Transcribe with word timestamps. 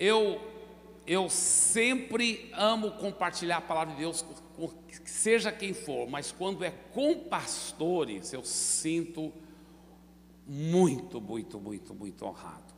eu 0.00 0.40
eu 1.06 1.28
sempre 1.28 2.50
amo 2.54 2.92
compartilhar 2.92 3.56
a 3.56 3.60
palavra 3.60 3.94
de 3.94 4.00
Deus 4.00 4.24
seja 5.04 5.52
quem 5.52 5.74
for, 5.74 6.08
mas 6.08 6.32
quando 6.32 6.64
é 6.64 6.70
com 6.70 7.18
pastores, 7.18 8.32
eu 8.32 8.44
sinto 8.44 9.32
muito, 10.46 11.20
muito, 11.20 11.60
muito, 11.60 11.94
muito 11.94 12.24
honrado. 12.24 12.72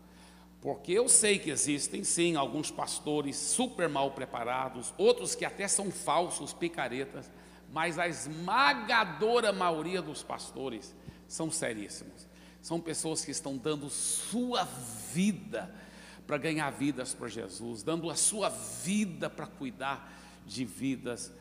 Porque 0.61 0.93
eu 0.93 1.09
sei 1.09 1.39
que 1.39 1.51
existem 1.51 2.03
sim 2.05 2.37
alguns 2.37 2.71
pastores 2.71 3.37
super 3.37 3.89
mal 3.89 4.13
preparados, 4.13 4.93
outros 4.97 5.35
que 5.35 5.45
até 5.45 5.69
são 5.69 5.91
falsos, 5.91 6.53
picaretas, 6.53 7.31
mas 7.73 7.99
a 7.99 8.09
esmagadora 8.09 9.53
maioria 9.53 10.01
dos 10.01 10.23
pastores 10.23 10.95
são 11.29 11.51
seríssimos. 11.51 12.27
São 12.61 12.81
pessoas 12.81 13.25
que 13.25 13.31
estão 13.31 13.57
dando 13.57 13.91
sua 13.91 14.65
vida 15.13 15.75
para 16.27 16.39
ganhar 16.39 16.71
vidas 16.71 17.15
para 17.15 17.29
Jesus, 17.29 17.83
dando 17.83 18.11
a 18.11 18.15
sua 18.15 18.49
vida 18.49 19.29
para 19.29 19.47
cuidar 19.47 20.13
de 20.47 20.65
vidas. 20.65 21.33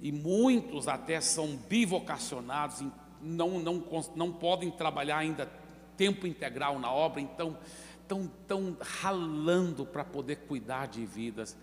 E 0.00 0.10
muitos 0.10 0.88
até 0.88 1.20
são 1.20 1.56
bivocacionados, 1.56 2.82
não, 3.20 3.58
não, 3.58 3.84
não 4.16 4.32
podem 4.32 4.70
trabalhar 4.70 5.18
ainda 5.18 5.50
tempo 5.96 6.26
integral 6.26 6.78
na 6.78 6.90
obra, 6.90 7.20
então 7.20 7.58
estão 8.02 8.30
tão 8.48 8.76
ralando 8.80 9.84
para 9.86 10.04
poder 10.04 10.36
cuidar 10.36 10.88
de 10.88 11.04
vidas. 11.04 11.56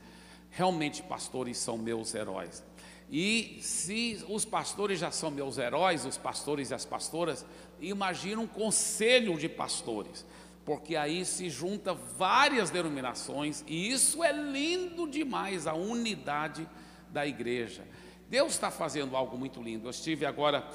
Realmente, 0.52 1.03
pastores 1.03 1.58
são 1.58 1.78
meus 1.78 2.14
heróis. 2.14 2.64
E 3.09 3.59
se 3.62 4.23
os 4.28 4.45
pastores 4.45 5.00
já 5.00 5.12
são 5.12 5.31
meus 5.31 5.58
heróis, 5.58 6.05
os 6.05 6.17
pastores 6.17 6.72
e 6.72 6.73
as 6.73 6.86
pastoras, 6.86 7.45
imagina 7.80 8.41
um 8.41 8.48
conselho 8.48 9.38
de 9.38 9.48
pastores, 9.48 10.25
porque 10.67 10.98
aí 10.98 11.23
se 11.23 11.49
junta 11.49 11.94
várias 11.94 12.70
denominações, 12.70 13.63
e 13.66 13.89
isso 13.89 14.21
é 14.21 14.34
lindo 14.34 15.09
demais, 15.09 15.66
a 15.66 15.73
unidade 15.73 16.67
da 17.09 17.25
igreja. 17.25 17.88
Deus 18.30 18.52
está 18.52 18.69
fazendo 18.69 19.16
algo 19.16 19.38
muito 19.38 19.64
lindo. 19.64 19.88
Eu 19.88 19.92
estive 19.92 20.25
agora 20.25 20.69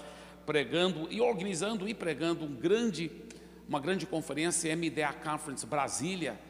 pregando 0.47 1.12
e 1.12 1.20
organizando 1.20 1.86
e 1.86 1.92
pregando 1.92 2.47
um 2.47 2.55
grande 2.55 3.11
uma 3.69 3.78
grande 3.78 4.06
conferência, 4.06 4.75
MDA 4.75 5.12
Conference 5.12 5.67
Brasília, 5.67 6.41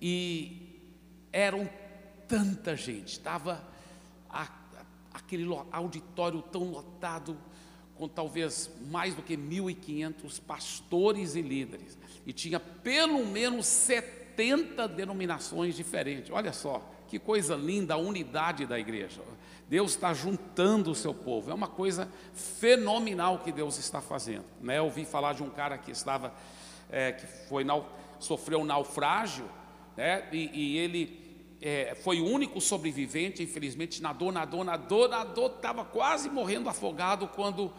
e 0.00 0.80
eram 1.30 1.68
tanta 2.26 2.74
gente, 2.74 3.08
estava 3.08 3.62
aquele 5.12 5.46
auditório 5.70 6.40
tão 6.40 6.70
lotado, 6.70 7.36
com 7.94 8.08
talvez 8.08 8.70
mais 8.90 9.14
do 9.14 9.22
que 9.22 9.36
1.500 9.36 10.40
pastores 10.40 11.34
e 11.34 11.42
líderes, 11.42 11.99
e 12.26 12.32
tinha 12.32 12.60
pelo 12.60 13.24
menos 13.26 13.66
70 13.66 14.86
denominações 14.88 15.74
diferentes. 15.74 16.30
Olha 16.30 16.52
só, 16.52 16.82
que 17.08 17.18
coisa 17.18 17.56
linda 17.56 17.94
a 17.94 17.96
unidade 17.96 18.66
da 18.66 18.78
igreja. 18.78 19.20
Deus 19.68 19.92
está 19.92 20.12
juntando 20.12 20.90
o 20.90 20.94
seu 20.94 21.12
povo. 21.14 21.50
É 21.50 21.54
uma 21.54 21.68
coisa 21.68 22.08
fenomenal 22.34 23.38
que 23.38 23.52
Deus 23.52 23.78
está 23.78 24.00
fazendo. 24.00 24.44
Né? 24.60 24.78
Eu 24.78 24.84
ouvi 24.84 25.04
falar 25.04 25.32
de 25.32 25.42
um 25.42 25.50
cara 25.50 25.78
que 25.78 25.90
estava, 25.90 26.32
é, 26.90 27.12
que 27.12 27.26
foi 27.48 27.64
sofreu 28.18 28.60
um 28.60 28.64
naufrágio, 28.64 29.48
né? 29.96 30.28
e, 30.32 30.50
e 30.52 30.78
ele 30.78 31.20
é, 31.60 31.94
foi 31.94 32.20
o 32.20 32.26
único 32.26 32.60
sobrevivente, 32.60 33.42
infelizmente, 33.42 34.00
nadou, 34.00 34.32
nadou, 34.32 34.64
nadou, 34.64 35.08
nadou, 35.08 35.46
estava 35.46 35.84
quase 35.84 36.30
morrendo 36.30 36.68
afogado 36.68 37.28
quando 37.28 37.72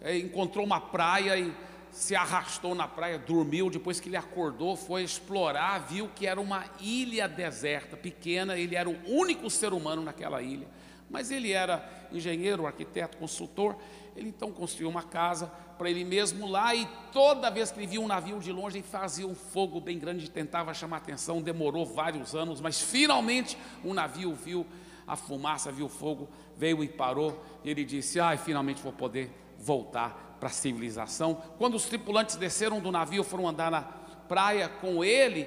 é, 0.00 0.16
encontrou 0.16 0.64
uma 0.64 0.80
praia 0.80 1.38
e 1.38 1.52
se 1.90 2.14
arrastou 2.14 2.74
na 2.74 2.86
praia, 2.86 3.18
dormiu. 3.18 3.70
Depois 3.70 4.00
que 4.00 4.08
ele 4.08 4.16
acordou, 4.16 4.76
foi 4.76 5.02
explorar, 5.02 5.78
viu 5.80 6.08
que 6.14 6.26
era 6.26 6.40
uma 6.40 6.64
ilha 6.80 7.28
deserta, 7.28 7.96
pequena. 7.96 8.58
Ele 8.58 8.74
era 8.74 8.88
o 8.88 8.96
único 9.06 9.48
ser 9.50 9.72
humano 9.72 10.02
naquela 10.02 10.42
ilha. 10.42 10.68
Mas 11.10 11.30
ele 11.30 11.52
era 11.52 11.88
engenheiro, 12.12 12.66
arquiteto, 12.66 13.16
consultor. 13.16 13.76
Ele 14.14 14.28
então 14.28 14.50
construiu 14.52 14.88
uma 14.88 15.02
casa 15.02 15.46
para 15.78 15.88
ele 15.88 16.04
mesmo 16.04 16.46
lá 16.46 16.74
e 16.74 16.86
toda 17.12 17.50
vez 17.50 17.70
que 17.70 17.78
ele 17.78 17.86
via 17.86 18.00
um 18.00 18.06
navio 18.08 18.40
de 18.40 18.50
longe, 18.50 18.78
ele 18.78 18.86
fazia 18.86 19.26
um 19.26 19.34
fogo 19.34 19.80
bem 19.80 19.96
grande, 19.96 20.28
tentava 20.28 20.74
chamar 20.74 20.98
atenção. 20.98 21.40
Demorou 21.40 21.86
vários 21.86 22.34
anos, 22.34 22.60
mas 22.60 22.80
finalmente 22.80 23.56
um 23.84 23.94
navio 23.94 24.34
viu 24.34 24.66
a 25.06 25.16
fumaça, 25.16 25.72
viu 25.72 25.86
o 25.86 25.88
fogo, 25.88 26.28
veio 26.56 26.82
e 26.82 26.88
parou. 26.88 27.42
E 27.64 27.70
ele 27.70 27.84
disse: 27.84 28.20
Ai, 28.20 28.36
finalmente 28.36 28.82
vou 28.82 28.92
poder 28.92 29.30
voltar 29.58 30.27
para 30.38 30.48
a 30.48 30.52
civilização. 30.52 31.42
Quando 31.58 31.74
os 31.74 31.86
tripulantes 31.86 32.36
desceram 32.36 32.80
do 32.80 32.90
navio, 32.90 33.24
foram 33.24 33.48
andar 33.48 33.70
na 33.70 33.82
praia 33.82 34.68
com 34.68 35.04
ele 35.04 35.46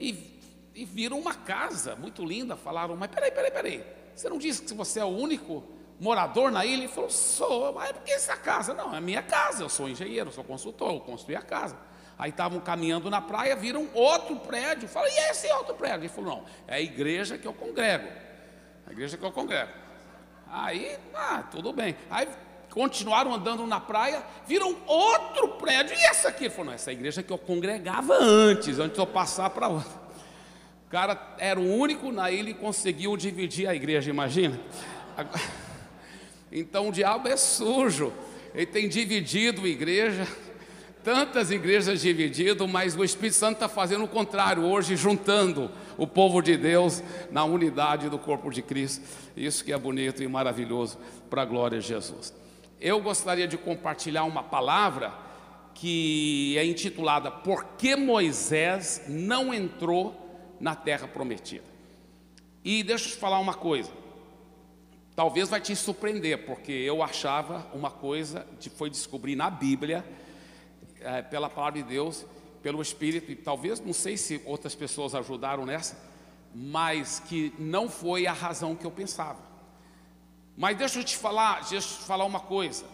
e, 0.00 0.40
e 0.74 0.84
viram 0.84 1.18
uma 1.18 1.34
casa 1.34 1.96
muito 1.96 2.24
linda. 2.24 2.56
Falaram: 2.56 2.96
Mas 2.96 3.10
peraí, 3.10 3.30
peraí, 3.30 3.50
peraí. 3.50 3.84
Você 4.14 4.28
não 4.28 4.38
disse 4.38 4.62
que 4.62 4.74
você 4.74 5.00
é 5.00 5.04
o 5.04 5.08
único 5.08 5.64
morador 5.98 6.50
na 6.50 6.64
ilha? 6.64 6.84
Ele 6.84 6.88
falou, 6.88 7.10
sou, 7.10 7.72
mas 7.72 7.92
por 7.92 8.02
que 8.02 8.12
essa 8.12 8.36
casa? 8.36 8.74
Não, 8.74 8.94
é 8.94 9.00
minha 9.00 9.22
casa, 9.22 9.62
eu 9.62 9.68
sou 9.68 9.88
engenheiro, 9.88 10.30
sou 10.32 10.44
consultor, 10.44 10.92
eu 10.92 11.00
construí 11.00 11.36
a 11.36 11.42
casa. 11.42 11.76
Aí 12.18 12.30
estavam 12.30 12.60
caminhando 12.60 13.08
na 13.08 13.20
praia, 13.20 13.56
viram 13.56 13.88
outro 13.94 14.36
prédio. 14.36 14.88
Falei, 14.88 15.12
e 15.12 15.30
esse 15.30 15.50
outro 15.52 15.74
prédio? 15.74 16.00
Ele 16.00 16.08
falou, 16.08 16.36
não, 16.36 16.44
é 16.68 16.76
a 16.76 16.80
igreja 16.80 17.38
que 17.38 17.46
eu 17.46 17.54
congrego. 17.54 18.06
A 18.86 18.92
igreja 18.92 19.16
que 19.16 19.24
eu 19.24 19.32
congrego. 19.32 19.72
Aí, 20.46 20.98
ah, 21.14 21.42
tudo 21.50 21.72
bem. 21.72 21.96
Aí 22.10 22.28
continuaram 22.72 23.34
andando 23.34 23.66
na 23.66 23.78
praia, 23.78 24.22
viram 24.46 24.76
outro 24.86 25.48
prédio. 25.48 25.94
E 25.94 26.02
essa 26.04 26.28
aqui? 26.28 26.44
Ele 26.44 26.50
falou, 26.50 26.66
não, 26.66 26.72
essa 26.72 26.90
é 26.90 26.94
igreja 26.94 27.22
que 27.22 27.32
eu 27.32 27.38
congregava 27.38 28.14
antes, 28.14 28.78
antes 28.78 28.94
de 28.94 29.00
eu 29.00 29.06
passar 29.06 29.50
para 29.50 29.68
outra 29.68 30.02
cara 30.92 31.18
era 31.38 31.58
o 31.58 31.74
único 31.74 32.12
na 32.12 32.30
ilha 32.30 32.50
e 32.50 32.54
conseguiu 32.54 33.16
dividir 33.16 33.66
a 33.66 33.74
igreja, 33.74 34.10
imagina? 34.10 34.60
Então 36.54 36.90
o 36.90 36.92
diabo 36.92 37.28
é 37.28 37.34
sujo, 37.38 38.12
ele 38.54 38.66
tem 38.66 38.86
dividido 38.86 39.62
a 39.62 39.66
igreja, 39.66 40.28
tantas 41.02 41.50
igrejas 41.50 42.02
divididas, 42.02 42.68
mas 42.68 42.94
o 42.94 43.02
Espírito 43.02 43.36
Santo 43.36 43.54
está 43.54 43.70
fazendo 43.70 44.04
o 44.04 44.08
contrário 44.08 44.62
hoje, 44.62 44.94
juntando 44.94 45.70
o 45.96 46.06
povo 46.06 46.42
de 46.42 46.54
Deus 46.58 47.02
na 47.30 47.42
unidade 47.42 48.10
do 48.10 48.18
corpo 48.18 48.50
de 48.50 48.60
Cristo. 48.60 49.02
Isso 49.34 49.64
que 49.64 49.72
é 49.72 49.78
bonito 49.78 50.22
e 50.22 50.28
maravilhoso 50.28 50.98
para 51.30 51.40
a 51.40 51.46
glória 51.46 51.80
de 51.80 51.88
Jesus. 51.88 52.34
Eu 52.84 53.00
gostaria 53.00 53.46
de 53.46 53.56
compartilhar 53.56 54.24
uma 54.24 54.42
palavra 54.42 55.14
que 55.72 56.58
é 56.58 56.64
intitulada 56.64 57.30
Por 57.30 57.64
que 57.78 57.94
Moisés 57.94 59.04
não 59.06 59.54
entrou 59.54 60.56
na 60.58 60.74
terra 60.74 61.06
prometida. 61.06 61.62
E 62.64 62.82
deixa 62.82 63.06
eu 63.06 63.12
te 63.12 63.18
falar 63.18 63.38
uma 63.38 63.54
coisa. 63.54 63.88
Talvez 65.14 65.48
vai 65.48 65.60
te 65.60 65.76
surpreender, 65.76 66.44
porque 66.44 66.72
eu 66.72 67.04
achava 67.04 67.64
uma 67.72 67.88
coisa, 67.88 68.44
foi 68.74 68.90
descobrir 68.90 69.36
na 69.36 69.48
Bíblia, 69.48 70.04
é, 71.00 71.22
pela 71.22 71.48
palavra 71.48 71.80
de 71.80 71.88
Deus, 71.88 72.26
pelo 72.64 72.82
Espírito, 72.82 73.30
e 73.30 73.36
talvez, 73.36 73.78
não 73.78 73.92
sei 73.92 74.16
se 74.16 74.42
outras 74.44 74.74
pessoas 74.74 75.14
ajudaram 75.14 75.64
nessa, 75.64 75.96
mas 76.52 77.20
que 77.20 77.54
não 77.60 77.88
foi 77.88 78.26
a 78.26 78.32
razão 78.32 78.74
que 78.74 78.84
eu 78.84 78.90
pensava. 78.90 79.51
Mas 80.56 80.76
deixa 80.76 80.98
eu 80.98 81.04
te 81.04 81.16
falar, 81.16 81.60
deixa 81.60 81.76
eu 81.76 81.80
te 81.80 82.04
falar 82.04 82.24
uma 82.24 82.40
coisa. 82.40 82.84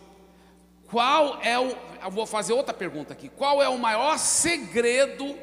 Qual 0.87 1.41
é 1.43 1.59
o, 1.59 1.77
eu 2.03 2.11
vou 2.11 2.27
fazer 2.27 2.53
outra 2.53 2.73
pergunta 2.73 3.13
aqui. 3.13 3.29
Qual 3.29 3.63
é 3.63 3.69
o 3.69 3.79
maior 3.79 4.19
segredo 4.19 5.37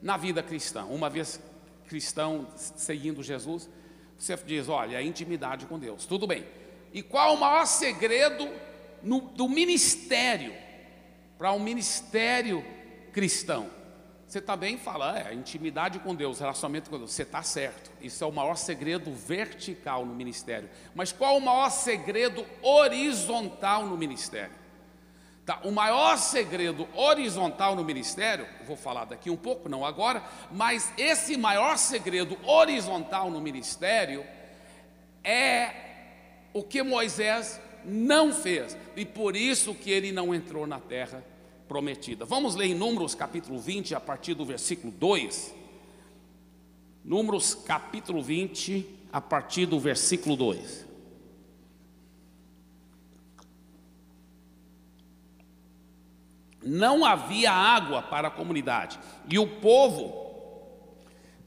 na 0.00 0.16
vida 0.16 0.42
cristã. 0.42 0.84
Uma 0.84 1.10
vez 1.10 1.40
cristão 1.86 2.46
seguindo 2.54 3.22
Jesus, 3.22 3.68
você 4.16 4.36
diz: 4.36 4.68
olha, 4.68 4.98
a 4.98 5.02
intimidade 5.02 5.66
com 5.66 5.78
Deus, 5.78 6.06
tudo 6.06 6.26
bem. 6.26 6.46
E 6.92 7.02
qual 7.02 7.34
o 7.34 7.40
maior 7.40 7.66
segredo 7.66 8.48
no, 9.02 9.20
do 9.20 9.48
ministério, 9.48 10.54
para 11.36 11.52
um 11.52 11.58
ministério 11.58 12.64
cristão? 13.12 13.70
Você 14.28 14.42
também 14.42 14.76
fala, 14.76 15.18
é, 15.18 15.32
intimidade 15.32 15.98
com 16.00 16.14
Deus, 16.14 16.38
relacionamento 16.38 16.90
com 16.90 16.98
Deus, 16.98 17.12
você 17.12 17.22
está 17.22 17.42
certo, 17.42 17.90
isso 17.98 18.22
é 18.22 18.26
o 18.26 18.30
maior 18.30 18.56
segredo 18.56 19.10
vertical 19.10 20.04
no 20.04 20.14
ministério. 20.14 20.68
Mas 20.94 21.10
qual 21.10 21.38
o 21.38 21.40
maior 21.40 21.70
segredo 21.70 22.44
horizontal 22.60 23.86
no 23.86 23.96
ministério? 23.96 24.52
Tá, 25.46 25.60
o 25.64 25.72
maior 25.72 26.18
segredo 26.18 26.86
horizontal 26.94 27.74
no 27.74 27.82
ministério, 27.82 28.46
vou 28.66 28.76
falar 28.76 29.06
daqui 29.06 29.30
um 29.30 29.36
pouco, 29.36 29.66
não 29.66 29.82
agora, 29.82 30.22
mas 30.52 30.92
esse 30.98 31.38
maior 31.38 31.78
segredo 31.78 32.36
horizontal 32.46 33.30
no 33.30 33.40
ministério 33.40 34.26
é 35.24 35.72
o 36.52 36.62
que 36.62 36.82
Moisés 36.82 37.58
não 37.82 38.30
fez, 38.34 38.76
e 38.94 39.06
por 39.06 39.34
isso 39.34 39.74
que 39.74 39.90
ele 39.90 40.12
não 40.12 40.34
entrou 40.34 40.66
na 40.66 40.78
terra 40.78 41.24
prometida. 41.68 42.24
Vamos 42.24 42.54
ler 42.54 42.66
em 42.66 42.74
Números 42.74 43.14
capítulo 43.14 43.60
20, 43.60 43.94
a 43.94 44.00
partir 44.00 44.34
do 44.34 44.44
versículo 44.44 44.92
2. 44.92 45.54
Números 47.04 47.54
capítulo 47.54 48.22
20, 48.22 48.86
a 49.12 49.20
partir 49.20 49.66
do 49.66 49.78
versículo 49.78 50.34
2. 50.34 50.88
não 56.68 57.04
havia 57.04 57.50
água 57.50 58.02
para 58.02 58.28
a 58.28 58.30
comunidade, 58.30 58.98
e 59.28 59.38
o 59.38 59.46
povo 59.46 60.26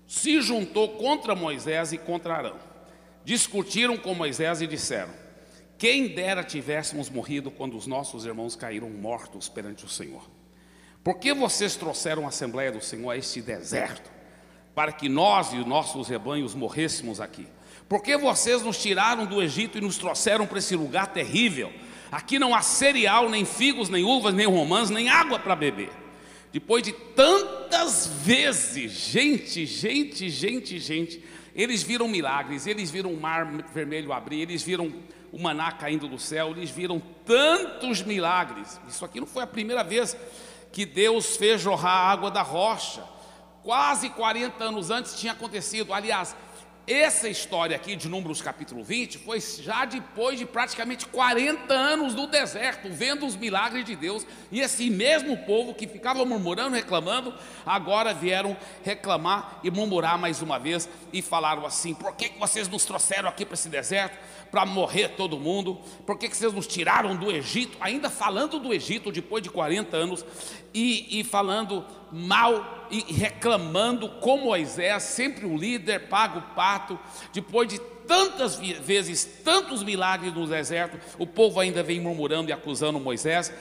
se 0.08 0.42
juntou 0.42 0.90
contra 0.90 1.36
Moisés 1.36 1.94
e 1.94 1.98
contra 1.98 2.36
Arão. 2.36 2.58
Discutiram 3.24 3.98
com 3.98 4.16
Moisés 4.16 4.62
e 4.62 4.68
disseram: 4.68 5.14
Quem 5.82 6.10
dera 6.10 6.44
tivéssemos 6.44 7.10
morrido 7.10 7.50
quando 7.50 7.76
os 7.76 7.88
nossos 7.88 8.24
irmãos 8.24 8.56
caíram 8.56 8.88
mortos 8.88 9.50
perante 9.50 9.84
o 9.84 9.90
Senhor. 9.90 10.30
Por 11.04 11.18
que 11.18 11.34
vocês 11.34 11.76
trouxeram 11.76 12.26
a 12.26 12.28
Assembleia 12.28 12.72
do 12.72 12.80
Senhor 12.80 13.10
a 13.10 13.18
este 13.18 13.42
deserto, 13.42 14.12
para 14.76 14.92
que 14.92 15.10
nós 15.10 15.54
e 15.54 15.58
os 15.58 15.66
nossos 15.66 16.08
rebanhos 16.08 16.54
morrêssemos 16.54 17.20
aqui? 17.20 17.48
Por 17.90 18.04
que 18.04 18.16
vocês 18.16 18.62
nos 18.62 18.80
tiraram 18.80 19.26
do 19.26 19.42
Egito 19.42 19.80
e 19.80 19.82
nos 19.82 19.98
trouxeram 19.98 20.46
para 20.46 20.60
esse 20.60 20.76
lugar 20.76 21.08
terrível? 21.08 21.74
Aqui 22.12 22.38
não 22.38 22.54
há 22.54 22.62
cereal, 22.62 23.28
nem 23.28 23.44
figos, 23.44 23.90
nem 23.90 24.04
uvas, 24.04 24.36
nem 24.36 24.46
romãs, 24.46 24.92
nem 24.92 25.10
água 25.10 25.40
para 25.40 25.56
beber. 25.56 25.90
Depois 26.54 26.84
de 26.84 26.92
tantas 26.92 28.06
vezes, 28.06 28.92
gente, 28.92 29.66
gente, 29.66 30.30
gente, 30.30 30.78
gente, 30.78 31.24
eles 31.56 31.82
viram 31.82 32.08
milagres, 32.08 32.68
eles 32.68 32.92
viram 32.92 33.12
o 33.12 33.20
mar 33.20 33.52
vermelho 33.74 34.14
abrir, 34.14 34.42
eles 34.42 34.62
viram 34.62 34.94
o 35.32 35.40
maná 35.40 35.72
caindo 35.72 36.08
do 36.08 36.20
céu, 36.20 36.52
eles 36.52 36.70
viram 36.70 37.02
tantos 37.26 38.02
milagres. 38.02 38.80
Isso 38.88 39.06
aqui 39.06 39.20
não 39.20 39.28
foi 39.28 39.44
a 39.44 39.48
primeira 39.48 39.84
vez 39.84 40.16
que 40.72 40.86
Deus 40.86 41.38
fez 41.38 41.62
jorrar 41.62 42.12
água 42.12 42.30
da 42.30 42.42
rocha. 42.42 43.04
Quase 43.64 44.10
40 44.10 44.64
anos 44.64 44.90
antes 44.90 45.20
tinha 45.20 45.34
acontecido. 45.34 45.94
Aliás, 45.94 46.36
essa 46.88 47.30
história 47.30 47.76
aqui 47.76 47.96
de 47.96 48.10
Números 48.10 48.42
capítulo 48.42 48.84
20 48.84 49.20
foi 49.20 49.40
já 49.40 49.86
depois 49.86 50.40
de 50.40 50.46
praticamente 50.46 51.06
40 51.06 51.74
anos 51.74 52.16
no 52.16 52.28
deserto, 52.28 52.90
vendo 52.90 53.26
os 53.26 53.36
milagres 53.36 53.86
de 53.86 53.96
Deus, 53.96 54.26
e 54.52 54.60
esse 54.60 54.90
mesmo 54.90 55.38
povo 55.46 55.76
que 55.76 55.88
ficava 55.88 56.26
murmurando, 56.26 56.76
reclamando, 56.76 57.34
agora 57.66 58.14
vieram 58.14 58.58
reclamar 58.84 59.60
e 59.64 59.70
murmurar 59.70 60.18
mais 60.18 60.42
uma 60.42 60.58
vez 60.58 60.90
e 61.14 61.22
falaram 61.22 61.66
assim: 61.66 61.94
por 61.94 62.16
que, 62.16 62.30
que 62.30 62.40
vocês 62.40 62.68
nos 62.68 62.84
trouxeram 62.84 63.30
aqui 63.30 63.46
para 63.46 63.54
esse 63.54 63.70
deserto? 63.70 64.18
Para 64.50 64.66
morrer 64.66 65.10
todo 65.10 65.40
mundo? 65.40 65.80
Por 66.06 66.18
que, 66.18 66.28
que 66.28 66.36
vocês 66.36 66.52
nos 66.52 66.68
tiraram 66.68 67.16
do 67.16 67.32
Egito? 67.32 67.78
Ainda 67.80 68.10
falando 68.10 68.60
do 68.60 68.74
Egito 68.74 69.12
depois 69.12 69.42
de 69.42 69.50
40 69.50 69.96
anos 69.96 70.26
e, 70.74 71.20
e 71.20 71.24
falando 71.24 71.86
mal 72.12 72.88
e 72.92 73.00
reclamando 73.14 74.10
com 74.20 74.38
Moisés, 74.38 75.04
sempre 75.04 75.46
o 75.46 75.56
líder 75.56 76.10
paga 76.10 76.40
o 76.40 76.56
pato, 76.56 77.00
depois 77.32 77.68
de 77.68 77.80
tantas 77.80 78.58
vezes, 78.58 79.24
tantos 79.44 79.84
milagres 79.84 80.34
no 80.34 80.46
deserto, 80.46 81.00
o 81.18 81.26
povo 81.26 81.60
ainda 81.60 81.82
vem 81.82 82.02
murmurando 82.02 82.50
e 82.50 82.54
acusando 82.54 83.00
Moisés. 83.00 83.54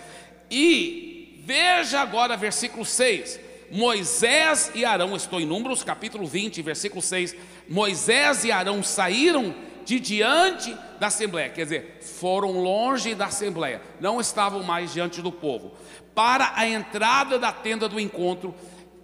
E 0.51 1.41
veja 1.45 2.01
agora 2.01 2.37
versículo 2.37 2.85
6. 2.85 3.39
Moisés 3.71 4.73
e 4.75 4.85
Arão, 4.85 5.15
estou 5.15 5.41
em 5.41 5.47
Números 5.47 5.85
capítulo 5.85 6.27
20, 6.27 6.61
versículo 6.63 7.01
6. 7.01 7.37
Moisés 7.69 8.43
e 8.45 8.51
Arão 8.51 8.83
saíram 8.83 9.55
de 9.85 9.99
diante 9.99 10.77
da 10.99 11.07
assembleia, 11.07 11.49
quer 11.49 11.65
dizer, 11.65 11.99
foram 12.01 12.61
longe 12.61 13.15
da 13.15 13.27
assembleia, 13.27 13.81
não 14.01 14.21
estavam 14.21 14.63
mais 14.63 14.93
diante 14.93 15.23
do 15.23 15.33
povo, 15.33 15.73
para 16.15 16.53
a 16.55 16.67
entrada 16.67 17.39
da 17.39 17.53
tenda 17.53 17.89
do 17.89 17.99
encontro 17.99 18.55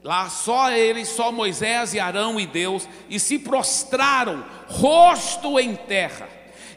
Lá 0.06 0.28
só 0.28 0.70
eles, 0.70 1.08
só 1.08 1.32
Moisés 1.32 1.92
e 1.92 1.98
Arão 1.98 2.38
e 2.38 2.46
Deus, 2.46 2.88
e 3.10 3.18
se 3.18 3.40
prostraram, 3.40 4.44
rosto 4.68 5.58
em 5.58 5.74
terra. 5.74 6.28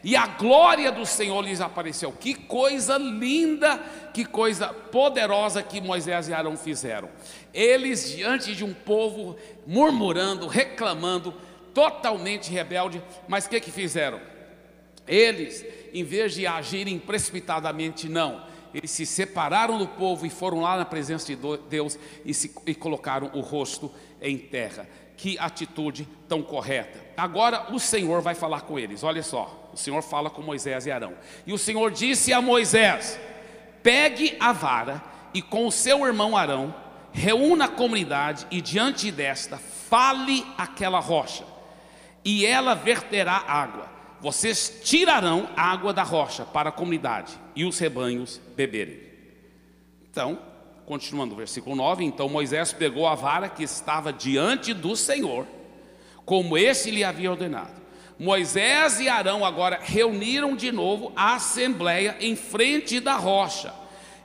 E 0.02 0.16
a 0.16 0.26
glória 0.26 0.90
do 0.90 1.06
Senhor 1.06 1.40
lhes 1.40 1.60
apareceu. 1.60 2.10
Que 2.10 2.34
coisa 2.34 2.98
linda, 2.98 3.78
que 4.12 4.24
coisa 4.24 4.66
poderosa 4.66 5.62
que 5.62 5.80
Moisés 5.80 6.26
e 6.26 6.34
Arão 6.34 6.56
fizeram. 6.56 7.08
Eles, 7.54 8.10
diante 8.16 8.52
de 8.52 8.64
um 8.64 8.74
povo 8.74 9.36
murmurando, 9.64 10.48
reclamando, 10.48 11.32
totalmente 11.72 12.50
rebelde, 12.50 13.00
mas 13.28 13.46
o 13.46 13.48
que, 13.48 13.60
que 13.60 13.70
fizeram? 13.70 14.20
Eles, 15.06 15.64
em 15.94 16.02
vez 16.02 16.34
de 16.34 16.48
agirem 16.48 16.98
precipitadamente, 16.98 18.08
não 18.08 18.49
eles 18.74 18.90
se 18.90 19.04
separaram 19.04 19.78
do 19.78 19.86
povo 19.86 20.26
e 20.26 20.30
foram 20.30 20.60
lá 20.60 20.76
na 20.76 20.84
presença 20.84 21.26
de 21.26 21.36
Deus 21.68 21.98
e, 22.24 22.32
se, 22.32 22.54
e 22.66 22.74
colocaram 22.74 23.30
o 23.34 23.40
rosto 23.40 23.90
em 24.20 24.38
terra. 24.38 24.88
Que 25.16 25.38
atitude 25.38 26.08
tão 26.28 26.42
correta. 26.42 26.98
Agora 27.16 27.72
o 27.72 27.78
Senhor 27.78 28.22
vai 28.22 28.34
falar 28.34 28.62
com 28.62 28.78
eles. 28.78 29.02
Olha 29.02 29.22
só, 29.22 29.70
o 29.72 29.76
Senhor 29.76 30.02
fala 30.02 30.30
com 30.30 30.40
Moisés 30.40 30.86
e 30.86 30.90
Arão. 30.90 31.14
E 31.46 31.52
o 31.52 31.58
Senhor 31.58 31.90
disse 31.90 32.32
a 32.32 32.40
Moisés: 32.40 33.20
Pegue 33.82 34.36
a 34.40 34.52
vara 34.52 35.02
e 35.34 35.42
com 35.42 35.66
o 35.66 35.72
seu 35.72 36.06
irmão 36.06 36.36
Arão, 36.36 36.74
reúna 37.12 37.66
a 37.66 37.68
comunidade 37.68 38.46
e 38.50 38.60
diante 38.60 39.10
desta 39.10 39.58
fale 39.58 40.46
aquela 40.56 41.00
rocha, 41.00 41.44
e 42.24 42.46
ela 42.46 42.74
verterá 42.74 43.44
água 43.46 44.00
vocês 44.20 44.80
tirarão 44.84 45.48
água 45.56 45.92
da 45.92 46.02
rocha 46.02 46.44
para 46.44 46.68
a 46.68 46.72
comunidade 46.72 47.39
e 47.54 47.64
os 47.64 47.78
rebanhos 47.78 48.40
beberem. 48.56 49.00
Então, 50.10 50.38
continuando 50.86 51.34
o 51.34 51.36
versículo 51.36 51.76
9: 51.76 52.04
Então 52.04 52.28
Moisés 52.28 52.72
pegou 52.72 53.06
a 53.06 53.14
vara 53.14 53.48
que 53.48 53.62
estava 53.62 54.12
diante 54.12 54.74
do 54.74 54.96
Senhor, 54.96 55.46
como 56.24 56.58
esse 56.58 56.90
lhe 56.90 57.04
havia 57.04 57.30
ordenado. 57.30 57.80
Moisés 58.18 59.00
e 59.00 59.08
Arão 59.08 59.44
agora 59.44 59.80
reuniram 59.82 60.54
de 60.54 60.70
novo 60.70 61.10
a 61.16 61.36
assembleia 61.36 62.16
em 62.20 62.36
frente 62.36 63.00
da 63.00 63.16
rocha. 63.16 63.72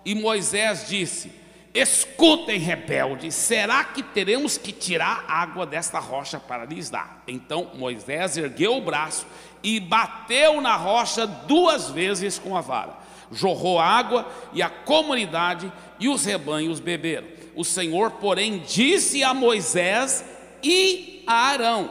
E 0.03 0.13
Moisés 0.13 0.87
disse: 0.87 1.31
Escutem, 1.73 2.57
rebeldes, 2.57 3.35
será 3.35 3.83
que 3.83 4.01
teremos 4.01 4.57
que 4.57 4.71
tirar 4.71 5.25
água 5.27 5.65
desta 5.65 5.99
rocha 5.99 6.39
para 6.39 6.65
lhes 6.65 6.89
dar? 6.89 7.23
Então 7.27 7.71
Moisés 7.75 8.37
ergueu 8.37 8.77
o 8.77 8.81
braço 8.81 9.27
e 9.61 9.79
bateu 9.79 10.61
na 10.61 10.75
rocha 10.75 11.27
duas 11.27 11.89
vezes 11.89 12.39
com 12.39 12.55
a 12.55 12.61
vara. 12.61 13.04
Jorrou 13.31 13.79
água 13.79 14.31
e 14.53 14.61
a 14.61 14.69
comunidade 14.69 15.71
e 15.99 16.07
os 16.07 16.25
rebanhos 16.25 16.79
beberam. 16.79 17.27
O 17.55 17.63
Senhor, 17.63 18.11
porém, 18.11 18.59
disse 18.59 19.23
a 19.23 19.33
Moisés 19.33 20.25
e 20.61 21.23
a 21.25 21.33
Arão: 21.33 21.89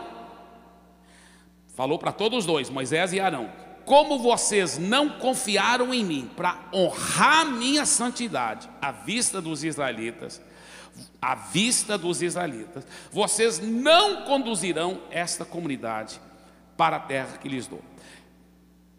Falou 1.75 1.99
para 1.99 2.13
todos 2.13 2.47
dois, 2.47 2.71
Moisés 2.71 3.13
e 3.13 3.21
Arão: 3.21 3.51
Como 3.85 4.19
vocês 4.19 4.79
não 4.79 5.09
confiaram 5.09 5.93
em 5.93 6.05
mim 6.05 6.31
para 6.37 6.61
honrar 6.73 7.47
minha 7.47 7.85
santidade 7.85 8.69
à 8.81 8.93
vista 8.93 9.41
dos 9.41 9.65
israelitas, 9.65 10.41
à 11.21 11.35
vista 11.35 11.99
dos 11.99 12.23
israelitas, 12.23 12.87
vocês 13.11 13.59
não 13.59 14.23
conduzirão 14.23 15.01
esta 15.11 15.45
comunidade 15.45 16.21
para 16.77 16.97
a 16.97 17.01
terra 17.01 17.39
que 17.39 17.49
lhes 17.49 17.67
dou. 17.67 17.83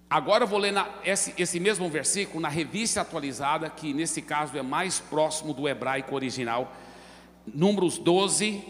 Agora 0.09 0.43
eu 0.43 0.47
vou 0.47 0.59
ler 0.59 0.71
na, 0.71 0.88
esse, 1.03 1.33
esse 1.38 1.59
mesmo 1.59 1.89
versículo 1.89 2.39
na 2.39 2.50
revista 2.50 3.01
atualizada, 3.01 3.69
que 3.69 3.93
nesse 3.93 4.21
caso 4.21 4.57
é 4.57 4.62
mais 4.62 5.00
próximo 5.00 5.53
do 5.53 5.67
hebraico 5.67 6.13
original, 6.13 6.75
Números 7.53 7.97
12, 7.97 8.63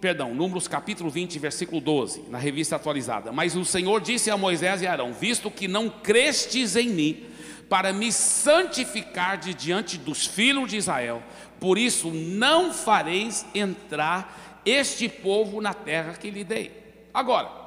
perdão, 0.00 0.34
Números 0.34 0.68
capítulo 0.68 1.10
20, 1.10 1.38
versículo 1.38 1.80
12, 1.80 2.22
na 2.28 2.38
revista 2.38 2.76
atualizada. 2.76 3.32
Mas 3.32 3.56
o 3.56 3.64
Senhor 3.64 4.00
disse 4.00 4.30
a 4.30 4.36
Moisés 4.36 4.82
e 4.82 4.86
Arão: 4.86 5.12
Visto 5.12 5.50
que 5.50 5.68
não 5.68 5.88
crestes 5.88 6.76
em 6.76 6.88
mim, 6.88 7.26
para 7.68 7.92
me 7.92 8.12
santificar 8.12 9.38
de 9.38 9.54
diante 9.54 9.98
dos 9.98 10.26
filhos 10.26 10.70
de 10.70 10.76
Israel, 10.76 11.22
por 11.60 11.78
isso 11.78 12.10
não 12.10 12.72
fareis 12.72 13.46
entrar 13.54 14.60
este 14.64 15.08
povo 15.08 15.60
na 15.60 15.74
terra 15.74 16.14
que 16.14 16.30
lhe 16.30 16.44
dei. 16.44 16.70
Agora, 17.12 17.62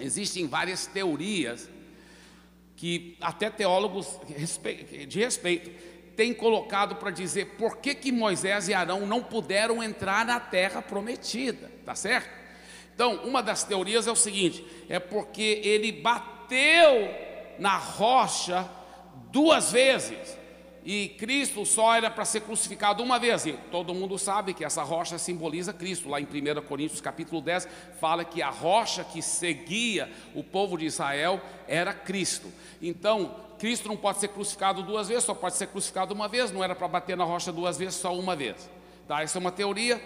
Existem 0.00 0.46
várias 0.46 0.86
teorias 0.86 1.68
que 2.80 3.14
até 3.20 3.50
teólogos 3.50 4.18
de 5.06 5.18
respeito 5.20 5.70
têm 6.16 6.32
colocado 6.32 6.96
para 6.96 7.10
dizer 7.10 7.56
por 7.58 7.76
que, 7.76 7.94
que 7.94 8.10
Moisés 8.10 8.68
e 8.68 8.74
Arão 8.74 9.06
não 9.06 9.22
puderam 9.22 9.82
entrar 9.82 10.24
na 10.24 10.40
terra 10.40 10.80
prometida, 10.80 11.70
tá 11.84 11.94
certo? 11.94 12.30
Então, 12.94 13.16
uma 13.24 13.42
das 13.42 13.64
teorias 13.64 14.06
é 14.06 14.10
o 14.10 14.16
seguinte: 14.16 14.64
é 14.88 14.98
porque 14.98 15.60
ele 15.62 15.92
bateu 15.92 17.14
na 17.58 17.76
rocha 17.76 18.66
duas 19.30 19.72
vezes 19.72 20.38
e 20.84 21.08
Cristo 21.18 21.64
só 21.66 21.94
era 21.94 22.10
para 22.10 22.24
ser 22.24 22.40
crucificado 22.40 23.02
uma 23.02 23.18
vez. 23.18 23.46
E 23.46 23.52
todo 23.70 23.94
mundo 23.94 24.18
sabe 24.18 24.54
que 24.54 24.64
essa 24.64 24.82
rocha 24.82 25.18
simboliza 25.18 25.72
Cristo. 25.72 26.08
Lá 26.08 26.20
em 26.20 26.24
1 26.24 26.62
Coríntios 26.62 27.00
capítulo 27.00 27.40
10 27.40 27.68
fala 28.00 28.24
que 28.24 28.40
a 28.40 28.50
rocha 28.50 29.04
que 29.04 29.20
seguia 29.20 30.10
o 30.34 30.42
povo 30.42 30.78
de 30.78 30.86
Israel 30.86 31.40
era 31.68 31.92
Cristo. 31.92 32.48
Então, 32.80 33.36
Cristo 33.58 33.88
não 33.88 33.96
pode 33.96 34.18
ser 34.20 34.28
crucificado 34.28 34.82
duas 34.82 35.08
vezes, 35.08 35.24
só 35.24 35.34
pode 35.34 35.56
ser 35.56 35.66
crucificado 35.66 36.14
uma 36.14 36.28
vez. 36.28 36.50
Não 36.50 36.64
era 36.64 36.74
para 36.74 36.88
bater 36.88 37.16
na 37.16 37.24
rocha 37.24 37.52
duas 37.52 37.76
vezes, 37.76 37.96
só 37.96 38.14
uma 38.14 38.34
vez. 38.34 38.70
Tá? 39.06 39.22
Essa 39.22 39.38
é 39.38 39.40
uma 39.40 39.52
teoria 39.52 40.00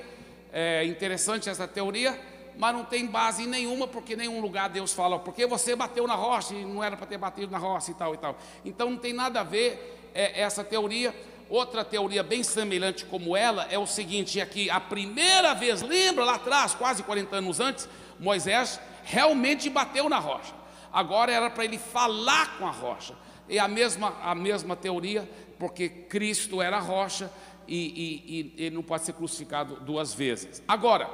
é 0.56 0.84
interessante 0.84 1.50
essa 1.50 1.66
teoria, 1.66 2.16
mas 2.56 2.72
não 2.72 2.84
tem 2.84 3.08
base 3.08 3.44
nenhuma, 3.44 3.88
porque 3.88 4.14
nenhum 4.14 4.40
lugar 4.40 4.68
Deus 4.68 4.92
fala, 4.92 5.18
porque 5.18 5.48
você 5.48 5.74
bateu 5.74 6.06
na 6.06 6.14
rocha 6.14 6.54
e 6.54 6.64
não 6.64 6.82
era 6.82 6.96
para 6.96 7.06
ter 7.06 7.18
batido 7.18 7.50
na 7.50 7.58
rocha 7.58 7.90
e 7.90 7.94
tal 7.94 8.14
e 8.14 8.16
tal. 8.16 8.38
Então 8.64 8.88
não 8.88 8.96
tem 8.96 9.12
nada 9.12 9.40
a 9.40 9.42
ver 9.42 10.03
é, 10.14 10.40
essa 10.40 10.62
teoria. 10.62 11.14
outra 11.50 11.84
teoria 11.84 12.22
bem 12.22 12.42
semelhante 12.42 13.04
como 13.04 13.36
ela 13.36 13.66
é 13.70 13.78
o 13.78 13.86
seguinte: 13.86 14.40
é 14.40 14.46
que 14.46 14.70
a 14.70 14.80
primeira 14.80 15.52
vez, 15.54 15.82
lembra 15.82 16.24
lá 16.24 16.36
atrás, 16.36 16.74
quase 16.74 17.02
40 17.02 17.36
anos 17.36 17.60
antes, 17.60 17.88
Moisés 18.18 18.80
realmente 19.02 19.68
bateu 19.68 20.08
na 20.08 20.18
rocha. 20.18 20.54
Agora 20.92 21.32
era 21.32 21.50
para 21.50 21.64
ele 21.64 21.78
falar 21.78 22.56
com 22.56 22.66
a 22.66 22.70
rocha. 22.70 23.14
É 23.48 23.58
a 23.58 23.68
mesma, 23.68 24.16
a 24.22 24.34
mesma 24.34 24.76
teoria, 24.76 25.28
porque 25.58 25.88
Cristo 25.88 26.62
era 26.62 26.76
a 26.76 26.80
rocha 26.80 27.30
e, 27.68 28.54
ele 28.56 28.74
não 28.74 28.82
pode 28.82 29.04
ser 29.04 29.12
crucificado 29.12 29.80
duas 29.80 30.14
vezes. 30.14 30.62
Agora, 30.68 31.10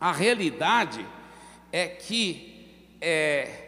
a 0.00 0.12
realidade 0.12 1.04
é 1.72 1.88
que 1.88 2.96
é, 3.00 3.63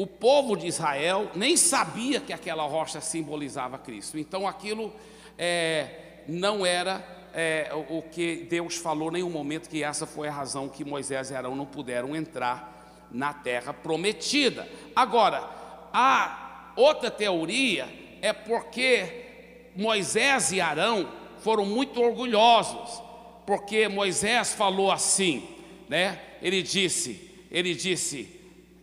o 0.00 0.06
povo 0.06 0.56
de 0.56 0.66
Israel 0.66 1.30
nem 1.34 1.58
sabia 1.58 2.20
que 2.20 2.32
aquela 2.32 2.62
rocha 2.62 3.02
simbolizava 3.02 3.76
Cristo. 3.76 4.16
Então 4.18 4.48
aquilo 4.48 4.90
é, 5.36 6.22
não 6.26 6.64
era 6.64 7.04
é, 7.34 7.70
o 7.90 8.00
que 8.00 8.46
Deus 8.48 8.76
falou 8.76 9.10
em 9.10 9.14
nenhum 9.14 9.28
momento 9.28 9.68
que 9.68 9.84
essa 9.84 10.06
foi 10.06 10.26
a 10.26 10.32
razão 10.32 10.70
que 10.70 10.86
Moisés 10.86 11.30
e 11.30 11.34
Arão 11.34 11.54
não 11.54 11.66
puderam 11.66 12.16
entrar 12.16 13.08
na 13.10 13.34
terra 13.34 13.74
prometida. 13.74 14.66
Agora, 14.96 15.46
a 15.92 16.72
outra 16.76 17.10
teoria 17.10 17.86
é 18.22 18.32
porque 18.32 19.68
Moisés 19.76 20.50
e 20.50 20.62
Arão 20.62 21.12
foram 21.40 21.66
muito 21.66 22.00
orgulhosos, 22.00 23.02
porque 23.44 23.86
Moisés 23.86 24.54
falou 24.54 24.90
assim, 24.90 25.46
né? 25.90 26.18
Ele 26.40 26.62
disse, 26.62 27.30
ele 27.50 27.74
disse, 27.74 28.40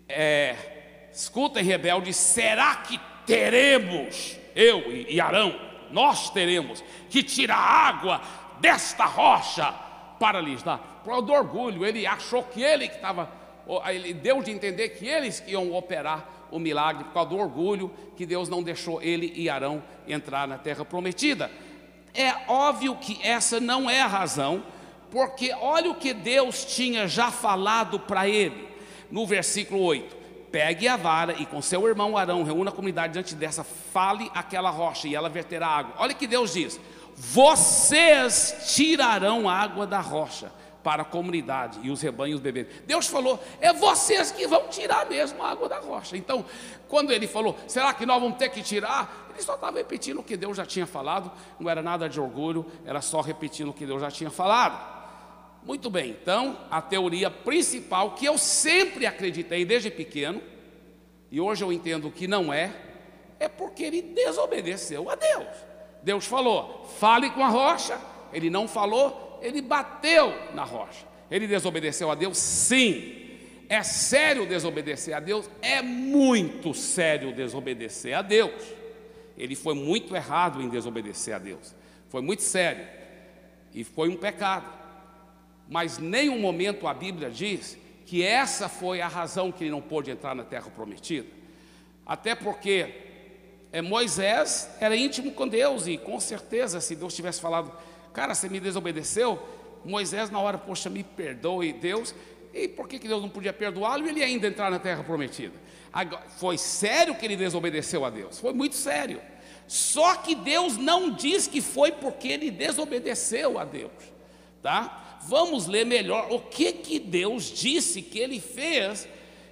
é, 0.07 0.76
escutem 1.17 1.63
rebeldes, 1.63 2.15
será 2.15 2.75
que 2.75 2.99
teremos 3.25 4.37
eu 4.55 4.91
e 4.91 5.19
Arão 5.19 5.67
nós 5.91 6.29
teremos 6.29 6.83
que 7.09 7.23
tirar 7.23 7.57
água 7.57 8.21
desta 8.59 9.05
rocha 9.05 9.73
para 10.19 10.41
lhes 10.41 10.63
dar. 10.63 11.01
Por 11.03 11.21
do 11.21 11.31
orgulho, 11.31 11.85
ele 11.85 12.05
achou 12.05 12.43
que 12.43 12.61
ele 12.61 12.87
que 12.87 12.95
estava, 12.95 13.31
ele 13.89 14.13
deu 14.13 14.41
de 14.41 14.51
entender 14.51 14.89
que 14.89 15.07
eles 15.07 15.43
iam 15.47 15.73
operar 15.73 16.47
o 16.51 16.59
milagre 16.59 17.03
por 17.05 17.13
causa 17.13 17.29
do 17.29 17.37
orgulho 17.37 17.91
que 18.15 18.25
Deus 18.25 18.49
não 18.49 18.63
deixou 18.63 19.01
ele 19.01 19.31
e 19.35 19.49
Arão 19.49 19.83
entrar 20.07 20.47
na 20.47 20.57
terra 20.57 20.83
prometida. 20.83 21.51
É 22.13 22.33
óbvio 22.47 22.95
que 22.95 23.19
essa 23.25 23.59
não 23.59 23.89
é 23.89 24.01
a 24.01 24.07
razão, 24.07 24.63
porque 25.11 25.53
olha 25.53 25.91
o 25.91 25.95
que 25.95 26.13
Deus 26.13 26.65
tinha 26.65 27.07
já 27.07 27.31
falado 27.31 27.99
para 27.99 28.27
ele 28.27 28.67
no 29.11 29.25
versículo 29.25 29.81
8: 29.81 30.17
pegue 30.51 30.87
a 30.87 30.95
vara 30.95 31.33
e 31.33 31.45
com 31.45 31.61
seu 31.61 31.87
irmão 31.87 32.17
Arão, 32.17 32.43
reúna 32.43 32.69
a 32.69 32.73
comunidade 32.73 33.13
diante 33.13 33.35
dessa, 33.35 33.63
fale 33.63 34.31
aquela 34.33 34.69
rocha 34.69 35.07
e 35.07 35.15
ela 35.15 35.29
verterá 35.29 35.67
água. 35.67 35.95
Olha 35.97 36.13
que 36.13 36.27
Deus 36.27 36.53
diz: 36.53 36.79
vocês 37.15 38.73
tirarão 38.75 39.49
água 39.49 39.87
da 39.87 39.99
rocha 39.99 40.51
para 40.83 41.01
a 41.01 41.05
comunidade 41.05 41.79
e 41.83 41.89
os 41.89 42.01
rebanhos 42.01 42.39
beberem. 42.39 42.71
Deus 42.85 43.07
falou: 43.07 43.43
é 43.59 43.73
vocês 43.73 44.31
que 44.31 44.47
vão 44.47 44.67
tirar 44.67 45.05
mesmo 45.07 45.43
a 45.43 45.51
água 45.51 45.67
da 45.67 45.79
rocha. 45.79 46.15
Então, 46.15 46.45
quando 46.87 47.11
ele 47.11 47.27
falou, 47.27 47.57
será 47.67 47.93
que 47.93 48.05
nós 48.05 48.21
vamos 48.21 48.37
ter 48.37 48.49
que 48.49 48.61
tirar? 48.61 49.27
Ele 49.33 49.41
só 49.41 49.55
estava 49.55 49.77
repetindo 49.77 50.19
o 50.19 50.23
que 50.23 50.37
Deus 50.37 50.55
já 50.55 50.65
tinha 50.65 50.85
falado, 50.85 51.31
não 51.59 51.69
era 51.69 51.81
nada 51.81 52.07
de 52.07 52.19
orgulho, 52.19 52.65
era 52.85 53.01
só 53.01 53.19
repetindo 53.21 53.69
o 53.69 53.73
que 53.73 53.85
Deus 53.85 54.01
já 54.01 54.09
tinha 54.09 54.29
falado. 54.29 54.96
Muito 55.67 55.89
bem, 55.89 56.11
então 56.11 56.57
a 56.71 56.81
teoria 56.81 57.29
principal 57.29 58.11
que 58.11 58.25
eu 58.25 58.37
sempre 58.37 59.05
acreditei 59.05 59.65
desde 59.65 59.91
pequeno, 59.91 60.41
e 61.29 61.41
hoje 61.41 61.61
eu 61.61 61.73
entendo 61.73 62.09
que 62.09 62.25
não 62.25 62.53
é, 62.53 62.73
é 63.37 63.49
porque 63.49 63.83
ele 63.83 64.01
desobedeceu 64.01 65.09
a 65.09 65.15
Deus. 65.15 65.45
Deus 66.01 66.25
falou, 66.25 66.89
fale 66.97 67.29
com 67.31 67.43
a 67.43 67.49
rocha, 67.49 67.99
ele 68.31 68.49
não 68.49 68.65
falou, 68.65 69.37
ele 69.43 69.61
bateu 69.61 70.33
na 70.53 70.63
rocha. 70.63 71.05
Ele 71.29 71.45
desobedeceu 71.45 72.09
a 72.09 72.15
Deus? 72.15 72.37
Sim. 72.37 73.25
É 73.67 73.83
sério 73.83 74.45
desobedecer 74.45 75.13
a 75.13 75.19
Deus? 75.19 75.49
É 75.61 75.81
muito 75.81 76.73
sério 76.73 77.35
desobedecer 77.35 78.17
a 78.17 78.21
Deus. 78.21 78.63
Ele 79.37 79.53
foi 79.53 79.75
muito 79.75 80.15
errado 80.15 80.61
em 80.61 80.69
desobedecer 80.69 81.35
a 81.35 81.39
Deus. 81.39 81.75
Foi 82.07 82.21
muito 82.21 82.41
sério. 82.41 82.87
E 83.73 83.83
foi 83.83 84.07
um 84.07 84.15
pecado 84.15 84.77
mas 85.69 85.97
nenhum 85.97 86.39
momento 86.39 86.87
a 86.87 86.93
Bíblia 86.93 87.29
diz 87.29 87.77
que 88.05 88.23
essa 88.23 88.69
foi 88.69 89.01
a 89.01 89.07
razão 89.07 89.51
que 89.51 89.63
ele 89.63 89.71
não 89.71 89.81
pôde 89.81 90.09
entrar 90.09 90.33
na 90.33 90.43
terra 90.43 90.69
prometida. 90.69 91.27
Até 92.05 92.33
porque 92.35 92.93
é, 93.71 93.81
Moisés 93.81 94.69
era 94.79 94.95
íntimo 94.95 95.33
com 95.33 95.47
Deus 95.47 95.87
e 95.87 95.97
com 95.97 96.19
certeza 96.19 96.79
se 96.79 96.95
Deus 96.95 97.13
tivesse 97.13 97.41
falado, 97.41 97.71
cara, 98.13 98.33
você 98.33 98.47
me 98.47 98.59
desobedeceu, 98.59 99.37
Moisés 99.83 100.29
na 100.29 100.39
hora, 100.39 100.57
poxa, 100.57 100.89
me 100.89 101.03
perdoe 101.03 101.73
Deus, 101.73 102.15
e 102.53 102.67
por 102.67 102.87
que, 102.87 102.97
que 102.97 103.07
Deus 103.07 103.21
não 103.21 103.29
podia 103.29 103.53
perdoá-lo 103.53 104.05
e 104.05 104.09
ele 104.09 104.23
ainda 104.23 104.47
entrar 104.47 104.71
na 104.71 104.79
terra 104.79 105.03
prometida? 105.03 105.53
Foi 106.37 106.57
sério 106.57 107.15
que 107.15 107.25
ele 107.25 107.35
desobedeceu 107.35 108.05
a 108.05 108.09
Deus, 108.09 108.39
foi 108.39 108.53
muito 108.53 108.75
sério. 108.75 109.21
Só 109.67 110.15
que 110.15 110.33
Deus 110.33 110.77
não 110.77 111.11
diz 111.11 111.45
que 111.45 111.61
foi 111.61 111.91
porque 111.91 112.29
ele 112.29 112.49
desobedeceu 112.49 113.59
a 113.59 113.65
Deus, 113.65 113.91
tá? 114.61 115.06
Vamos 115.27 115.67
ler 115.67 115.85
melhor 115.85 116.27
o 116.31 116.39
que, 116.39 116.71
que 116.71 116.99
Deus 116.99 117.45
disse 117.45 118.01
que 118.01 118.19
ele 118.19 118.39
fez 118.39 119.07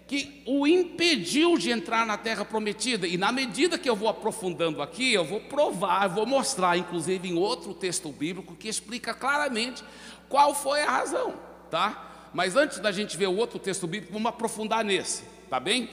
que 0.08 0.44
o 0.46 0.68
impediu 0.68 1.58
de 1.58 1.72
entrar 1.72 2.06
na 2.06 2.18
terra 2.18 2.46
prometida. 2.46 3.08
E 3.08 3.18
na 3.18 3.32
medida 3.32 3.78
que 3.78 3.90
eu 3.90 3.96
vou 3.96 4.08
aprofundando 4.08 4.82
aqui, 4.82 5.14
eu 5.14 5.26
vou 5.26 5.42
provar, 5.42 6.04
eu 6.04 6.10
vou 6.12 6.26
mostrar, 6.26 6.78
inclusive 6.78 7.28
em 7.28 7.34
outro 7.34 7.74
texto 7.74 8.10
bíblico, 8.10 8.56
que 8.56 8.68
explica 8.68 9.14
claramente 9.14 9.84
qual 10.30 10.54
foi 10.54 10.82
a 10.84 10.92
razão, 10.92 11.34
tá? 11.72 12.30
Mas 12.34 12.56
antes 12.56 12.80
da 12.80 12.92
gente 12.92 13.18
ver 13.18 13.28
o 13.28 13.36
outro 13.36 13.58
texto 13.58 13.88
bíblico, 13.88 14.14
vamos 14.14 14.30
aprofundar 14.30 14.84
nesse, 14.84 15.24
tá 15.50 15.60
bem? 15.60 15.90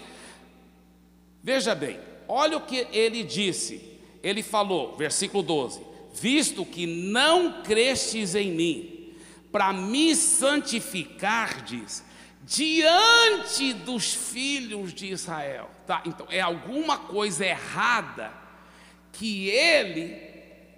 Veja 1.43 1.75
bem, 1.75 1.99
olha 2.29 2.59
o 2.59 2.67
que 2.67 2.87
ele 2.93 3.23
disse. 3.23 3.99
Ele 4.23 4.43
falou, 4.43 4.95
versículo 4.97 5.43
12: 5.43 5.81
Visto 6.13 6.67
que 6.67 6.87
não 6.87 7.63
crestes 7.63 8.35
em 8.35 8.53
mim, 8.53 8.92
para 9.53 9.73
me 9.73 10.17
santificardes 10.17 12.03
diante 12.43 13.73
dos 13.75 14.13
filhos 14.15 14.93
de 14.93 15.13
Israel. 15.13 15.71
Tá? 15.87 16.03
Então 16.05 16.27
é 16.31 16.41
alguma 16.41 16.99
coisa 16.99 17.47
errada 17.47 18.33
que 19.13 19.49
ele 19.51 20.33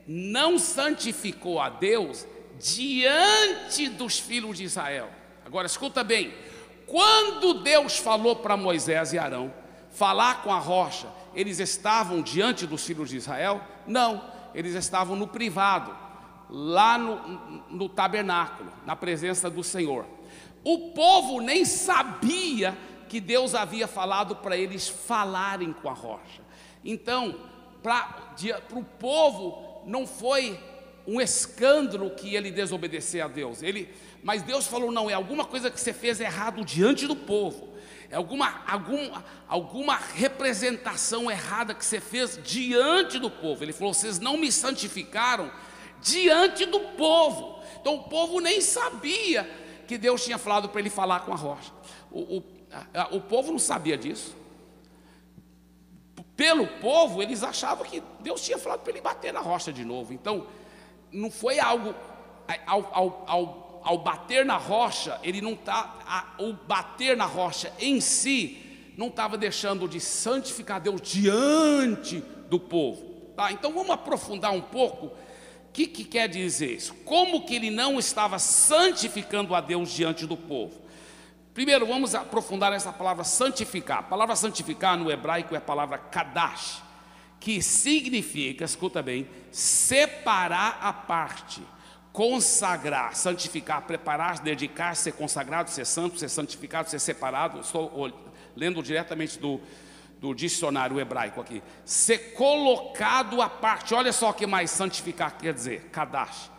não 0.07 0.59
santificou 0.59 1.61
a 1.61 1.71
Deus 1.71 2.27
diante 2.61 3.89
dos 3.89 4.19
filhos 4.19 4.59
de 4.59 4.65
Israel. 4.65 5.09
Agora 5.47 5.67
escuta 5.67 6.03
bem, 6.05 6.35
quando 6.87 7.63
Deus 7.63 7.97
falou 7.97 8.37
para 8.37 8.57
Moisés 8.57 9.13
e 9.13 9.19
Arão 9.19 9.53
falar 9.91 10.43
com 10.43 10.53
a 10.53 10.59
rocha, 10.59 11.07
eles 11.35 11.61
estavam 11.61 12.21
diante 12.21 12.67
dos 12.67 12.85
filhos 12.85 13.09
de 13.09 13.17
Israel? 13.17 13.63
Não, 13.87 14.31
eles 14.55 14.75
estavam 14.75 15.17
no 15.17 15.27
privado 15.27 16.04
lá 16.57 16.97
no, 16.97 17.67
no 17.69 17.89
tabernáculo, 17.89 18.73
na 18.87 18.95
presença 18.95 19.51
do 19.51 19.65
Senhor. 19.65 20.07
O 20.63 20.93
povo 20.93 21.41
nem 21.41 21.65
sabia 21.65 22.79
que 23.09 23.21
Deus 23.21 23.57
havia 23.57 23.89
falado 23.89 24.37
para 24.37 24.57
eles 24.57 24.89
falarem 24.89 25.73
com 25.73 25.89
a 25.89 25.93
rocha. 25.93 26.43
Então, 26.85 27.35
para 27.83 28.39
o 28.73 28.85
povo, 28.85 29.83
não 29.85 30.07
foi 30.07 30.59
um 31.09 31.21
escândalo 31.21 32.11
que 32.11 32.37
ele 32.37 32.53
desobedecer 32.53 33.23
a 33.25 33.27
Deus. 33.27 33.61
Ele, 33.61 33.93
mas 34.23 34.43
Deus 34.43 34.65
falou: 34.65 34.93
não, 34.93 35.11
é 35.11 35.15
alguma 35.15 35.45
coisa 35.45 35.73
que 35.73 35.81
você 35.81 35.93
fez 35.93 36.21
errado 36.21 36.65
diante 36.65 37.05
do 37.09 37.17
povo. 37.17 37.75
É 38.09 38.15
alguma, 38.15 38.63
alguma, 38.65 39.25
alguma 39.49 39.97
representação 39.97 41.29
errada 41.29 41.75
que 41.75 41.85
você 41.85 42.01
fez 42.01 42.39
diante 42.45 43.19
do 43.19 43.29
povo. 43.29 43.65
Ele 43.65 43.73
falou: 43.73 43.93
vocês 43.93 44.21
não 44.21 44.37
me 44.37 44.53
santificaram 44.53 45.51
diante 46.05 46.67
do 46.67 46.79
povo. 46.81 47.59
Então 47.81 47.97
o 47.97 48.05
povo 48.05 48.39
nem 48.39 48.61
sabia 48.61 49.51
que 49.89 49.99
Deus 49.99 50.25
tinha 50.25 50.39
falado 50.39 50.69
para 50.69 50.81
ele 50.81 50.91
falar 50.91 51.21
com 51.21 51.33
a 51.33 51.37
rocha. 51.37 51.73
O, 52.13 52.37
o, 52.37 52.45
a, 52.93 53.15
o 53.17 53.21
povo 53.21 53.51
não 53.51 53.59
sabia 53.59 53.97
disso. 53.97 54.37
Pelo 56.37 56.67
povo, 56.67 57.23
eles 57.23 57.43
achavam 57.43 57.85
que 57.87 58.03
Deus 58.21 58.43
tinha 58.43 58.59
falado 58.59 58.81
para 58.81 58.93
ele 58.93 59.01
bater 59.01 59.33
na 59.33 59.41
rocha 59.41 59.73
de 59.73 59.85
novo. 59.85 60.13
Então, 60.13 60.47
não 61.11 61.31
foi 61.31 61.59
algo. 61.59 61.95
Ao, 62.67 62.91
ao, 62.93 63.25
ao, 63.27 63.83
ao 63.85 63.99
bater 63.99 64.45
na 64.45 64.57
rocha, 64.57 65.19
ele 65.23 65.41
não 65.41 65.53
está. 65.53 66.35
O 66.39 66.53
bater 66.53 67.17
na 67.17 67.25
rocha 67.25 67.73
em 67.79 68.01
si 68.01 68.93
não 68.97 69.09
estava 69.09 69.39
deixando 69.39 69.89
de 69.89 70.01
santificar 70.01 70.81
Deus 70.81 71.01
diante 71.01 72.21
do 72.49 72.59
povo. 72.59 73.15
Tá? 73.37 73.53
Então 73.53 73.73
vamos 73.73 73.91
aprofundar 73.91 74.53
um 74.53 74.61
pouco 74.61 75.11
que, 75.75 75.89
que 75.89 76.05
quer 76.05 76.29
dizer 76.29 76.77
isso? 76.77 76.95
Como 77.05 77.45
que 77.45 77.57
ele 77.57 77.69
não 77.69 77.99
estava 77.99 78.39
santificando 78.39 79.57
a 79.57 79.61
Deus 79.61 79.91
diante 79.91 80.25
do 80.25 80.37
povo? 80.37 80.81
Primeiro, 81.53 81.85
vamos 81.85 82.15
aprofundar 82.15 82.73
essa 82.73 82.93
palavra 82.93 83.25
santificar. 83.25 83.99
A 83.99 84.03
palavra 84.05 84.37
santificar 84.37 84.97
no 84.97 85.11
hebraico 85.11 85.53
é 85.53 85.59
a 85.59 85.61
palavra 85.61 85.99
kadash, 85.99 86.81
que 87.41 87.61
significa, 87.61 88.65
escuta 88.65 89.03
bem, 89.03 89.29
separar 89.51 90.79
a 90.81 90.93
parte, 90.93 91.61
consagrar, 92.13 93.17
santificar, 93.17 93.83
preparar, 93.83 94.39
dedicar, 94.39 94.95
ser 94.95 95.13
consagrado, 95.13 95.71
ser 95.71 95.85
santo, 95.85 96.21
ser 96.21 96.29
santificado, 96.29 96.89
ser 96.89 97.01
separado. 97.01 97.61
Estou 97.61 98.13
lendo 98.55 98.81
diretamente 98.81 99.41
do, 99.41 99.61
do 100.25 100.35
dicionário 100.35 100.99
hebraico 100.99 101.39
aqui. 101.39 101.63
Ser 101.85 102.33
colocado 102.33 103.43
à 103.43 103.49
parte. 103.51 103.93
Olha 103.93 104.11
só 104.11 104.31
o 104.31 104.33
que 104.33 104.47
mais 104.47 104.71
santificar 104.71 105.37
quer 105.37 105.53
dizer, 105.53 105.91
kadash 105.93 106.55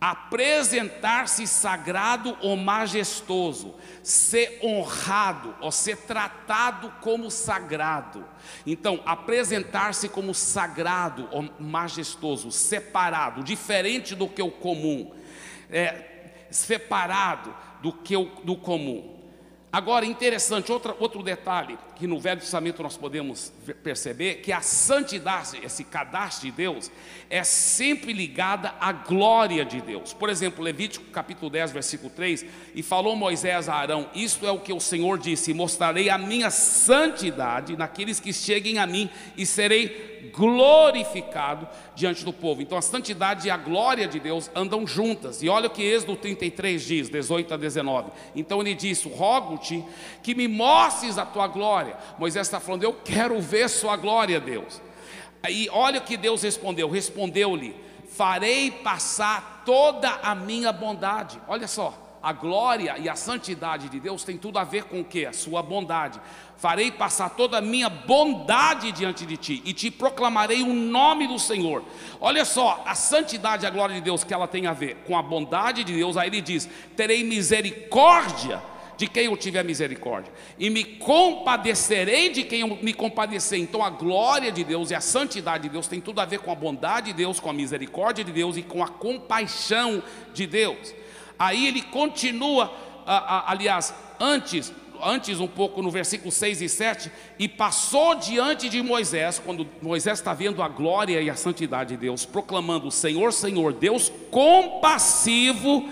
apresentar-se 0.00 1.46
sagrado 1.46 2.36
ou 2.42 2.58
majestoso, 2.58 3.74
ser 4.02 4.58
honrado 4.62 5.54
ou 5.62 5.72
ser 5.72 5.96
tratado 5.96 6.92
como 7.00 7.30
sagrado. 7.30 8.22
Então, 8.66 9.00
apresentar-se 9.06 10.10
como 10.10 10.34
sagrado 10.34 11.26
ou 11.32 11.48
majestoso, 11.58 12.50
separado, 12.50 13.42
diferente 13.42 14.14
do 14.14 14.28
que 14.28 14.42
o 14.42 14.50
comum, 14.50 15.10
é, 15.70 16.44
separado 16.50 17.56
do 17.80 17.90
que 17.90 18.14
o 18.14 18.26
do 18.44 18.56
comum. 18.56 19.23
Agora, 19.74 20.06
interessante, 20.06 20.70
outra, 20.70 20.94
outro 21.00 21.20
detalhe 21.20 21.76
que 21.96 22.06
no 22.06 22.20
Velho 22.20 22.38
Testamento 22.38 22.80
nós 22.80 22.96
podemos 22.96 23.52
perceber, 23.82 24.36
que 24.36 24.52
a 24.52 24.60
santidade, 24.60 25.58
esse 25.64 25.82
cadastro 25.82 26.48
de 26.48 26.52
Deus, 26.52 26.92
é 27.28 27.42
sempre 27.42 28.12
ligada 28.12 28.72
à 28.80 28.92
glória 28.92 29.64
de 29.64 29.80
Deus. 29.80 30.12
Por 30.12 30.30
exemplo, 30.30 30.62
Levítico 30.62 31.06
capítulo 31.06 31.50
10, 31.50 31.72
versículo 31.72 32.08
3, 32.08 32.46
e 32.72 32.84
falou 32.84 33.16
Moisés 33.16 33.68
a 33.68 33.74
Arão, 33.74 34.08
isto 34.14 34.46
é 34.46 34.52
o 34.52 34.60
que 34.60 34.72
o 34.72 34.78
Senhor 34.78 35.18
disse, 35.18 35.52
mostrarei 35.52 36.08
a 36.08 36.16
minha 36.16 36.50
santidade 36.50 37.76
naqueles 37.76 38.20
que 38.20 38.32
cheguem 38.32 38.78
a 38.78 38.86
mim 38.86 39.10
e 39.36 39.44
serei 39.44 40.13
glorificado 40.24 41.68
diante 41.94 42.24
do 42.24 42.32
povo. 42.32 42.62
Então 42.62 42.76
a 42.76 42.82
santidade 42.82 43.46
e 43.46 43.50
a 43.50 43.56
glória 43.56 44.06
de 44.06 44.18
Deus 44.18 44.50
andam 44.54 44.86
juntas. 44.86 45.42
E 45.42 45.48
olha 45.48 45.68
o 45.68 45.70
que 45.70 45.82
Êxodo 45.82 46.16
33 46.16 46.82
diz, 46.82 47.08
18 47.08 47.54
a 47.54 47.56
19. 47.56 48.10
Então 48.34 48.60
ele 48.60 48.74
disse: 48.74 49.08
Rogo-te 49.08 49.84
que 50.22 50.34
me 50.34 50.48
mostres 50.48 51.18
a 51.18 51.26
tua 51.26 51.46
glória. 51.46 51.96
Moisés 52.18 52.46
está 52.46 52.58
falando: 52.58 52.82
Eu 52.82 52.92
quero 52.92 53.40
ver 53.40 53.68
sua 53.68 53.96
glória, 53.96 54.40
Deus. 54.40 54.80
E 55.48 55.68
olha 55.70 56.00
o 56.00 56.04
que 56.04 56.16
Deus 56.16 56.42
respondeu: 56.42 56.88
Respondeu-lhe: 56.88 57.76
Farei 58.08 58.70
passar 58.70 59.62
toda 59.64 60.08
a 60.22 60.34
minha 60.34 60.72
bondade. 60.72 61.40
Olha 61.46 61.68
só 61.68 62.04
a 62.24 62.32
glória 62.32 62.96
e 62.98 63.06
a 63.06 63.14
santidade 63.14 63.90
de 63.90 64.00
Deus 64.00 64.24
tem 64.24 64.38
tudo 64.38 64.58
a 64.58 64.64
ver 64.64 64.84
com 64.84 65.00
o 65.00 65.04
que? 65.04 65.26
A 65.26 65.32
sua 65.34 65.62
bondade. 65.62 66.18
Farei 66.56 66.90
passar 66.90 67.30
toda 67.30 67.58
a 67.58 67.60
minha 67.60 67.90
bondade 67.90 68.92
diante 68.92 69.26
de 69.26 69.36
ti 69.36 69.62
e 69.64 69.72
te 69.72 69.90
proclamarei 69.90 70.62
o 70.62 70.72
nome 70.72 71.26
do 71.26 71.38
Senhor. 71.38 71.84
Olha 72.20 72.44
só, 72.44 72.82
a 72.86 72.94
santidade 72.94 73.66
a 73.66 73.70
glória 73.70 73.94
de 73.94 74.00
Deus 74.00 74.24
que 74.24 74.32
ela 74.32 74.46
tem 74.46 74.66
a 74.66 74.72
ver 74.72 74.96
com 75.06 75.18
a 75.18 75.22
bondade 75.22 75.84
de 75.84 75.92
Deus. 75.92 76.16
Aí 76.16 76.28
ele 76.28 76.40
diz: 76.40 76.68
terei 76.96 77.24
misericórdia 77.24 78.62
de 78.96 79.08
quem 79.08 79.24
eu 79.24 79.36
tiver 79.36 79.64
misericórdia, 79.64 80.32
e 80.56 80.70
me 80.70 80.84
compadecerei 80.84 82.28
de 82.30 82.44
quem 82.44 82.60
eu 82.60 82.78
me 82.80 82.94
compadecer. 82.94 83.58
Então 83.58 83.82
a 83.82 83.90
glória 83.90 84.52
de 84.52 84.62
Deus 84.62 84.90
e 84.90 84.94
a 84.94 85.00
santidade 85.00 85.64
de 85.64 85.68
Deus 85.70 85.88
tem 85.88 86.00
tudo 86.00 86.20
a 86.20 86.24
ver 86.24 86.38
com 86.38 86.52
a 86.52 86.54
bondade 86.54 87.06
de 87.08 87.14
Deus, 87.14 87.40
com 87.40 87.50
a 87.50 87.52
misericórdia 87.52 88.24
de 88.24 88.30
Deus 88.30 88.56
e 88.56 88.62
com 88.62 88.84
a 88.84 88.88
compaixão 88.88 90.00
de 90.32 90.46
Deus. 90.46 90.94
Aí 91.36 91.66
ele 91.66 91.82
continua, 91.82 92.72
aliás, 93.04 93.92
antes, 94.20 94.72
antes 95.04 95.40
um 95.40 95.46
pouco 95.46 95.82
no 95.82 95.90
versículo 95.90 96.32
6 96.32 96.62
e 96.62 96.68
7, 96.68 97.12
e 97.38 97.48
passou 97.48 98.14
diante 98.14 98.68
de 98.68 98.82
Moisés, 98.82 99.38
quando 99.38 99.66
Moisés 99.82 100.18
está 100.18 100.32
vendo 100.32 100.62
a 100.62 100.68
glória 100.68 101.20
e 101.20 101.28
a 101.28 101.36
santidade 101.36 101.90
de 101.90 101.96
Deus, 101.96 102.24
proclamando: 102.24 102.90
Senhor, 102.90 103.32
Senhor, 103.32 103.72
Deus 103.72 104.10
compassivo 104.30 105.88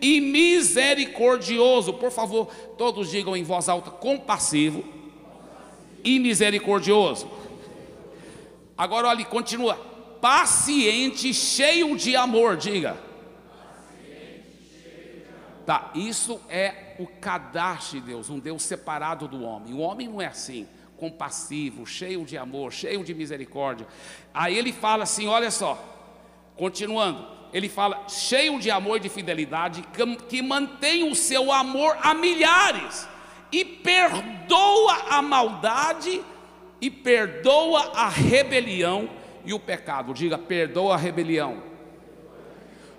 e 0.00 0.20
misericordioso. 0.20 1.92
Por 1.92 2.10
favor, 2.10 2.46
todos 2.78 3.10
digam 3.10 3.36
em 3.36 3.44
voz 3.44 3.68
alta: 3.68 3.90
compassivo 3.90 4.84
e 6.02 6.18
misericordioso. 6.18 7.28
Agora, 8.76 9.08
olhe, 9.08 9.24
continua: 9.24 9.74
paciente, 10.20 11.32
cheio 11.34 11.96
de 11.96 12.16
amor, 12.16 12.56
diga 12.56 13.14
Tá, 15.64 15.90
isso 15.94 16.40
é 16.48 16.83
o 16.98 17.06
cadastro 17.06 18.00
de 18.00 18.06
Deus, 18.06 18.30
um 18.30 18.38
Deus 18.38 18.62
separado 18.62 19.26
do 19.26 19.42
homem. 19.42 19.74
O 19.74 19.78
homem 19.78 20.08
não 20.08 20.20
é 20.20 20.26
assim, 20.26 20.68
compassivo, 20.96 21.86
cheio 21.86 22.24
de 22.24 22.36
amor, 22.36 22.72
cheio 22.72 23.04
de 23.04 23.14
misericórdia. 23.14 23.86
Aí 24.32 24.56
ele 24.56 24.72
fala 24.72 25.04
assim: 25.04 25.26
olha 25.26 25.50
só, 25.50 25.78
continuando, 26.56 27.26
ele 27.52 27.68
fala, 27.68 28.08
cheio 28.08 28.58
de 28.58 28.70
amor 28.70 28.96
e 28.96 29.00
de 29.00 29.08
fidelidade, 29.08 29.84
que, 30.28 30.42
mantém 30.42 31.08
o 31.08 31.14
seu 31.14 31.52
amor 31.52 31.96
a 32.02 32.12
milhares, 32.12 33.08
e 33.52 33.64
perdoa 33.64 34.94
a 35.10 35.22
maldade, 35.22 36.20
e 36.80 36.90
perdoa 36.90 37.92
a 37.94 38.08
rebelião 38.08 39.08
e 39.44 39.54
o 39.54 39.60
pecado. 39.60 40.12
Diga, 40.12 40.36
perdoa 40.36 40.94
a 40.94 40.96
rebelião. 40.96 41.62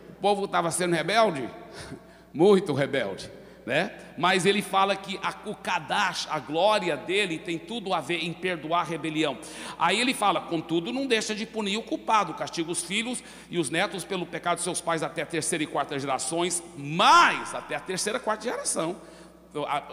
O 0.09 0.21
povo 0.21 0.45
estava 0.45 0.71
sendo 0.71 0.95
rebelde? 0.95 1.49
muito 2.35 2.73
rebelde, 2.73 3.31
né? 3.65 3.91
Mas 4.17 4.45
ele 4.45 4.61
fala 4.61 4.95
que 4.95 5.19
a, 5.23 5.33
o 5.45 5.55
Kadash, 5.55 6.27
a 6.29 6.39
glória 6.39 6.95
dele, 6.95 7.39
tem 7.39 7.57
tudo 7.57 7.93
a 7.93 7.99
ver 7.99 8.23
em 8.23 8.31
perdoar 8.31 8.81
a 8.81 8.83
rebelião. 8.83 9.37
Aí 9.77 9.99
ele 9.99 10.13
fala, 10.13 10.41
contudo, 10.41 10.93
não 10.93 11.07
deixa 11.07 11.33
de 11.33 11.45
punir 11.45 11.77
o 11.77 11.83
culpado, 11.83 12.33
castiga 12.33 12.71
os 12.71 12.83
filhos 12.83 13.23
e 13.49 13.57
os 13.57 13.69
netos 13.69 14.03
pelo 14.03 14.25
pecado 14.25 14.57
de 14.57 14.63
seus 14.63 14.79
pais 14.79 15.01
até 15.01 15.23
a 15.23 15.25
terceira 15.25 15.63
e 15.63 15.67
quarta 15.67 15.97
gerações, 15.97 16.63
mas 16.77 17.55
até 17.55 17.75
a 17.75 17.79
terceira 17.79 18.19
e 18.19 18.21
quarta 18.21 18.43
geração 18.43 18.95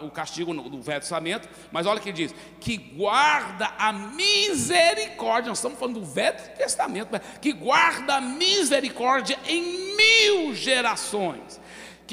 o 0.01 0.09
castigo 0.09 0.53
do 0.53 0.81
Velho 0.81 0.99
Testamento, 0.99 1.47
mas 1.71 1.85
olha 1.85 1.97
o 1.97 2.01
que 2.01 2.09
ele 2.09 2.17
diz: 2.17 2.35
que 2.59 2.75
guarda 2.75 3.71
a 3.77 3.93
misericórdia, 3.93 5.47
nós 5.47 5.59
estamos 5.59 5.79
falando 5.79 6.01
do 6.01 6.05
Velho 6.05 6.37
Testamento, 6.57 7.17
que 7.41 7.53
guarda 7.53 8.15
a 8.15 8.21
misericórdia 8.21 9.39
em 9.47 9.95
mil 9.95 10.53
gerações 10.53 11.62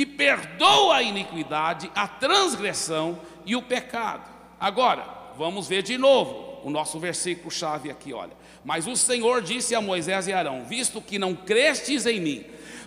que 0.01 0.07
perdoa 0.07 0.97
a 0.97 1.03
iniquidade, 1.03 1.93
a 1.95 2.09
transgressão 2.09 3.21
e 3.45 3.55
o 3.55 3.61
pecado. 3.61 4.27
Agora, 4.59 5.07
vamos 5.37 5.69
ver 5.69 5.83
de 5.83 5.99
novo 5.99 6.59
o 6.65 6.71
nosso 6.71 6.99
versículo 6.99 7.51
chave 7.51 7.91
aqui, 7.91 8.15
olha. 8.15 8.33
Mas 8.65 8.87
o 8.87 8.97
Senhor 8.97 9.43
disse 9.43 9.75
a 9.75 9.81
Moisés 9.83 10.27
e 10.27 10.33
Arão: 10.33 10.65
Visto 10.65 11.03
que 11.03 11.19
não 11.19 11.35
crestes 11.35 12.07
em 12.07 12.19
mim, 12.19 12.47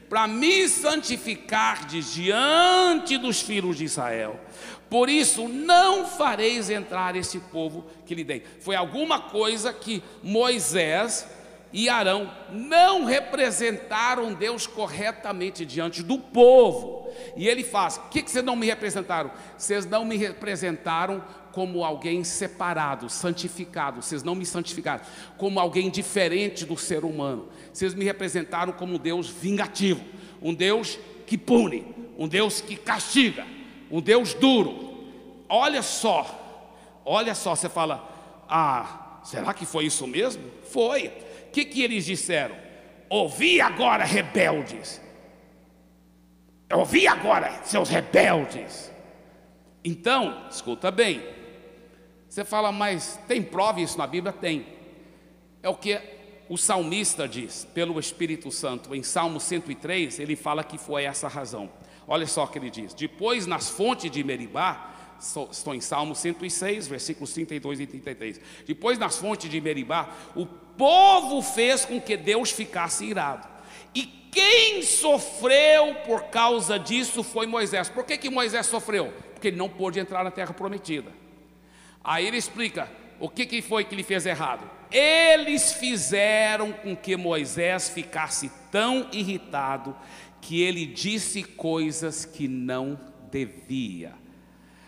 para 0.09 0.27
me 0.27 0.67
santificardes 0.67 2.15
diante 2.15 3.19
dos 3.19 3.41
filhos 3.41 3.77
de 3.77 3.83
Israel, 3.83 4.39
por 4.89 5.07
isso 5.07 5.47
não 5.47 6.07
fareis 6.07 6.67
entrar 6.71 7.15
este 7.15 7.37
povo 7.37 7.85
que 8.07 8.15
lhe 8.15 8.23
dei. 8.23 8.41
Foi 8.59 8.75
alguma 8.75 9.19
coisa 9.19 9.71
que 9.71 10.01
Moisés 10.23 11.27
e 11.73 11.89
Arão 11.89 12.31
não 12.51 13.03
representaram 13.03 14.31
Deus 14.31 14.67
corretamente 14.67 15.65
diante 15.65 16.03
do 16.03 16.19
povo. 16.19 17.09
E 17.35 17.47
ele 17.47 17.63
faz: 17.63 17.97
O 17.97 18.09
que, 18.09 18.21
vocês 18.21 18.45
não 18.45 18.55
me 18.55 18.67
representaram? 18.67 19.31
Vocês 19.57 19.83
não 19.83 20.05
me 20.05 20.15
representaram 20.15 21.23
como 21.51 21.83
alguém 21.83 22.23
separado, 22.23 23.09
santificado. 23.09 24.03
Vocês 24.03 24.21
não 24.21 24.35
me 24.35 24.45
santificaram 24.45 25.03
como 25.35 25.59
alguém 25.59 25.89
diferente 25.89 26.63
do 26.63 26.77
ser 26.77 27.03
humano. 27.03 27.49
Vocês 27.73 27.95
me 27.95 28.05
representaram 28.05 28.71
como 28.73 28.93
um 28.93 28.99
Deus 28.99 29.27
vingativo, 29.27 30.05
um 30.41 30.53
Deus 30.53 30.99
que 31.25 31.39
pune, 31.39 31.87
um 32.19 32.27
Deus 32.27 32.61
que 32.61 32.75
castiga, 32.75 33.47
um 33.89 33.99
Deus 33.99 34.35
duro. 34.35 34.93
Olha 35.49 35.81
só, 35.81 37.01
olha 37.03 37.33
só, 37.33 37.55
você 37.55 37.67
fala: 37.67 38.45
Ah, 38.47 39.21
será 39.23 39.55
que 39.55 39.65
foi 39.65 39.85
isso 39.85 40.05
mesmo? 40.05 40.43
Foi 40.69 41.22
que, 41.53 41.63
que 41.63 41.83
eles 41.83 42.05
disseram? 42.05 42.55
Ouvi 43.07 43.61
agora, 43.61 44.03
rebeldes. 44.03 44.99
Ouvi 46.73 47.07
agora, 47.07 47.61
seus 47.63 47.87
rebeldes. 47.87 48.91
Então, 49.85 50.47
escuta 50.49 50.89
bem. 50.89 51.23
Você 52.27 52.43
fala, 52.43 52.71
mas 52.71 53.19
tem 53.27 53.43
prova 53.43 53.79
isso 53.79 53.97
na 53.97 54.07
Bíblia? 54.07 54.33
Tem. 54.33 54.65
É 55.61 55.69
o 55.69 55.75
que 55.75 56.01
o 56.49 56.57
salmista 56.57 57.27
diz, 57.27 57.67
pelo 57.73 57.99
Espírito 57.99 58.51
Santo, 58.51 58.95
em 58.95 59.03
Salmo 59.03 59.39
103, 59.39 60.19
ele 60.19 60.35
fala 60.35 60.63
que 60.63 60.77
foi 60.77 61.03
essa 61.03 61.27
razão. 61.27 61.69
Olha 62.07 62.25
só 62.25 62.43
o 62.43 62.47
que 62.47 62.57
ele 62.57 62.71
diz: 62.71 62.93
Depois, 62.93 63.45
nas 63.45 63.69
fontes 63.69 64.09
de 64.09 64.23
Meribá, 64.23 64.92
estou 65.51 65.73
em 65.73 65.81
Salmo 65.81 66.13
106, 66.13 66.87
versículos 66.87 67.33
32 67.33 67.79
e 67.79 67.87
33. 67.87 68.41
Depois, 68.67 68.99
nas 68.99 69.17
fontes 69.17 69.49
de 69.49 69.61
Meribá, 69.61 70.09
o 70.35 70.45
povo 70.45 71.41
fez 71.41 71.85
com 71.85 71.99
que 71.99 72.17
Deus 72.17 72.51
ficasse 72.51 73.05
irado. 73.05 73.47
E 73.95 74.05
quem 74.31 74.81
sofreu 74.81 75.95
por 76.05 76.23
causa 76.25 76.77
disso 76.77 77.23
foi 77.23 77.47
Moisés. 77.47 77.89
Por 77.89 78.03
que, 78.03 78.17
que 78.17 78.29
Moisés 78.29 78.65
sofreu? 78.65 79.13
Porque 79.33 79.49
ele 79.49 79.57
não 79.57 79.69
pôde 79.69 79.99
entrar 79.99 80.23
na 80.23 80.31
terra 80.31 80.53
prometida. 80.53 81.11
Aí 82.03 82.27
ele 82.27 82.37
explica: 82.37 82.89
o 83.19 83.29
que, 83.29 83.45
que 83.45 83.61
foi 83.61 83.85
que 83.85 83.95
ele 83.95 84.03
fez 84.03 84.25
errado? 84.25 84.69
Eles 84.91 85.73
fizeram 85.73 86.71
com 86.71 86.95
que 86.95 87.15
Moisés 87.15 87.89
ficasse 87.89 88.51
tão 88.71 89.07
irritado 89.11 89.95
que 90.41 90.61
ele 90.61 90.85
disse 90.85 91.43
coisas 91.43 92.25
que 92.25 92.47
não 92.47 92.99
devia. 93.31 94.22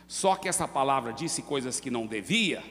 Só 0.07 0.35
que 0.35 0.47
essa 0.47 0.67
palavra 0.67 1.11
disse 1.11 1.41
coisas 1.41 1.79
que 1.79 1.89
não 1.89 2.05
devia, 2.05 2.63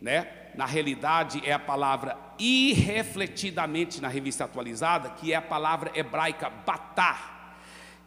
né? 0.00 0.28
Na 0.54 0.66
realidade 0.66 1.42
é 1.44 1.52
a 1.52 1.58
palavra 1.58 2.16
irrefletidamente 2.38 4.00
na 4.00 4.08
revista 4.08 4.44
atualizada, 4.44 5.10
que 5.10 5.32
é 5.32 5.36
a 5.36 5.42
palavra 5.42 5.90
hebraica 5.94 6.50
batar, 6.50 7.56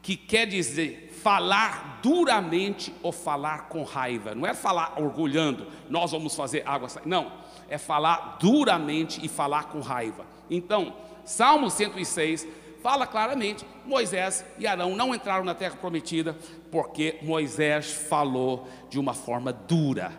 que 0.01 0.15
quer 0.15 0.45
dizer 0.45 1.11
falar 1.23 1.99
duramente 2.03 2.93
ou 3.01 3.11
falar 3.11 3.67
com 3.67 3.83
raiva. 3.83 4.35
Não 4.35 4.45
é 4.45 4.53
falar 4.53 4.93
orgulhando, 5.01 5.67
nós 5.89 6.11
vamos 6.11 6.35
fazer 6.35 6.61
água 6.65 6.87
sair. 6.87 7.07
Não, 7.07 7.31
é 7.67 7.77
falar 7.77 8.37
duramente 8.39 9.25
e 9.25 9.27
falar 9.27 9.65
com 9.65 9.79
raiva. 9.79 10.25
Então, 10.49 10.95
Salmo 11.23 11.71
106 11.71 12.47
fala 12.83 13.07
claramente: 13.07 13.65
Moisés 13.83 14.45
e 14.59 14.67
Arão 14.67 14.95
não 14.95 15.15
entraram 15.15 15.43
na 15.43 15.55
terra 15.55 15.75
prometida 15.75 16.37
porque 16.75 17.19
Moisés 17.21 17.93
falou 17.93 18.67
de 18.89 18.99
uma 18.99 19.13
forma 19.13 19.53
dura, 19.53 20.11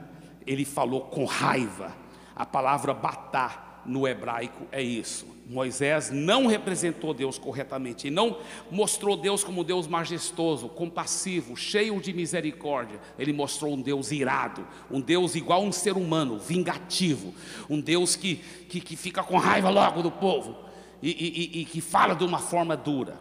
ele 0.47 0.65
falou 0.65 1.03
com 1.03 1.27
raiva. 1.27 1.95
A 2.35 2.47
palavra 2.47 2.95
batar 2.95 3.83
no 3.85 4.09
hebraico 4.09 4.67
é 4.73 4.83
isso. 4.83 5.27
Moisés 5.47 6.11
não 6.11 6.47
representou 6.47 7.13
Deus 7.13 7.37
corretamente, 7.37 8.09
e 8.09 8.11
não 8.11 8.39
mostrou 8.71 9.19
Deus 9.19 9.45
como 9.45 9.63
Deus 9.63 9.87
majestoso, 9.87 10.71
compassivo, 10.71 11.55
cheio 11.55 12.01
de 12.01 12.15
misericórdia. 12.15 12.99
Ele 13.19 13.35
mostrou 13.35 13.75
um 13.75 13.83
Deus 13.83 14.11
irado, 14.11 14.67
um 14.91 14.99
Deus 14.99 15.35
igual 15.35 15.61
a 15.61 15.63
um 15.63 15.71
ser 15.71 15.95
humano, 15.95 16.39
vingativo, 16.39 17.35
um 17.69 17.79
Deus 17.79 18.17
que, 18.17 18.37
que, 18.37 18.81
que 18.81 18.97
fica 18.97 19.23
com 19.23 19.37
raiva 19.37 19.69
logo 19.69 20.01
do 20.01 20.11
povo 20.11 20.57
e, 21.03 21.11
e, 21.11 21.61
e 21.61 21.65
que 21.67 21.83
fala 21.83 22.15
de 22.15 22.25
uma 22.25 22.39
forma 22.39 22.75
dura. 22.75 23.21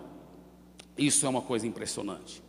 Isso 0.98 1.26
é 1.26 1.30
uma 1.30 1.42
coisa 1.42 1.68
impressionante, 1.68 2.45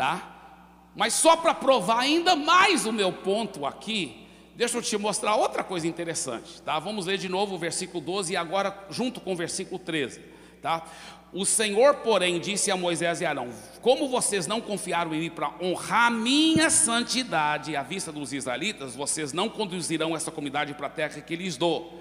tá? 0.00 0.86
Mas 0.96 1.12
só 1.12 1.36
para 1.36 1.52
provar 1.52 1.98
ainda 1.98 2.34
mais 2.34 2.86
o 2.86 2.92
meu 2.92 3.12
ponto 3.12 3.66
aqui, 3.66 4.16
Deixa 4.56 4.76
eu 4.76 4.82
te 4.82 4.98
mostrar 4.98 5.36
outra 5.36 5.64
coisa 5.64 5.88
interessante, 5.88 6.60
tá? 6.60 6.78
Vamos 6.78 7.06
ler 7.06 7.16
de 7.16 7.30
novo 7.30 7.54
o 7.54 7.58
versículo 7.58 7.98
12 7.98 8.34
e 8.34 8.36
agora 8.36 8.76
junto 8.90 9.18
com 9.18 9.32
o 9.32 9.36
versículo 9.36 9.78
13, 9.78 10.20
tá? 10.60 10.84
O 11.32 11.46
Senhor, 11.46 11.94
porém, 11.94 12.38
disse 12.38 12.70
a 12.70 12.76
Moisés 12.76 13.22
e 13.22 13.24
Arão: 13.24 13.48
Como 13.80 14.06
vocês 14.06 14.46
não 14.46 14.60
confiaram 14.60 15.14
em 15.14 15.20
mim 15.20 15.30
para 15.30 15.54
honrar 15.62 16.10
minha 16.10 16.68
santidade 16.68 17.74
à 17.74 17.82
vista 17.82 18.12
dos 18.12 18.34
israelitas, 18.34 18.94
vocês 18.94 19.32
não 19.32 19.48
conduzirão 19.48 20.14
essa 20.14 20.30
comunidade 20.30 20.74
para 20.74 20.88
a 20.88 20.90
terra 20.90 21.22
que 21.22 21.36
lhes 21.36 21.56
dou. 21.56 21.99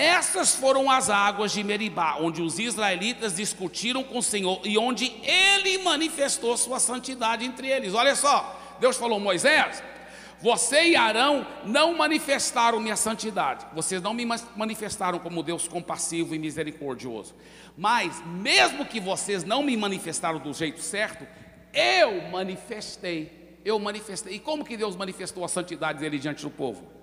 Essas 0.00 0.54
foram 0.54 0.90
as 0.90 1.10
águas 1.10 1.52
de 1.52 1.62
Meribá, 1.62 2.16
onde 2.18 2.40
os 2.40 2.58
israelitas 2.58 3.36
discutiram 3.36 4.02
com 4.02 4.16
o 4.16 4.22
Senhor 4.22 4.58
e 4.64 4.78
onde 4.78 5.12
ele 5.22 5.76
manifestou 5.82 6.56
sua 6.56 6.80
santidade 6.80 7.44
entre 7.44 7.68
eles. 7.68 7.92
Olha 7.92 8.16
só, 8.16 8.78
Deus 8.80 8.96
falou: 8.96 9.20
Moisés, 9.20 9.82
você 10.40 10.84
e 10.84 10.96
Arão 10.96 11.46
não 11.66 11.98
manifestaram 11.98 12.80
minha 12.80 12.96
santidade. 12.96 13.66
Vocês 13.74 14.00
não 14.00 14.14
me 14.14 14.24
manifestaram 14.56 15.18
como 15.18 15.42
Deus 15.42 15.68
compassivo 15.68 16.34
e 16.34 16.38
misericordioso. 16.38 17.34
Mas, 17.76 18.22
mesmo 18.24 18.86
que 18.86 19.00
vocês 19.00 19.44
não 19.44 19.62
me 19.62 19.76
manifestaram 19.76 20.38
do 20.38 20.54
jeito 20.54 20.80
certo, 20.80 21.28
eu 21.74 22.22
manifestei. 22.30 23.58
Eu 23.66 23.78
manifestei. 23.78 24.36
E 24.36 24.38
como 24.38 24.64
que 24.64 24.78
Deus 24.78 24.96
manifestou 24.96 25.44
a 25.44 25.48
santidade 25.48 25.98
dele 25.98 26.18
diante 26.18 26.42
do 26.42 26.50
povo? 26.50 26.99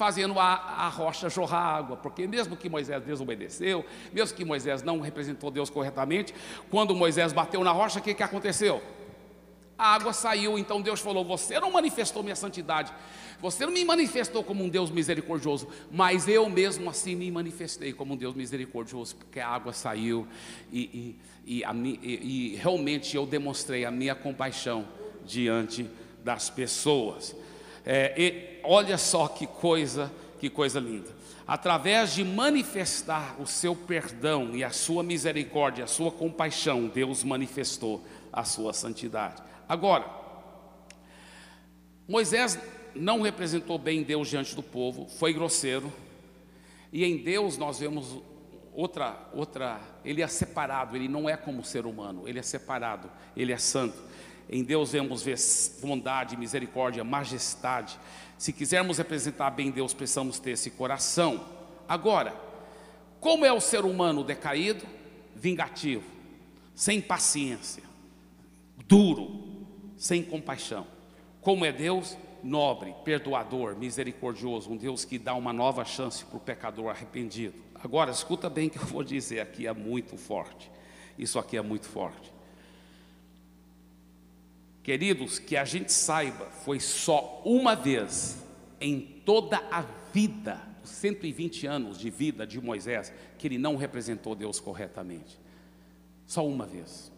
Fazendo 0.00 0.40
a, 0.40 0.54
a 0.54 0.88
rocha 0.88 1.28
jorrar 1.28 1.76
água, 1.76 1.94
porque 1.94 2.26
mesmo 2.26 2.56
que 2.56 2.70
Moisés 2.70 3.02
desobedeceu, 3.04 3.84
mesmo 4.10 4.34
que 4.34 4.46
Moisés 4.46 4.82
não 4.82 4.98
representou 4.98 5.50
Deus 5.50 5.68
corretamente, 5.68 6.34
quando 6.70 6.96
Moisés 6.96 7.34
bateu 7.34 7.62
na 7.62 7.70
rocha, 7.70 7.98
o 7.98 8.02
que, 8.02 8.14
que 8.14 8.22
aconteceu? 8.22 8.80
a 9.76 9.94
água 9.94 10.14
saiu. 10.14 10.58
Então 10.58 10.80
Deus 10.80 11.00
falou: 11.00 11.22
Você 11.26 11.60
não 11.60 11.70
manifestou 11.70 12.22
minha 12.22 12.34
santidade, 12.34 12.90
você 13.42 13.66
não 13.66 13.74
me 13.74 13.84
manifestou 13.84 14.42
como 14.42 14.64
um 14.64 14.70
Deus 14.70 14.90
misericordioso, 14.90 15.68
mas 15.92 16.26
eu 16.26 16.48
mesmo 16.48 16.88
assim 16.88 17.14
me 17.14 17.30
manifestei 17.30 17.92
como 17.92 18.14
um 18.14 18.16
Deus 18.16 18.34
misericordioso, 18.34 19.16
porque 19.16 19.38
a 19.38 19.48
água 19.48 19.74
saiu 19.74 20.26
e, 20.72 20.80
e, 21.46 21.56
e, 21.58 21.64
a, 21.64 21.74
e 21.74 22.56
realmente 22.56 23.16
eu 23.16 23.26
demonstrei 23.26 23.84
a 23.84 23.90
minha 23.90 24.14
compaixão 24.14 24.88
diante 25.26 25.86
das 26.24 26.48
pessoas. 26.48 27.36
É, 27.84 28.60
olha 28.62 28.98
só 28.98 29.28
que 29.28 29.46
coisa, 29.46 30.12
que 30.38 30.50
coisa 30.50 30.78
linda. 30.80 31.08
Através 31.46 32.14
de 32.14 32.22
manifestar 32.22 33.34
o 33.40 33.46
seu 33.46 33.74
perdão 33.74 34.54
e 34.54 34.62
a 34.62 34.70
sua 34.70 35.02
misericórdia, 35.02 35.84
a 35.84 35.88
sua 35.88 36.12
compaixão, 36.12 36.86
Deus 36.86 37.24
manifestou 37.24 38.04
a 38.32 38.44
sua 38.44 38.72
santidade. 38.72 39.42
Agora, 39.68 40.06
Moisés 42.06 42.58
não 42.94 43.22
representou 43.22 43.78
bem 43.78 44.02
Deus 44.02 44.28
diante 44.28 44.54
do 44.54 44.62
povo, 44.62 45.08
foi 45.18 45.32
grosseiro, 45.32 45.92
e 46.92 47.04
em 47.04 47.16
Deus 47.16 47.56
nós 47.56 47.78
vemos 47.78 48.20
outra, 48.72 49.28
outra, 49.32 49.80
ele 50.04 50.22
é 50.22 50.26
separado, 50.26 50.96
ele 50.96 51.08
não 51.08 51.28
é 51.28 51.36
como 51.36 51.64
ser 51.64 51.86
humano, 51.86 52.28
ele 52.28 52.38
é 52.38 52.42
separado, 52.42 53.10
ele 53.36 53.52
é 53.52 53.58
santo. 53.58 53.96
Em 54.52 54.64
Deus 54.64 54.90
vemos 54.90 55.24
bondade, 55.80 56.36
misericórdia, 56.36 57.04
majestade. 57.04 57.96
Se 58.36 58.52
quisermos 58.52 58.98
representar 58.98 59.50
bem 59.50 59.70
Deus, 59.70 59.94
precisamos 59.94 60.40
ter 60.40 60.50
esse 60.50 60.72
coração. 60.72 61.46
Agora, 61.88 62.34
como 63.20 63.44
é 63.44 63.52
o 63.52 63.60
ser 63.60 63.84
humano 63.84 64.24
decaído? 64.24 64.84
Vingativo, 65.36 66.02
sem 66.74 67.00
paciência, 67.00 67.84
duro, 68.86 69.64
sem 69.96 70.20
compaixão. 70.22 70.84
Como 71.40 71.64
é 71.64 71.70
Deus? 71.70 72.16
Nobre, 72.42 72.92
perdoador, 73.04 73.76
misericordioso, 73.76 74.72
um 74.72 74.76
Deus 74.76 75.04
que 75.04 75.18
dá 75.18 75.34
uma 75.34 75.52
nova 75.52 75.84
chance 75.84 76.24
para 76.24 76.36
o 76.36 76.40
pecador 76.40 76.88
arrependido. 76.88 77.54
Agora, 77.82 78.10
escuta 78.10 78.50
bem 78.50 78.68
que 78.68 78.78
eu 78.78 78.86
vou 78.86 79.04
dizer 79.04 79.40
aqui, 79.40 79.66
é 79.66 79.72
muito 79.72 80.16
forte. 80.16 80.70
Isso 81.16 81.38
aqui 81.38 81.56
é 81.56 81.62
muito 81.62 81.86
forte. 81.86 82.39
Queridos, 84.82 85.38
que 85.38 85.56
a 85.56 85.64
gente 85.64 85.92
saiba, 85.92 86.46
foi 86.64 86.80
só 86.80 87.42
uma 87.44 87.76
vez 87.76 88.42
em 88.80 89.00
toda 89.00 89.58
a 89.70 89.84
vida, 90.12 90.60
120 90.82 91.66
anos 91.66 91.98
de 91.98 92.10
vida 92.10 92.46
de 92.46 92.60
Moisés, 92.60 93.12
que 93.38 93.46
ele 93.46 93.58
não 93.58 93.76
representou 93.76 94.34
Deus 94.34 94.58
corretamente. 94.58 95.38
Só 96.26 96.46
uma 96.46 96.66
vez. 96.66 97.12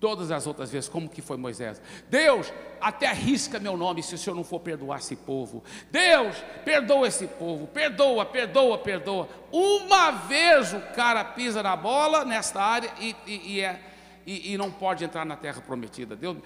Todas 0.00 0.30
as 0.30 0.46
outras 0.46 0.70
vezes, 0.70 0.88
como 0.88 1.10
que 1.10 1.20
foi 1.20 1.36
Moisés? 1.36 1.80
Deus, 2.08 2.50
até 2.80 3.06
arrisca 3.06 3.60
meu 3.60 3.76
nome 3.76 4.02
se 4.02 4.14
o 4.14 4.18
Senhor 4.18 4.34
não 4.34 4.42
for 4.42 4.58
perdoar 4.58 4.98
esse 4.98 5.14
povo. 5.14 5.62
Deus, 5.90 6.36
perdoa 6.64 7.06
esse 7.06 7.26
povo, 7.26 7.66
perdoa, 7.66 8.24
perdoa, 8.24 8.78
perdoa. 8.78 9.28
Uma 9.52 10.10
vez 10.10 10.72
o 10.72 10.80
cara 10.94 11.22
pisa 11.22 11.62
na 11.62 11.76
bola 11.76 12.24
nesta 12.24 12.62
área 12.62 12.90
e, 12.98 13.14
e, 13.26 13.56
e, 13.56 13.60
é, 13.60 13.80
e, 14.26 14.56
não 14.56 14.70
pode 14.70 15.04
entrar 15.04 15.26
na 15.26 15.36
terra 15.36 15.60
prometida. 15.60 16.16
Deus, 16.16 16.38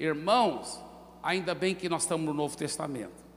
irmãos, 0.00 0.80
ainda 1.22 1.54
bem 1.54 1.74
que 1.74 1.88
nós 1.88 2.02
estamos 2.02 2.26
no 2.26 2.34
Novo 2.34 2.56
Testamento. 2.56 3.30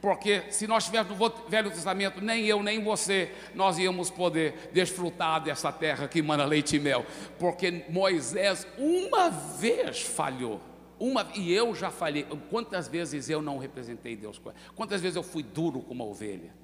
Porque 0.00 0.52
se 0.52 0.66
nós 0.66 0.84
estivéssemos 0.84 1.18
no 1.18 1.48
Velho 1.48 1.70
Testamento, 1.70 2.20
nem 2.20 2.44
eu, 2.44 2.62
nem 2.62 2.84
você, 2.84 3.32
nós 3.54 3.78
íamos 3.78 4.10
poder 4.10 4.70
desfrutar 4.72 5.42
dessa 5.42 5.72
terra 5.72 6.06
que 6.06 6.20
emana 6.20 6.44
leite 6.44 6.76
e 6.76 6.78
mel. 6.78 7.04
Porque 7.38 7.84
Moisés 7.88 8.66
uma 8.78 9.30
vez 9.30 10.02
falhou. 10.02 10.60
Uma, 10.98 11.26
e 11.34 11.52
eu 11.52 11.74
já 11.74 11.90
falhei. 11.90 12.24
Quantas 12.50 12.86
vezes 12.86 13.28
eu 13.28 13.42
não 13.42 13.58
representei 13.58 14.14
Deus? 14.14 14.40
Quantas 14.74 15.00
vezes 15.00 15.16
eu 15.16 15.22
fui 15.22 15.42
duro 15.42 15.80
como 15.80 16.04
uma 16.04 16.10
ovelha? 16.10 16.54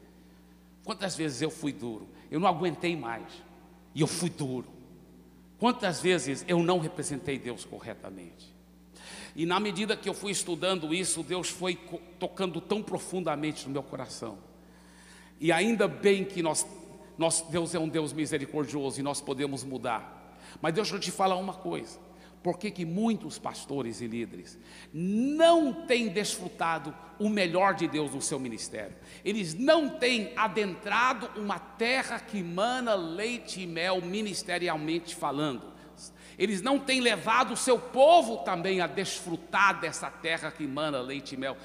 Quantas 0.85 1.17
vezes 1.17 1.43
eu 1.43 1.51
fui 1.51 1.73
duro? 1.73 2.07
Eu 2.31 2.39
não 2.39 2.49
aguentei 2.49 2.97
mais. 2.97 3.43
E 3.95 4.03
eu 4.03 4.07
fui 4.07 4.31
duro. 4.31 4.69
Quantas 5.59 6.01
vezes 6.01 6.45
eu 6.47 6.63
não 6.63 6.79
representei 6.79 7.39
Deus 7.39 7.65
corretamente? 7.65 8.52
E 9.35 9.47
na 9.47 9.59
medida 9.59 9.97
que 9.97 10.09
eu 10.09 10.15
fui 10.15 10.33
estudando 10.33 10.93
isso, 10.93 11.23
Deus 11.23 11.49
foi 11.49 11.79
tocando 12.19 12.61
tão 12.61 12.83
profundamente 12.83 13.67
no 13.67 13.73
meu 13.73 13.83
coração. 13.83 14.39
E 15.41 15.51
ainda 15.51 15.89
bem 15.89 16.25
que 16.25 16.43
nós, 16.43 16.67
nós, 17.17 17.43
Deus 17.51 17.75
é 17.75 17.79
um 17.79 17.89
Deus 17.89 18.13
misericordioso 18.13 19.01
e 19.01 19.03
nós 19.03 19.21
podemos 19.21 19.65
mudar. 19.65 20.39
Mas 20.61 20.75
deixa 20.75 20.95
eu 20.95 21.01
te 21.01 21.11
falar 21.11 21.37
uma 21.37 21.55
coisa. 21.55 21.99
Por 22.43 22.59
que, 22.59 22.71
que 22.73 22.85
muitos 22.85 23.39
pastores 23.39 24.01
e 24.01 24.07
líderes 24.07 24.59
não 24.93 25.73
têm 25.73 26.09
desfrutado 26.09 26.93
o 27.19 27.29
melhor 27.29 27.75
de 27.75 27.87
Deus 27.87 28.13
no 28.13 28.21
seu 28.21 28.39
ministério? 28.39 28.97
Eles 29.25 29.55
não 29.55 29.89
têm 29.89 30.33
adentrado 30.37 31.31
uma 31.41 31.59
terra 31.59 32.19
que 32.19 32.43
mana 32.43 32.95
leite 32.95 33.63
e 33.63 33.67
mel 33.67 34.03
ministerialmente 34.03 35.15
falando 35.15 35.73
eles 36.43 36.61
não 36.61 36.77
têm 36.77 37.01
levado 37.01 37.53
o 37.53 37.57
seu 37.57 37.79
povo 37.79 38.39
também 38.39 38.81
a 38.81 38.89
desfrutar 38.89 39.79
dessa 39.81 40.11
terra 40.11 40.51
que 40.51 40.65
emana 40.65 41.01
leite 41.01 41.37
e 41.37 41.39
mel. 41.39 41.57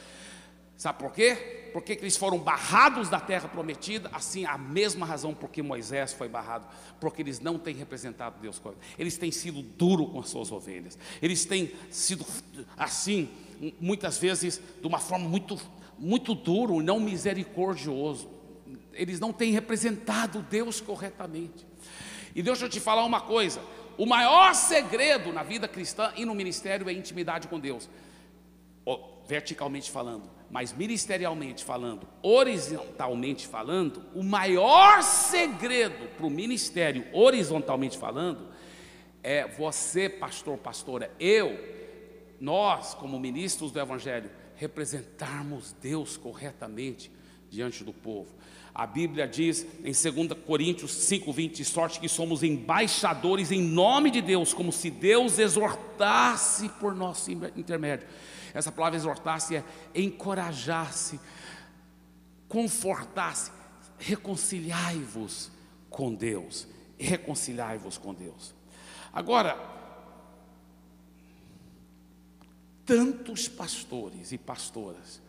Sabe 0.78 1.00
por 1.00 1.12
quê? 1.12 1.70
Porque 1.74 1.96
que 1.96 2.04
eles 2.04 2.16
foram 2.16 2.38
barrados 2.38 3.10
da 3.10 3.20
terra 3.20 3.48
prometida, 3.48 4.08
assim 4.14 4.46
a 4.46 4.56
mesma 4.56 5.04
razão 5.04 5.34
por 5.34 5.50
que 5.50 5.64
Moisés 5.64 6.14
foi 6.14 6.30
barrado, 6.30 6.68
porque 7.00 7.24
eles 7.24 7.40
não 7.40 7.58
têm 7.58 7.74
representado 7.74 8.36
Deus, 8.40 8.62
eles 9.00 9.18
têm 9.18 9.32
sido 9.32 9.64
duro 9.64 10.06
com 10.06 10.20
as 10.20 10.30
suas 10.30 10.52
ovelhas, 10.52 10.96
eles 11.24 11.44
têm 11.44 11.72
sido 11.90 12.24
assim, 12.78 13.30
muitas 13.82 14.20
vezes 14.20 14.62
de 14.80 14.86
uma 14.86 15.00
forma 15.00 15.28
muito, 15.28 15.60
muito 15.98 16.36
duro, 16.36 16.84
não 16.84 17.00
misericordioso, 17.00 18.30
eles 18.94 19.20
não 19.20 19.34
têm 19.34 19.52
representado 19.52 20.46
Deus 20.48 20.80
corretamente. 20.80 21.66
E 22.36 22.44
deixa 22.44 22.66
eu 22.66 22.70
te 22.70 22.80
falar 22.80 23.04
uma 23.04 23.20
coisa: 23.20 23.60
o 23.98 24.06
maior 24.06 24.54
segredo 24.54 25.34
na 25.34 25.44
vida 25.44 25.68
cristã 25.68 26.12
e 26.16 26.26
no 26.26 26.36
ministério 26.36 26.90
é 26.90 26.94
intimidade 26.94 27.48
com 27.48 27.60
Deus, 27.60 27.90
verticalmente 29.28 29.92
falando, 29.92 30.30
mas 30.50 30.72
ministerialmente 30.72 31.64
falando, 31.64 32.08
horizontalmente 32.22 33.46
falando, 33.46 34.04
o 34.16 34.24
maior 34.24 35.04
segredo 35.04 36.08
para 36.16 36.26
o 36.26 36.30
ministério, 36.30 37.06
horizontalmente 37.12 37.98
falando, 37.98 38.48
é 39.22 39.46
você, 39.46 40.08
pastor, 40.08 40.58
pastora, 40.58 41.12
eu, 41.20 41.58
nós, 42.40 42.94
como 42.94 43.20
ministros 43.20 43.72
do 43.72 43.80
Evangelho, 43.80 44.30
representarmos 44.56 45.74
Deus 45.82 46.16
corretamente 46.16 47.12
diante 47.50 47.84
do 47.84 47.92
povo. 47.92 48.34
A 48.78 48.86
Bíblia 48.86 49.28
diz 49.28 49.66
em 49.84 49.92
2 49.92 50.40
Coríntios 50.46 50.92
5:20, 50.92 51.56
de 51.56 51.66
sorte 51.66 52.00
que 52.00 52.08
somos 52.08 52.44
embaixadores 52.44 53.52
em 53.52 53.60
nome 53.60 54.12
de 54.12 54.22
Deus, 54.22 54.54
como 54.54 54.72
se 54.72 54.92
Deus 54.92 55.40
exortasse 55.40 56.70
por 56.80 56.94
nosso 56.94 57.32
intermédio. 57.32 58.08
Essa 58.54 58.72
palavra 58.72 58.96
exortasse 58.96 59.56
é 59.56 59.64
encorajar-se, 59.96 61.20
confortar-se, 62.48 63.52
reconciliai-vos 63.98 65.50
com 65.90 66.14
Deus, 66.14 66.68
reconciliai-vos 67.00 67.98
com 67.98 68.14
Deus. 68.14 68.54
Agora, 69.12 69.58
tantos 72.86 73.48
pastores 73.48 74.32
e 74.32 74.38
pastoras 74.38 75.20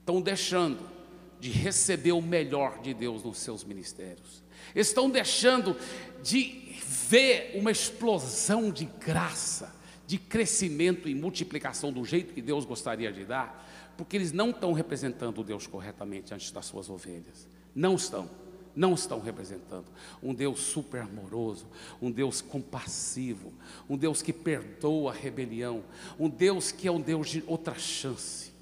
estão 0.00 0.22
deixando 0.22 0.97
de 1.40 1.50
receber 1.50 2.12
o 2.12 2.22
melhor 2.22 2.80
de 2.80 2.92
Deus 2.92 3.22
nos 3.22 3.38
seus 3.38 3.64
ministérios. 3.64 4.42
Estão 4.74 5.08
deixando 5.08 5.76
de 6.22 6.74
ver 7.08 7.52
uma 7.54 7.70
explosão 7.70 8.70
de 8.70 8.84
graça, 8.84 9.74
de 10.06 10.18
crescimento 10.18 11.08
e 11.08 11.14
multiplicação 11.14 11.92
do 11.92 12.04
jeito 12.04 12.34
que 12.34 12.42
Deus 12.42 12.64
gostaria 12.64 13.12
de 13.12 13.24
dar, 13.24 13.66
porque 13.96 14.16
eles 14.16 14.32
não 14.32 14.50
estão 14.50 14.72
representando 14.72 15.44
Deus 15.44 15.66
corretamente 15.66 16.32
antes 16.32 16.50
das 16.50 16.66
suas 16.66 16.88
ovelhas. 16.88 17.48
Não 17.74 17.94
estão, 17.94 18.30
não 18.74 18.94
estão 18.94 19.20
representando 19.20 19.86
um 20.22 20.32
Deus 20.32 20.60
super 20.60 21.02
amoroso, 21.02 21.66
um 22.00 22.10
Deus 22.10 22.40
compassivo, 22.40 23.52
um 23.88 23.96
Deus 23.96 24.22
que 24.22 24.32
perdoa 24.32 25.12
a 25.12 25.14
rebelião, 25.14 25.84
um 26.18 26.28
Deus 26.28 26.70
que 26.70 26.88
é 26.88 26.92
um 26.92 27.00
Deus 27.00 27.28
de 27.28 27.44
outra 27.46 27.74
chance. 27.74 28.52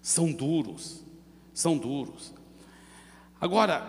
São 0.00 0.30
duros, 0.32 1.02
são 1.52 1.76
duros. 1.76 2.32
Agora, 3.40 3.80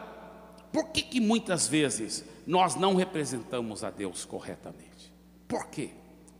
por 0.71 0.89
que 0.89 1.01
que 1.03 1.19
muitas 1.19 1.67
vezes 1.67 2.25
nós 2.45 2.75
não 2.75 2.95
representamos 2.95 3.83
a 3.83 3.91
Deus 3.91 4.25
corretamente? 4.25 5.13
Por 5.47 5.67
quê? 5.67 5.91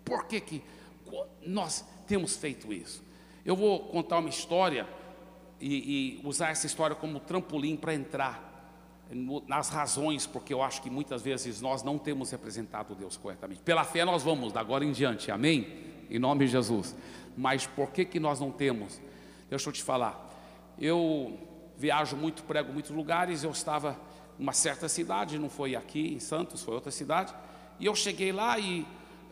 Por 0.04 0.26
que 0.26 0.42
que 0.42 0.64
nós 1.46 1.86
temos 2.08 2.36
feito 2.36 2.74
isso? 2.74 3.04
Eu 3.46 3.56
vou 3.56 3.80
contar 3.82 4.18
uma 4.18 4.30
história 4.30 4.88
e, 5.60 6.20
e 6.24 6.28
usar 6.28 6.50
essa 6.50 6.66
história 6.66 6.96
como 6.96 7.20
trampolim 7.20 7.76
para 7.76 7.94
entrar 7.94 8.52
nas 9.48 9.70
razões, 9.70 10.26
porque 10.26 10.54
eu 10.54 10.62
acho 10.62 10.82
que 10.82 10.90
muitas 10.90 11.22
vezes 11.22 11.62
nós 11.62 11.84
não 11.84 12.00
temos 12.00 12.32
representado 12.32 12.96
Deus 12.96 13.16
corretamente. 13.16 13.62
Pela 13.62 13.84
fé 13.84 14.04
nós 14.04 14.24
vamos, 14.24 14.52
da 14.52 14.60
agora 14.60 14.84
em 14.84 14.92
diante, 14.92 15.30
amém? 15.30 15.68
Em 16.10 16.18
nome 16.18 16.46
de 16.46 16.52
Jesus. 16.52 16.96
Mas 17.38 17.68
por 17.68 17.92
que 17.92 18.06
que 18.06 18.20
nós 18.20 18.40
não 18.40 18.52
temos? 18.52 19.00
Deixa 19.50 19.70
eu 19.70 19.74
te 19.74 19.84
falar. 19.84 20.33
Eu 20.80 21.38
viajo 21.78 22.16
muito, 22.16 22.44
prego 22.44 22.72
muitos 22.72 22.92
lugares. 22.92 23.44
Eu 23.44 23.52
estava 23.52 23.98
em 24.40 24.44
uma 24.44 24.54
certa 24.54 24.90
cidade, 24.90 25.38
não 25.38 25.50
foi 25.50 25.76
aqui 25.76 26.14
em 26.14 26.20
Santos, 26.20 26.64
foi 26.64 26.74
outra 26.74 26.92
cidade. 26.92 27.34
E 27.80 27.86
eu 27.86 27.96
cheguei 27.96 28.32
lá 28.32 28.58
e 28.58 28.86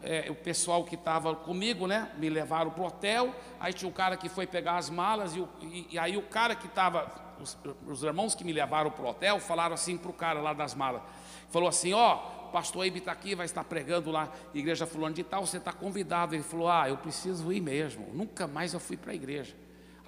é, 0.04 0.28
o 0.30 0.36
pessoal 0.36 0.84
que 0.84 0.96
estava 0.96 1.36
comigo, 1.36 1.88
né, 1.88 2.12
me 2.18 2.30
levaram 2.30 2.72
para 2.72 2.84
o 2.84 2.88
hotel. 2.88 3.34
Aí 3.60 3.74
tinha 3.74 3.90
um 3.90 3.94
cara 3.94 4.18
que 4.18 4.30
foi 4.30 4.48
pegar 4.48 4.78
as 4.78 4.90
malas, 4.90 5.36
e, 5.36 5.40
e, 5.62 5.88
e 5.92 6.00
aí 6.00 6.18
o 6.18 6.24
cara 6.24 6.56
que 6.56 6.68
estava, 6.68 7.12
os, 7.40 7.58
os, 7.88 8.04
irmãos 8.04 8.36
que 8.36 8.44
me 8.44 8.52
levaram 8.52 8.92
para 8.92 9.06
o 9.06 9.08
hotel, 9.08 9.40
falaram 9.40 9.74
assim 9.74 9.98
para 9.98 10.10
o 10.10 10.14
cara 10.14 10.42
lá 10.42 10.54
das 10.54 10.74
malas: 10.74 11.02
falou 11.50 11.70
assim, 11.70 11.94
ó, 11.94 12.16
o 12.48 12.52
pastor 12.52 12.86
Ibe 12.86 13.00
está 13.00 13.12
aqui, 13.12 13.36
vai 13.36 13.46
estar 13.46 13.64
pregando 13.64 14.12
lá, 14.12 14.30
igreja 14.54 14.86
fulano 14.86 15.16
de 15.16 15.24
tal, 15.24 15.46
você 15.46 15.58
está 15.58 15.72
convidado. 15.72 16.36
Ele 16.36 16.44
falou: 16.44 16.70
ah, 16.70 16.90
eu 16.90 16.98
preciso 16.98 17.52
ir 17.54 17.62
mesmo, 17.62 18.08
nunca 18.14 18.48
mais 18.48 18.74
eu 18.74 18.80
fui 18.80 18.98
para 18.98 19.12
a 19.12 19.16
igreja. 19.16 19.56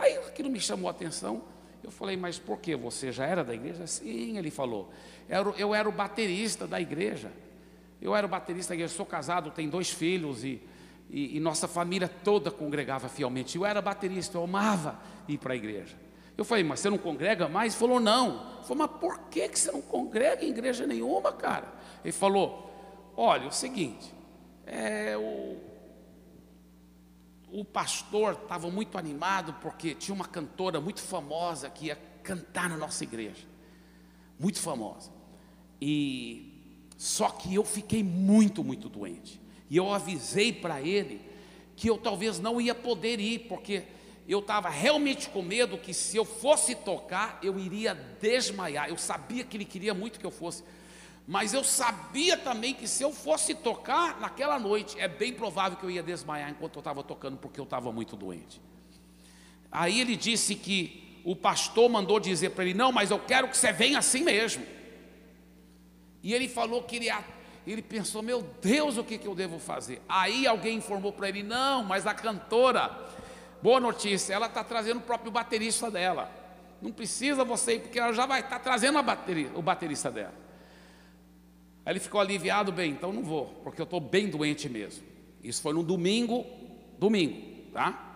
Aí 0.03 0.17
aquilo 0.17 0.49
me 0.49 0.59
chamou 0.59 0.89
a 0.89 0.91
atenção. 0.91 1.41
Eu 1.81 1.89
falei, 1.89 2.17
mas 2.17 2.37
por 2.37 2.59
que? 2.59 2.75
Você 2.75 3.09
já 3.09 3.25
era 3.25 3.41
da 3.41 3.53
igreja? 3.53 3.87
Sim, 3.87 4.37
ele 4.37 4.51
falou. 4.51 4.91
Eu 5.57 5.73
era 5.73 5.87
o 5.87 5.91
baterista 5.93 6.67
da 6.67 6.79
igreja. 6.79 7.31
Eu 8.01 8.13
era 8.13 8.27
o 8.27 8.29
baterista 8.29 8.71
da 8.71 8.75
igreja. 8.75 8.93
Sou 8.93 9.05
casado, 9.05 9.49
tenho 9.51 9.71
dois 9.71 9.89
filhos 9.89 10.43
e, 10.43 10.61
e, 11.09 11.37
e 11.37 11.39
nossa 11.39 11.69
família 11.69 12.09
toda 12.09 12.51
congregava 12.51 13.07
fielmente. 13.07 13.55
Eu 13.55 13.65
era 13.65 13.81
baterista, 13.81 14.37
eu 14.37 14.43
amava 14.43 14.99
ir 15.25 15.37
para 15.37 15.53
a 15.53 15.55
igreja. 15.55 15.95
Eu 16.37 16.43
falei, 16.43 16.65
mas 16.65 16.81
você 16.81 16.89
não 16.89 16.97
congrega 16.97 17.47
mais? 17.47 17.73
Ele 17.73 17.79
falou, 17.79 17.99
não. 18.01 18.57
Eu 18.57 18.63
falei, 18.63 18.85
mas 18.85 18.99
por 18.99 19.19
que, 19.29 19.47
que 19.47 19.57
você 19.57 19.71
não 19.71 19.81
congrega 19.81 20.43
em 20.43 20.49
igreja 20.49 20.85
nenhuma, 20.85 21.31
cara? 21.31 21.67
Ele 22.03 22.11
falou, 22.11 22.69
olha, 23.15 23.45
é 23.45 23.47
o 23.47 23.51
seguinte, 23.51 24.13
é, 24.65 25.15
o, 25.15 25.72
o 27.53 27.63
pastor 27.63 28.33
estava 28.33 28.69
muito 28.71 28.97
animado 28.97 29.53
porque 29.61 29.93
tinha 29.93 30.15
uma 30.15 30.25
cantora 30.25 30.81
muito 30.81 30.99
famosa 30.99 31.69
que 31.69 31.85
ia 31.85 31.95
cantar 32.23 32.67
na 32.67 32.75
nossa 32.75 33.03
igreja, 33.03 33.45
muito 34.39 34.59
famosa. 34.59 35.11
E 35.79 36.51
só 36.97 37.29
que 37.29 37.53
eu 37.53 37.63
fiquei 37.63 38.03
muito, 38.03 38.63
muito 38.63 38.89
doente. 38.89 39.39
E 39.69 39.77
eu 39.77 39.93
avisei 39.93 40.51
para 40.51 40.81
ele 40.81 41.21
que 41.75 41.87
eu 41.87 41.97
talvez 41.97 42.39
não 42.39 42.59
ia 42.59 42.73
poder 42.73 43.19
ir, 43.19 43.47
porque 43.47 43.83
eu 44.27 44.39
estava 44.39 44.69
realmente 44.69 45.29
com 45.29 45.43
medo 45.43 45.77
que 45.77 45.93
se 45.93 46.17
eu 46.17 46.25
fosse 46.25 46.73
tocar, 46.73 47.37
eu 47.43 47.59
iria 47.59 47.93
desmaiar. 48.19 48.89
Eu 48.89 48.97
sabia 48.97 49.43
que 49.43 49.57
ele 49.57 49.65
queria 49.65 49.93
muito 49.93 50.19
que 50.19 50.25
eu 50.25 50.31
fosse. 50.31 50.63
Mas 51.25 51.53
eu 51.53 51.63
sabia 51.63 52.37
também 52.37 52.73
que 52.73 52.87
se 52.87 53.01
eu 53.01 53.11
fosse 53.11 53.55
tocar 53.55 54.19
naquela 54.19 54.59
noite, 54.59 54.99
é 54.99 55.07
bem 55.07 55.33
provável 55.33 55.77
que 55.77 55.85
eu 55.85 55.91
ia 55.91 56.03
desmaiar 56.03 56.49
enquanto 56.49 56.75
eu 56.75 56.81
estava 56.81 57.01
tocando, 57.01 57.37
porque 57.37 57.59
eu 57.59 57.63
estava 57.63 57.91
muito 57.91 58.15
doente. 58.15 58.61
Aí 59.71 60.01
ele 60.01 60.15
disse 60.15 60.53
que 60.53 61.21
o 61.23 61.35
pastor 61.35 61.89
mandou 61.89 62.19
dizer 62.19 62.49
para 62.49 62.65
ele: 62.65 62.73
Não, 62.73 62.91
mas 62.91 63.09
eu 63.09 63.19
quero 63.19 63.47
que 63.47 63.57
você 63.57 63.71
venha 63.71 63.99
assim 63.99 64.23
mesmo. 64.23 64.65
E 66.21 66.33
ele 66.33 66.49
falou 66.49 66.83
que 66.83 66.97
ele, 66.97 67.09
ele 67.65 67.81
pensou: 67.81 68.21
Meu 68.21 68.41
Deus, 68.61 68.97
o 68.97 69.03
que, 69.03 69.17
que 69.17 69.27
eu 69.27 69.33
devo 69.33 69.59
fazer? 69.59 70.01
Aí 70.07 70.45
alguém 70.45 70.77
informou 70.77 71.13
para 71.13 71.29
ele: 71.29 71.41
Não, 71.41 71.83
mas 71.85 72.05
a 72.05 72.13
cantora, 72.13 72.91
boa 73.61 73.79
notícia, 73.79 74.33
ela 74.33 74.47
está 74.47 74.63
trazendo 74.63 74.97
o 74.97 75.03
próprio 75.03 75.31
baterista 75.31 75.89
dela. 75.89 76.29
Não 76.81 76.91
precisa 76.91 77.45
você 77.45 77.75
ir, 77.75 77.79
porque 77.79 77.97
ela 77.97 78.11
já 78.11 78.25
vai 78.25 78.41
estar 78.41 78.57
tá 78.57 78.59
trazendo 78.59 79.01
bateria, 79.01 79.49
o 79.55 79.61
baterista 79.61 80.11
dela. 80.11 80.43
Aí 81.85 81.93
ele 81.93 81.99
ficou 81.99 82.21
aliviado, 82.21 82.71
bem, 82.71 82.91
então 82.91 83.11
não 83.11 83.23
vou, 83.23 83.47
porque 83.63 83.81
eu 83.81 83.85
estou 83.85 83.99
bem 83.99 84.29
doente 84.29 84.69
mesmo. 84.69 85.03
Isso 85.43 85.61
foi 85.61 85.73
no 85.73 85.83
domingo, 85.83 86.45
domingo, 86.97 87.71
tá? 87.73 88.11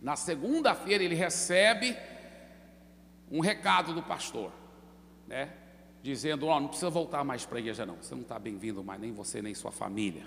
Na 0.00 0.16
segunda-feira 0.16 1.04
ele 1.04 1.14
recebe 1.14 1.94
um 3.30 3.40
recado 3.40 3.92
do 3.92 4.02
pastor, 4.02 4.50
né? 5.26 5.52
Dizendo, 6.02 6.46
ó, 6.46 6.56
oh, 6.56 6.60
não 6.60 6.68
precisa 6.68 6.88
voltar 6.88 7.22
mais 7.22 7.44
para 7.44 7.58
a 7.58 7.60
igreja 7.60 7.84
não, 7.84 7.96
você 7.96 8.14
não 8.14 8.22
está 8.22 8.38
bem-vindo 8.38 8.82
mais, 8.82 8.98
nem 8.98 9.12
você, 9.12 9.42
nem 9.42 9.54
sua 9.54 9.70
família. 9.70 10.24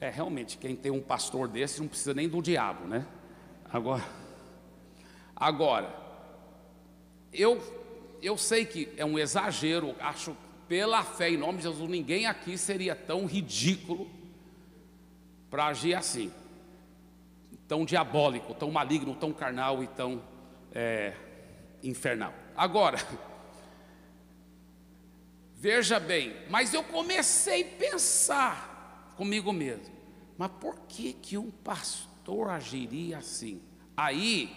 É, 0.00 0.08
realmente, 0.08 0.56
quem 0.56 0.76
tem 0.76 0.92
um 0.92 1.00
pastor 1.00 1.48
desse 1.48 1.80
não 1.80 1.88
precisa 1.88 2.14
nem 2.14 2.28
do 2.28 2.40
diabo, 2.40 2.86
né? 2.86 3.04
Agora, 3.64 4.04
agora, 5.34 5.92
eu 7.32 7.60
eu 8.22 8.36
sei 8.36 8.64
que 8.64 8.88
é 8.96 9.04
um 9.04 9.18
exagero, 9.18 9.94
acho 10.00 10.36
pela 10.68 11.02
fé, 11.02 11.30
em 11.30 11.36
nome 11.36 11.58
de 11.58 11.64
Jesus, 11.64 11.88
ninguém 11.88 12.26
aqui 12.26 12.58
seria 12.58 12.94
tão 12.94 13.26
ridículo 13.26 14.10
para 15.50 15.66
agir 15.66 15.94
assim, 15.94 16.30
tão 17.66 17.84
diabólico, 17.84 18.54
tão 18.54 18.70
maligno, 18.70 19.14
tão 19.14 19.32
carnal 19.32 19.82
e 19.82 19.86
tão 19.86 20.22
é, 20.72 21.14
infernal. 21.82 22.34
Agora, 22.54 22.98
veja 25.56 25.98
bem, 25.98 26.36
mas 26.50 26.74
eu 26.74 26.82
comecei 26.82 27.62
a 27.62 27.78
pensar 27.78 29.14
comigo 29.16 29.52
mesmo, 29.52 29.96
mas 30.36 30.50
por 30.60 30.78
que 30.86 31.14
que 31.14 31.38
um 31.38 31.50
pastor 31.50 32.08
pastor 32.28 32.50
agiria 32.50 33.18
assim. 33.18 33.62
Aí 33.96 34.54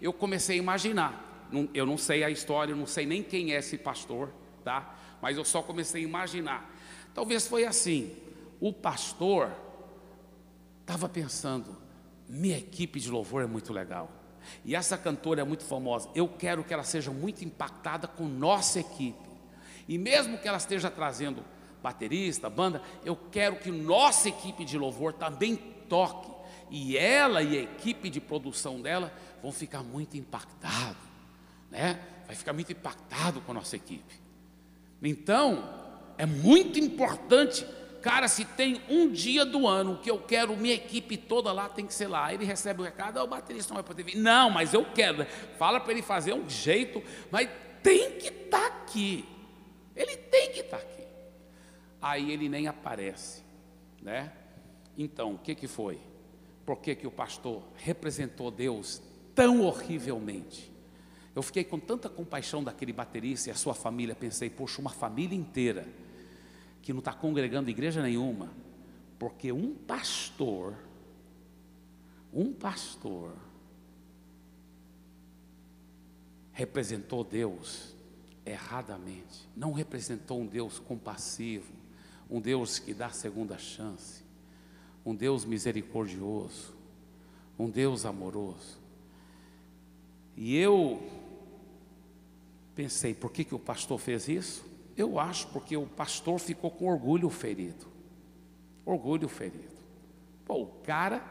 eu 0.00 0.12
comecei 0.12 0.56
a 0.56 0.58
imaginar. 0.58 1.33
Eu 1.72 1.86
não 1.86 1.96
sei 1.98 2.24
a 2.24 2.30
história, 2.30 2.72
eu 2.72 2.76
não 2.76 2.86
sei 2.86 3.06
nem 3.06 3.22
quem 3.22 3.52
é 3.52 3.58
esse 3.58 3.78
pastor, 3.78 4.32
tá? 4.64 4.96
Mas 5.20 5.36
eu 5.36 5.44
só 5.44 5.62
comecei 5.62 6.02
a 6.02 6.04
imaginar. 6.04 6.74
Talvez 7.14 7.46
foi 7.46 7.64
assim. 7.64 8.16
O 8.60 8.72
pastor 8.72 9.50
estava 10.80 11.08
pensando: 11.08 11.76
minha 12.28 12.58
equipe 12.58 13.00
de 13.00 13.10
louvor 13.10 13.42
é 13.42 13.46
muito 13.46 13.72
legal. 13.72 14.10
E 14.64 14.74
essa 14.74 14.98
cantora 14.98 15.40
é 15.40 15.44
muito 15.44 15.64
famosa. 15.64 16.08
Eu 16.14 16.28
quero 16.28 16.62
que 16.64 16.74
ela 16.74 16.84
seja 16.84 17.10
muito 17.10 17.44
impactada 17.44 18.06
com 18.06 18.24
nossa 18.24 18.80
equipe. 18.80 19.28
E 19.88 19.98
mesmo 19.98 20.38
que 20.38 20.48
ela 20.48 20.56
esteja 20.56 20.90
trazendo 20.90 21.44
baterista, 21.82 22.48
banda, 22.48 22.82
eu 23.04 23.14
quero 23.14 23.56
que 23.56 23.70
nossa 23.70 24.28
equipe 24.28 24.64
de 24.64 24.78
louvor 24.78 25.12
também 25.12 25.56
toque. 25.88 26.32
E 26.70 26.96
ela 26.96 27.42
e 27.42 27.58
a 27.58 27.62
equipe 27.62 28.08
de 28.08 28.20
produção 28.20 28.80
dela 28.80 29.12
vão 29.42 29.52
ficar 29.52 29.82
muito 29.82 30.16
impactados, 30.16 31.03
né? 31.74 31.98
Vai 32.26 32.36
ficar 32.36 32.52
muito 32.52 32.70
impactado 32.72 33.40
com 33.40 33.50
a 33.50 33.54
nossa 33.54 33.74
equipe. 33.74 34.14
Então, 35.02 35.68
é 36.16 36.24
muito 36.24 36.78
importante, 36.78 37.66
cara, 38.00 38.28
se 38.28 38.44
tem 38.44 38.80
um 38.88 39.10
dia 39.10 39.44
do 39.44 39.66
ano 39.66 39.98
que 39.98 40.10
eu 40.10 40.18
quero 40.18 40.56
minha 40.56 40.74
equipe 40.74 41.16
toda 41.16 41.52
lá, 41.52 41.68
tem 41.68 41.84
que 41.84 41.92
ser 41.92 42.06
lá. 42.06 42.32
Ele 42.32 42.44
recebe 42.44 42.80
o 42.80 42.84
recado, 42.84 43.18
ah, 43.18 43.24
o 43.24 43.26
baterista 43.26 43.74
não 43.74 43.82
vai 43.82 43.84
poder 43.84 44.04
vir. 44.04 44.16
Não, 44.16 44.48
mas 44.48 44.72
eu 44.72 44.84
quero. 44.84 45.26
Fala 45.58 45.80
para 45.80 45.92
ele 45.92 46.02
fazer 46.02 46.32
um 46.32 46.48
jeito, 46.48 47.02
mas 47.30 47.50
tem 47.82 48.12
que 48.12 48.28
estar 48.28 48.60
tá 48.60 48.66
aqui. 48.66 49.24
Ele 49.94 50.16
tem 50.16 50.52
que 50.52 50.60
estar 50.60 50.78
tá 50.78 50.82
aqui. 50.82 51.04
Aí 52.00 52.30
ele 52.30 52.48
nem 52.48 52.68
aparece, 52.68 53.42
né? 54.00 54.32
Então, 54.96 55.34
o 55.34 55.38
que 55.38 55.54
que 55.54 55.66
foi? 55.66 55.98
Por 56.64 56.76
que 56.76 56.94
que 56.94 57.06
o 57.06 57.10
pastor 57.10 57.62
representou 57.76 58.50
Deus 58.50 59.02
tão 59.34 59.60
horrivelmente? 59.60 60.73
Eu 61.34 61.42
fiquei 61.42 61.64
com 61.64 61.78
tanta 61.80 62.08
compaixão 62.08 62.62
daquele 62.62 62.92
baterista 62.92 63.48
e 63.48 63.52
a 63.52 63.56
sua 63.56 63.74
família, 63.74 64.14
pensei, 64.14 64.48
poxa, 64.48 64.80
uma 64.80 64.90
família 64.90 65.36
inteira 65.36 65.86
que 66.80 66.92
não 66.92 67.00
está 67.00 67.12
congregando 67.12 67.70
igreja 67.70 68.02
nenhuma, 68.02 68.52
porque 69.18 69.50
um 69.50 69.74
pastor, 69.74 70.74
um 72.32 72.52
pastor, 72.52 73.34
representou 76.52 77.24
Deus 77.24 77.94
erradamente, 78.46 79.48
não 79.56 79.72
representou 79.72 80.40
um 80.40 80.46
Deus 80.46 80.78
compassivo, 80.78 81.72
um 82.30 82.40
Deus 82.40 82.78
que 82.78 82.94
dá 82.94 83.10
segunda 83.10 83.58
chance, 83.58 84.22
um 85.04 85.14
Deus 85.14 85.44
misericordioso, 85.44 86.74
um 87.58 87.68
Deus 87.68 88.04
amoroso. 88.04 88.78
E 90.36 90.56
eu 90.56 91.23
pensei, 92.74 93.14
por 93.14 93.30
que, 93.30 93.44
que 93.44 93.54
o 93.54 93.58
pastor 93.58 93.98
fez 93.98 94.28
isso? 94.28 94.64
Eu 94.96 95.18
acho 95.18 95.48
porque 95.48 95.76
o 95.76 95.86
pastor 95.86 96.38
ficou 96.38 96.70
com 96.70 96.86
orgulho 96.86 97.28
ferido. 97.30 97.86
Orgulho 98.84 99.28
ferido. 99.28 99.74
Pô, 100.44 100.62
o 100.62 100.66
cara, 100.82 101.24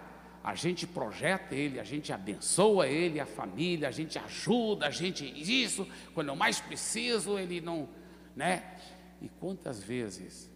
a 0.43 0.55
gente 0.55 0.85
projeta 0.85 1.55
ele, 1.55 1.79
a 1.79 1.83
gente 1.83 2.11
abençoa 2.11 2.87
ele, 2.87 3.19
a 3.19 3.25
família, 3.25 3.87
a 3.87 3.91
gente 3.91 4.19
ajuda, 4.19 4.87
a 4.87 4.91
gente 4.91 5.25
isso, 5.25 5.87
quando 6.13 6.29
eu 6.29 6.35
mais 6.35 6.59
preciso, 6.59 7.37
ele 7.37 7.61
não, 7.61 7.87
né? 8.35 8.77
E 9.21 9.29
quantas 9.29 9.81
vezes 9.81 10.49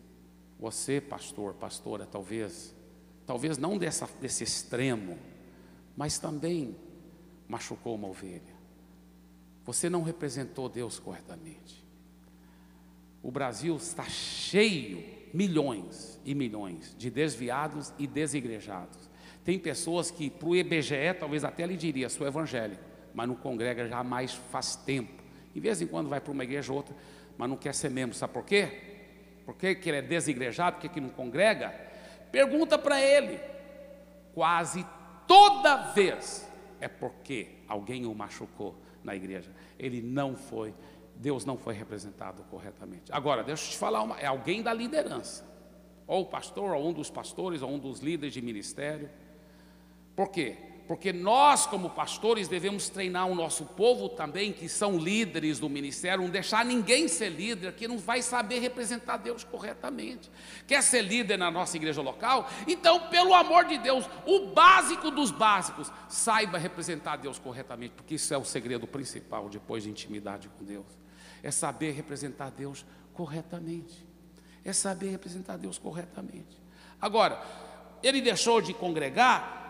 você, 0.60 1.00
pastor, 1.00 1.54
pastora, 1.54 2.06
talvez, 2.06 2.76
talvez 3.26 3.58
não 3.58 3.78
dessa, 3.78 4.10
desse 4.20 4.44
extremo, 4.44 5.18
mas 5.96 6.20
também 6.20 6.76
machucou 7.48 7.96
uma 7.96 8.08
ovelha. 8.08 8.57
Você 9.68 9.90
não 9.90 10.02
representou 10.02 10.70
Deus 10.70 10.98
corretamente. 10.98 11.86
O 13.22 13.30
Brasil 13.30 13.76
está 13.76 14.06
cheio, 14.06 15.04
milhões 15.34 16.18
e 16.24 16.34
milhões, 16.34 16.96
de 16.98 17.12
desviados 17.12 17.92
e 18.00 18.08
desigrejados. 18.08 18.98
Tem 19.44 19.60
pessoas 19.60 20.10
que, 20.10 20.30
para 20.30 20.48
o 20.48 20.56
IBGE, 20.56 21.14
talvez 21.20 21.44
até 21.44 21.66
lhe 21.66 21.76
diria, 21.76 22.08
sou 22.08 22.26
evangélico, 22.26 22.82
mas 23.14 23.28
não 23.28 23.36
congrega 23.36 23.90
jamais 23.90 24.34
faz 24.34 24.78
tempo. 24.78 25.22
De 25.54 25.60
vez 25.60 25.82
em 25.82 25.88
quando 25.88 26.08
vai 26.08 26.22
para 26.22 26.32
uma 26.32 26.46
igreja 26.46 26.72
ou 26.72 26.78
outra, 26.78 26.96
mas 27.38 27.50
não 27.50 27.58
quer 27.58 27.76
ser 27.76 27.92
membro. 27.92 28.16
Sabe 28.16 28.32
por 28.32 28.46
quê? 28.46 28.72
Por 29.46 29.56
que, 29.58 29.78
ele 29.86 29.98
é 29.98 30.02
desigrejado? 30.02 30.80
Por 30.80 30.90
que 30.90 31.02
não 31.02 31.10
congrega? 31.10 31.72
Pergunta 32.32 32.78
para 32.78 33.02
ele. 33.02 33.38
Quase 34.34 34.86
toda 35.28 35.92
vez 35.92 36.48
é 36.80 36.88
porque 36.88 37.50
alguém 37.68 38.06
o 38.06 38.16
machucou 38.16 38.87
na 39.08 39.16
igreja. 39.16 39.52
Ele 39.80 40.02
não 40.02 40.36
foi 40.36 40.76
Deus 41.20 41.46
não 41.46 41.58
foi 41.58 41.74
representado 41.74 42.44
corretamente. 42.44 43.12
Agora, 43.12 43.44
deixa 43.44 43.66
eu 43.66 43.70
te 43.72 43.78
falar, 43.78 44.04
uma, 44.04 44.20
é 44.20 44.28
alguém 44.28 44.62
da 44.62 44.72
liderança, 44.72 45.44
ou 46.06 46.22
o 46.22 46.26
pastor, 46.26 46.76
ou 46.76 46.88
um 46.88 46.94
dos 46.94 47.10
pastores, 47.10 47.64
ou 47.64 47.72
um 47.72 47.80
dos 47.80 48.02
líderes 48.02 48.34
de 48.34 48.42
ministério. 48.42 49.10
Por 50.16 50.30
quê? 50.30 50.58
Porque 50.88 51.12
nós, 51.12 51.66
como 51.66 51.90
pastores, 51.90 52.48
devemos 52.48 52.88
treinar 52.88 53.28
o 53.28 53.36
nosso 53.36 53.66
povo 53.66 54.08
também, 54.08 54.54
que 54.54 54.70
são 54.70 54.98
líderes 54.98 55.60
do 55.60 55.70
ministério, 55.70 56.24
não 56.24 56.30
deixar 56.30 56.64
ninguém 56.64 57.08
ser 57.08 57.30
líder 57.30 57.74
que 57.74 57.88
não 57.88 57.98
vai 57.98 58.22
saber 58.22 58.60
representar 58.60 59.18
Deus 59.18 59.44
corretamente. 59.44 60.32
Quer 60.66 60.82
ser 60.82 61.02
líder 61.02 61.38
na 61.38 61.52
nossa 61.52 61.76
igreja 61.76 62.02
local? 62.02 62.50
Então, 62.66 63.10
pelo 63.10 63.34
amor 63.34 63.66
de 63.66 63.78
Deus, 63.78 64.06
o 64.26 64.48
básico 64.48 65.12
dos 65.12 65.30
básicos, 65.30 65.92
saiba 66.08 66.58
representar 66.58 67.18
Deus 67.18 67.38
corretamente, 67.38 67.94
porque 67.96 68.16
isso 68.16 68.34
é 68.34 68.38
o 68.38 68.46
segredo 68.46 68.88
principal 68.88 69.50
depois 69.50 69.84
de 69.84 69.90
intimidade 69.90 70.50
com 70.58 70.64
Deus 70.64 71.08
é 71.44 71.52
saber 71.52 71.92
representar 71.92 72.52
Deus 72.52 72.86
corretamente. 73.14 74.06
É 74.64 74.74
saber 74.74 75.10
representar 75.10 75.58
Deus 75.58 75.78
corretamente. 75.78 76.62
Agora, 77.00 77.42
ele 78.04 78.22
deixou 78.22 78.62
de 78.62 78.74
congregar, 78.74 79.67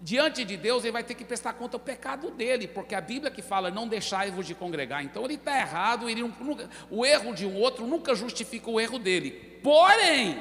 diante 0.00 0.44
de 0.44 0.56
Deus 0.56 0.84
ele 0.84 0.92
vai 0.92 1.04
ter 1.04 1.14
que 1.14 1.24
prestar 1.24 1.54
conta 1.54 1.78
do 1.78 1.84
pecado 1.84 2.30
dele, 2.30 2.68
porque 2.68 2.94
a 2.94 3.00
Bíblia 3.00 3.30
que 3.30 3.42
fala 3.42 3.70
não 3.70 3.88
deixai-vos 3.88 4.46
de 4.46 4.54
congregar, 4.54 5.04
então 5.04 5.24
ele 5.24 5.34
está 5.34 5.58
errado, 5.58 6.08
ele 6.08 6.22
nunca, 6.22 6.68
o 6.90 7.04
erro 7.04 7.34
de 7.34 7.46
um 7.46 7.56
outro 7.56 7.86
nunca 7.86 8.14
justifica 8.14 8.70
o 8.70 8.80
erro 8.80 8.98
dele. 8.98 9.30
Porém, 9.62 10.40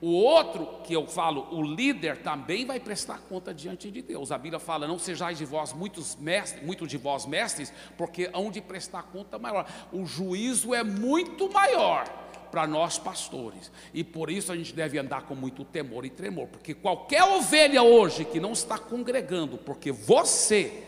o 0.00 0.10
outro, 0.10 0.80
que 0.82 0.92
eu 0.92 1.06
falo, 1.06 1.46
o 1.52 1.62
líder, 1.62 2.18
também 2.18 2.66
vai 2.66 2.80
prestar 2.80 3.20
conta 3.28 3.54
diante 3.54 3.88
de 3.88 4.02
Deus. 4.02 4.32
A 4.32 4.36
Bíblia 4.36 4.58
fala: 4.58 4.88
não 4.88 4.98
sejais 4.98 5.38
de 5.38 5.44
vós 5.44 5.72
muitos 5.72 6.16
mestres, 6.16 6.66
muito 6.66 6.88
de 6.88 6.96
vós 6.96 7.24
mestres, 7.24 7.72
porque 7.96 8.28
hão 8.32 8.50
de 8.50 8.60
prestar 8.60 9.04
conta 9.04 9.38
maior. 9.38 9.64
O 9.92 10.04
juízo 10.04 10.74
é 10.74 10.82
muito 10.82 11.48
maior 11.52 12.04
para 12.52 12.66
nós 12.66 12.98
pastores. 12.98 13.72
E 13.94 14.04
por 14.04 14.30
isso 14.30 14.52
a 14.52 14.56
gente 14.56 14.74
deve 14.74 14.98
andar 14.98 15.22
com 15.22 15.34
muito 15.34 15.64
temor 15.64 16.04
e 16.04 16.10
tremor, 16.10 16.48
porque 16.48 16.74
qualquer 16.74 17.24
ovelha 17.24 17.82
hoje 17.82 18.26
que 18.26 18.38
não 18.38 18.52
está 18.52 18.78
congregando, 18.78 19.56
porque 19.56 19.90
você 19.90 20.86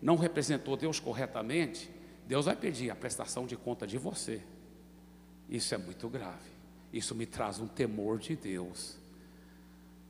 não 0.00 0.14
representou 0.14 0.76
Deus 0.76 1.00
corretamente, 1.00 1.90
Deus 2.24 2.46
vai 2.46 2.54
pedir 2.54 2.88
a 2.88 2.94
prestação 2.94 3.46
de 3.46 3.56
conta 3.56 3.84
de 3.84 3.98
você. 3.98 4.40
Isso 5.50 5.74
é 5.74 5.78
muito 5.78 6.08
grave. 6.08 6.50
Isso 6.92 7.16
me 7.16 7.26
traz 7.26 7.58
um 7.58 7.66
temor 7.66 8.18
de 8.20 8.36
Deus 8.36 8.96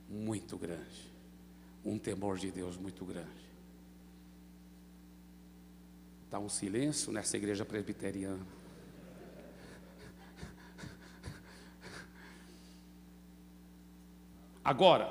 muito 0.07 0.57
grande. 0.57 1.11
Um 1.83 1.97
temor 1.97 2.37
de 2.37 2.51
Deus 2.51 2.77
muito 2.77 3.03
grande. 3.03 3.47
Está 6.25 6.37
um 6.37 6.49
silêncio 6.49 7.11
nessa 7.11 7.35
igreja 7.35 7.65
presbiteriana. 7.65 8.56
Agora, 14.67 15.09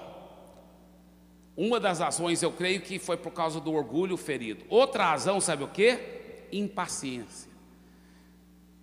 uma 1.57 1.81
das 1.81 2.01
razões 2.01 2.42
eu 2.42 2.53
creio 2.53 2.83
que 2.83 2.99
foi 2.99 3.16
por 3.16 3.33
causa 3.33 3.59
do 3.59 3.73
orgulho 3.73 4.14
ferido. 4.19 4.66
Outra 4.69 5.07
razão, 5.07 5.40
sabe 5.40 5.64
o 5.64 5.69
que? 5.69 5.99
Impaciência. 6.53 7.51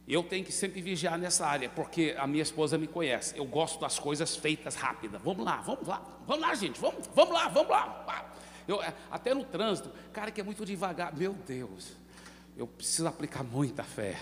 Eu 0.08 0.24
tenho 0.24 0.44
que 0.44 0.52
sempre 0.52 0.82
vigiar 0.82 1.16
nessa 1.20 1.46
área, 1.46 1.70
porque 1.70 2.16
a 2.18 2.26
minha 2.26 2.42
esposa 2.42 2.76
me 2.76 2.88
conhece. 2.88 3.38
Eu 3.38 3.46
gosto 3.46 3.80
das 3.80 4.00
coisas 4.00 4.36
feitas 4.36 4.74
rápidas. 4.74 5.22
Vamos 5.22 5.46
lá, 5.46 5.58
vamos 5.58 5.88
lá, 5.88 6.02
vamos 6.26 6.42
lá, 6.42 6.56
gente, 6.56 6.80
vamos, 6.80 7.08
vamos 7.14 7.34
lá, 7.36 7.48
vamos 7.50 7.70
lá. 7.70 8.34
Eu, 8.68 8.82
é, 8.82 8.92
até 9.12 9.36
no 9.36 9.44
trânsito, 9.44 9.92
cara 10.12 10.32
que 10.32 10.42
é 10.42 10.44
muito 10.44 10.66
devagar, 10.66 11.16
meu 11.16 11.34
Deus, 11.34 11.94
eu 12.58 12.66
preciso 12.66 13.08
aplicar 13.08 13.44
muita 13.44 13.84
fé. 13.84 14.20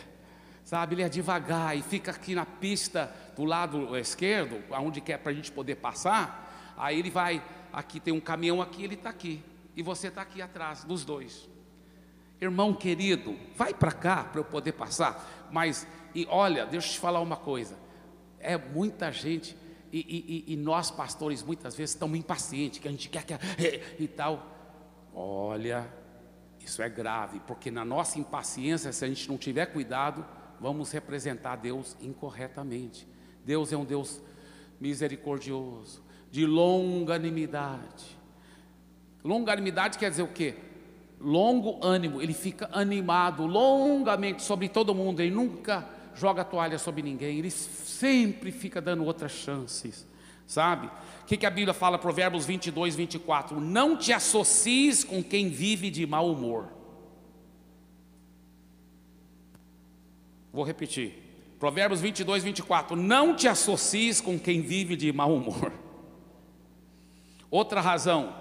Sabe, 0.64 0.96
ele 0.96 1.04
é 1.04 1.10
devagar 1.10 1.76
e 1.78 1.82
fica 1.82 2.12
aqui 2.12 2.36
na 2.36 2.46
pista 2.46 3.14
do 3.36 3.44
lado 3.44 3.98
esquerdo, 3.98 4.64
aonde 4.72 5.02
quer 5.02 5.18
para 5.18 5.32
a 5.32 5.36
gente 5.36 5.52
poder 5.52 5.76
passar. 5.76 6.74
Aí 6.78 7.00
ele 7.00 7.10
vai, 7.10 7.44
aqui 7.74 8.00
tem 8.00 8.14
um 8.14 8.20
caminhão 8.20 8.62
aqui, 8.62 8.84
ele 8.84 8.96
está 8.96 9.10
aqui. 9.10 9.44
E 9.76 9.82
você 9.82 10.08
está 10.08 10.22
aqui 10.22 10.42
atrás, 10.42 10.84
dos 10.84 11.04
dois. 11.04 11.50
Irmão 12.40 12.74
querido, 12.74 13.38
vai 13.56 13.74
para 13.74 13.92
cá 13.92 14.24
para 14.24 14.40
eu 14.40 14.46
poder 14.46 14.74
passar. 14.74 15.50
Mas, 15.52 15.88
e 16.14 16.26
olha, 16.30 16.66
deixa 16.66 16.88
eu 16.88 16.92
te 16.94 17.00
falar 17.00 17.22
uma 17.22 17.38
coisa: 17.38 17.78
é 18.40 18.58
muita 18.58 19.12
gente 19.12 19.56
E, 19.92 20.46
e, 20.48 20.54
e, 20.54 20.56
nós, 20.56 20.90
pastores, 20.90 21.44
muitas 21.44 21.76
vezes 21.76 21.94
estamos 21.94 22.18
impacientes, 22.18 22.80
que 22.80 22.88
a 22.88 22.92
gente 22.92 23.10
quer 23.10 23.26
que. 23.26 23.34
e 24.02 24.08
tal. 24.08 24.48
Olha, 25.14 25.86
isso 26.60 26.82
é 26.82 26.88
grave, 26.88 27.42
porque 27.46 27.70
na 27.70 27.84
nossa 27.84 28.18
impaciência, 28.18 28.94
se 28.94 29.04
a 29.04 29.08
gente 29.08 29.28
não 29.28 29.38
tiver 29.38 29.66
cuidado, 29.66 30.26
vamos 30.62 30.92
representar 30.92 31.56
Deus 31.56 31.98
incorretamente. 32.00 33.08
Deus 33.44 33.74
é 33.74 33.78
um 33.78 33.84
Deus 33.84 34.22
misericordioso, 34.80 36.04
de 36.30 36.46
longanimidade. 36.46 38.18
Longanimidade 39.24 39.98
quer 39.98 40.12
dizer 40.12 40.22
o 40.22 40.28
quê? 40.28 40.54
Longo 41.20 41.84
ânimo, 41.84 42.22
ele 42.22 42.34
fica 42.34 42.70
animado 42.72 43.46
longamente 43.46 44.44
sobre 44.44 44.70
todo 44.70 44.94
mundo, 44.94 45.20
ele 45.20 45.34
nunca 45.34 45.88
joga 46.16 46.44
toalha 46.44 46.78
sobre 46.78 47.02
ninguém, 47.02 47.40
ele 47.40 47.52
sempre 47.52 48.52
fica 48.52 48.82
dando 48.82 49.04
outras 49.04 49.32
chances, 49.32 50.08
sabe? 50.46 50.88
O 51.22 51.26
que, 51.26 51.38
que 51.38 51.46
a 51.46 51.52
Bíblia 51.52 51.74
fala, 51.74 51.98
Provérbios 51.98 52.46
22, 52.46 52.96
24? 52.96 53.60
Não 53.60 53.96
te 53.96 54.14
associes 54.14 55.04
com 55.04 55.24
quem 55.24 55.50
vive 55.50 55.90
de 55.90 56.06
mau 56.06 56.32
humor. 56.32 56.81
Vou 60.52 60.64
repetir. 60.66 61.14
Provérbios 61.58 62.02
22, 62.02 62.44
24. 62.44 62.96
Não 62.96 63.36
te 63.36 63.48
associes 63.48 64.20
com 64.20 64.38
quem 64.38 64.62
vive 64.62 64.96
de 64.96 65.12
mau 65.14 65.34
humor. 65.34 65.72
Outra 67.50 67.80
razão, 67.80 68.36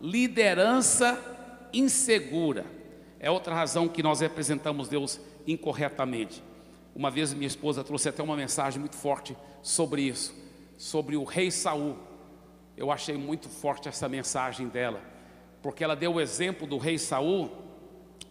liderança 0.00 1.20
insegura. 1.72 2.64
É 3.18 3.30
outra 3.30 3.54
razão 3.54 3.88
que 3.88 4.02
nós 4.02 4.20
representamos 4.20 4.88
Deus 4.88 5.20
incorretamente. 5.46 6.42
Uma 6.94 7.10
vez 7.10 7.32
minha 7.34 7.46
esposa 7.46 7.84
trouxe 7.84 8.08
até 8.08 8.22
uma 8.22 8.36
mensagem 8.36 8.80
muito 8.80 8.96
forte 8.96 9.36
sobre 9.62 10.02
isso, 10.02 10.34
sobre 10.78 11.16
o 11.16 11.24
rei 11.24 11.50
Saul. 11.50 11.96
Eu 12.76 12.90
achei 12.90 13.16
muito 13.16 13.48
forte 13.48 13.88
essa 13.88 14.08
mensagem 14.08 14.68
dela, 14.68 15.02
porque 15.62 15.84
ela 15.84 15.96
deu 15.96 16.14
o 16.14 16.20
exemplo 16.20 16.66
do 16.66 16.78
rei 16.78 16.98
Saul, 16.98 17.50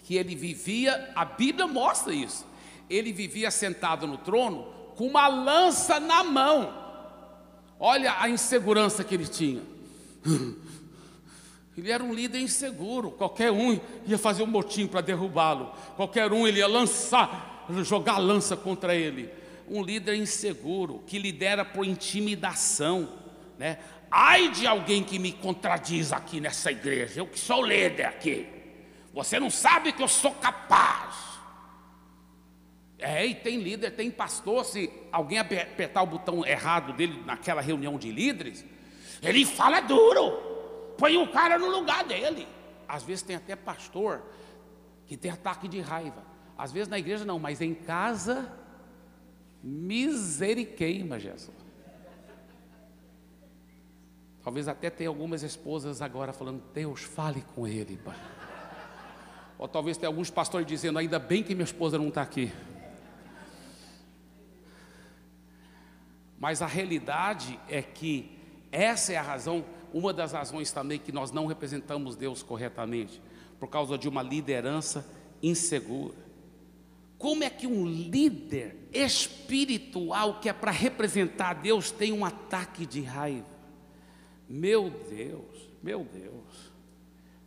que 0.04 0.16
ele 0.16 0.36
vivia, 0.36 1.12
a 1.16 1.26
Bíblia 1.26 1.68
mostra 1.68 2.14
isso 2.14 2.51
ele 2.92 3.14
vivia 3.14 3.50
sentado 3.50 4.06
no 4.06 4.18
trono 4.18 4.68
com 4.96 5.08
uma 5.08 5.28
lança 5.28 6.00
na 6.00 6.24
mão. 6.24 6.82
Olha 7.80 8.16
a 8.20 8.30
insegurança 8.30 9.04
que 9.04 9.16
ele 9.16 9.28
tinha. 9.28 9.62
Ele 11.78 11.90
era 11.90 12.04
um 12.04 12.14
líder 12.14 12.40
inseguro. 12.40 13.12
Qualquer 13.12 13.52
um 13.52 13.80
ia 14.06 14.18
fazer 14.18 14.44
um 14.44 14.48
motim 14.48 14.86
para 14.86 15.02
derrubá-lo. 15.02 15.74
Qualquer 15.96 16.32
um 16.32 16.46
ele 16.46 16.60
ia 16.60 16.68
lançar, 16.68 17.66
jogar 17.84 18.18
lança 18.18 18.56
contra 18.56 18.94
ele. 18.94 19.30
Um 19.68 19.82
líder 19.82 20.16
inseguro 20.16 21.02
que 21.08 21.18
lidera 21.18 21.64
por 21.64 21.86
intimidação, 21.86 23.10
né? 23.58 23.80
Ai 24.12 24.50
de 24.50 24.68
alguém 24.68 25.02
que 25.02 25.18
me 25.18 25.32
contradiz 25.32 26.12
aqui 26.12 26.42
nessa 26.42 26.70
igreja. 26.72 27.22
Eu 27.22 27.28
que 27.28 27.40
sou 27.40 27.66
líder 27.66 28.06
aqui. 28.06 28.46
Você 29.14 29.40
não 29.40 29.50
sabe 29.50 29.94
que 29.94 30.04
eu 30.04 30.08
sou 30.08 30.32
capaz. 30.32 31.31
É, 33.02 33.26
e 33.26 33.34
tem 33.34 33.60
líder, 33.60 33.92
tem 33.92 34.12
pastor, 34.12 34.64
se 34.64 34.92
alguém 35.12 35.40
apertar 35.40 36.04
o 36.04 36.06
botão 36.06 36.46
errado 36.46 36.94
dele 36.94 37.24
naquela 37.26 37.60
reunião 37.60 37.98
de 37.98 38.12
líderes, 38.12 38.64
ele 39.24 39.44
fala 39.44 39.82
duro, 39.82 40.32
põe 40.98 41.18
o 41.18 41.32
cara 41.32 41.58
no 41.58 41.68
lugar 41.68 42.04
dele. 42.04 42.48
Às 42.88 43.04
vezes 43.04 43.24
tem 43.24 43.36
até 43.36 43.56
pastor 43.56 44.22
que 45.08 45.18
tem 45.18 45.32
ataque 45.32 45.68
de 45.68 45.80
raiva. 45.80 46.24
Às 46.58 46.72
vezes 46.72 46.88
na 46.88 47.00
igreja 47.00 47.26
não, 47.26 47.40
mas 47.40 47.60
em 47.60 47.74
casa, 47.74 48.52
miseriqueima, 49.64 51.20
Jesus. 51.20 51.58
Talvez 54.44 54.68
até 54.68 54.90
tenha 54.90 55.10
algumas 55.10 55.44
esposas 55.44 56.02
agora 56.02 56.34
falando, 56.34 56.64
Deus, 56.74 57.02
fale 57.02 57.44
com 57.56 57.68
ele, 57.68 57.98
pai. 57.98 58.18
Ou 59.58 59.68
talvez 59.68 59.98
tenha 59.98 60.10
alguns 60.10 60.30
pastores 60.30 60.66
dizendo, 60.66 60.98
ainda 60.98 61.20
bem 61.20 61.44
que 61.44 61.54
minha 61.54 61.66
esposa 61.66 61.98
não 61.98 62.10
está 62.10 62.22
aqui. 62.22 62.52
Mas 66.42 66.64
a 66.64 66.66
realidade 66.66 67.60
é 67.70 67.84
que 67.84 68.36
essa 68.72 69.14
é 69.14 69.16
a 69.16 69.22
razão, 69.22 69.64
uma 69.94 70.12
das 70.12 70.32
razões 70.32 70.72
também 70.72 70.98
que 70.98 71.12
nós 71.12 71.32
não 71.32 71.46
representamos 71.46 72.16
Deus 72.16 72.42
corretamente, 72.42 73.22
por 73.60 73.70
causa 73.70 73.96
de 73.96 74.10
uma 74.10 74.24
liderança 74.24 75.08
insegura. 75.44 76.18
Como 77.20 77.44
é 77.44 77.50
que 77.52 77.68
um 77.68 77.86
líder 77.86 78.76
espiritual 78.92 80.40
que 80.40 80.50
é 80.50 80.54
para 80.54 80.72
representar 80.72 81.54
Deus 81.54 81.92
tem 81.92 82.12
um 82.12 82.26
ataque 82.26 82.88
de 82.88 83.04
raiva? 83.04 83.46
Meu 84.50 84.90
Deus, 84.90 85.70
meu 85.84 86.04
Deus, 86.04 86.72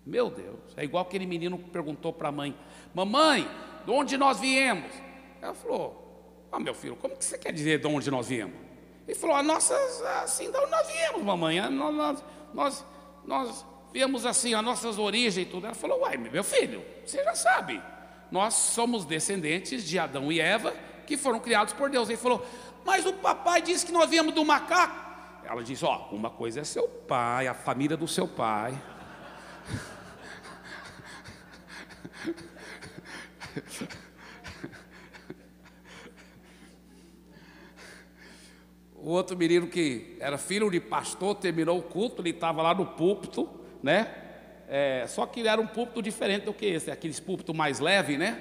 meu 0.07 0.31
Deus. 0.31 0.61
É 0.77 0.85
igual 0.85 1.03
aquele 1.03 1.27
menino 1.27 1.59
que 1.59 1.69
perguntou 1.69 2.13
para 2.13 2.29
a 2.29 2.33
mãe: 2.33 2.57
Mamãe, 2.95 3.51
de 3.85 3.91
onde 3.91 4.17
nós 4.17 4.39
viemos? 4.39 4.93
Ela 5.43 5.53
falou: 5.53 6.47
Ah, 6.53 6.61
meu 6.61 6.75
filho, 6.75 6.95
como 6.95 7.17
que 7.17 7.25
você 7.25 7.37
quer 7.37 7.53
dizer 7.53 7.81
de 7.81 7.89
onde 7.89 8.09
nós 8.09 8.29
viemos? 8.29 8.64
Ele 9.07 9.19
falou: 9.19 9.37
a 9.37 9.43
nossas, 9.43 10.03
assim, 10.23 10.51
de 10.51 10.57
onde 10.57 10.71
nós 10.71 10.87
viemos, 10.87 11.23
mamãe? 11.23 11.61
Nós, 11.71 11.95
nós, 11.95 12.25
nós, 12.53 12.85
nós 13.25 13.67
viemos 13.93 14.27
assim, 14.27 14.55
as 14.55 14.65
nossas 14.65 14.99
origens 14.99 15.39
e 15.39 15.45
tudo. 15.45 15.67
Ela 15.67 15.75
falou: 15.75 16.01
uai, 16.01 16.17
meu 16.17 16.45
filho, 16.45 16.85
você 17.05 17.23
já 17.23 17.35
sabe. 17.35 17.83
Nós 18.31 18.55
somos 18.55 19.05
descendentes 19.05 19.85
de 19.85 19.99
Adão 19.99 20.33
e 20.33 20.41
Eva, 20.41 20.73
que 21.07 21.17
foram 21.17 21.39
criados 21.39 21.75
por 21.75 21.91
Deus. 21.91 22.09
Ele 22.09 22.19
falou: 22.19 22.45
mas 22.85 23.07
o 23.07 23.13
papai 23.15 23.63
disse 23.63 23.87
que 23.87 23.93
nós 23.93 24.11
viemos 24.11 24.35
do 24.35 24.45
macaco. 24.45 25.03
Ela 25.45 25.63
disse: 25.63 25.85
ó, 25.85 26.09
uma 26.11 26.31
coisa 26.31 26.61
é 26.61 26.65
seu 26.65 26.89
pai, 26.89 27.47
a 27.47 27.55
família 27.55 27.97
do 27.97 28.09
seu 28.09 28.27
pai. 28.27 28.75
O 39.05 39.11
outro 39.11 39.37
menino 39.37 39.67
que 39.67 40.17
era 40.19 40.39
filho 40.39 40.71
de 40.71 40.81
pastor, 40.81 41.35
terminou 41.35 41.79
o 41.79 41.83
culto, 41.83 42.23
ele 42.23 42.31
estava 42.31 42.63
lá 42.63 42.75
no 42.75 42.87
púlpito, 42.87 43.47
né? 43.83 44.11
É, 44.67 45.05
só 45.07 45.27
que 45.27 45.47
era 45.47 45.61
um 45.61 45.67
púlpito 45.67 46.01
diferente 46.01 46.45
do 46.45 46.55
que 46.55 46.65
esse, 46.65 46.91
aqueles 46.91 47.21
púlpito 47.21 47.53
mais 47.53 47.81
leve, 47.81 48.17
né? 48.17 48.41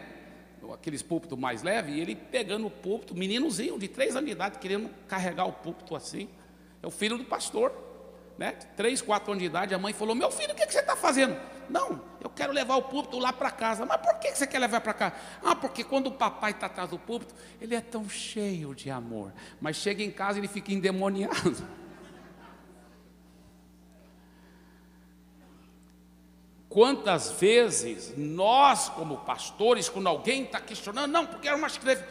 Aqueles 0.74 1.04
púlpito 1.04 1.36
mais 1.36 1.64
leve, 1.64 1.92
e 1.92 2.00
ele 2.00 2.16
pegando 2.16 2.66
o 2.66 2.72
púlpito, 2.72 3.14
meninozinho 3.14 3.78
de 3.78 3.90
três 3.90 4.16
anos 4.16 4.28
de 4.28 4.32
idade, 4.32 4.58
querendo 4.58 4.90
carregar 5.06 5.44
o 5.44 5.52
púlpito 5.52 5.98
assim. 5.98 6.30
É 6.82 6.88
o 6.88 6.92
filho 6.92 7.18
do 7.18 7.26
pastor, 7.26 7.74
né? 8.38 8.52
Três, 8.76 9.02
quatro 9.02 9.32
anos 9.32 9.42
de 9.42 9.48
idade, 9.48 9.74
a 9.74 9.80
mãe 9.80 9.94
falou: 9.94 10.16
Meu 10.16 10.32
filho, 10.32 10.54
o 10.54 10.56
que, 10.56 10.66
que 10.66 10.74
você 10.74 10.80
está 10.80 10.96
fazendo? 10.96 11.38
Não, 11.70 12.02
eu 12.22 12.30
quero 12.30 12.52
levar 12.52 12.76
o 12.76 12.84
púlpito 12.84 13.18
lá 13.20 13.32
para 13.32 13.50
casa. 13.52 13.86
Mas 13.86 14.02
por 14.02 14.16
que 14.20 14.36
você 14.36 14.46
quer 14.46 14.60
levar 14.60 14.82
para 14.82 14.94
cá? 14.94 15.14
Ah, 15.44 15.56
porque 15.56 15.84
quando 15.84 16.08
o 16.08 16.12
papai 16.12 16.52
está 16.52 16.66
atrás 16.68 16.90
do 16.90 17.00
púlpito, 17.00 17.34
ele 17.62 17.76
é 17.76 17.82
tão 17.82 18.08
cheio 18.10 18.76
de 18.76 18.90
amor. 18.90 19.34
Mas 19.62 19.78
chega 19.78 20.04
em 20.04 20.12
casa 20.12 20.38
e 20.38 20.42
ele 20.42 20.48
fica 20.48 20.72
endemoniado. 20.74 21.56
Quantas 26.74 27.32
vezes 27.34 28.14
nós, 28.18 28.90
como 28.90 29.18
pastores, 29.18 29.88
quando 29.88 30.08
alguém 30.08 30.44
está 30.44 30.60
questionando, 30.60 31.12
não, 31.12 31.24
porque 31.24 31.48
era 31.48 31.56
uma 31.56 31.68
escreve. 31.68 32.04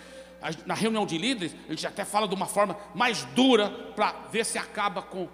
Na 0.66 0.74
reunião 0.74 1.04
de 1.04 1.18
líderes, 1.18 1.52
a 1.66 1.70
gente 1.70 1.84
até 1.86 2.04
fala 2.04 2.28
de 2.28 2.34
uma 2.34 2.46
forma 2.46 2.76
mais 2.94 3.24
dura 3.26 3.68
para 3.96 4.12
ver 4.30 4.44
se 4.44 4.58
acaba 4.58 5.02
com, 5.02 5.28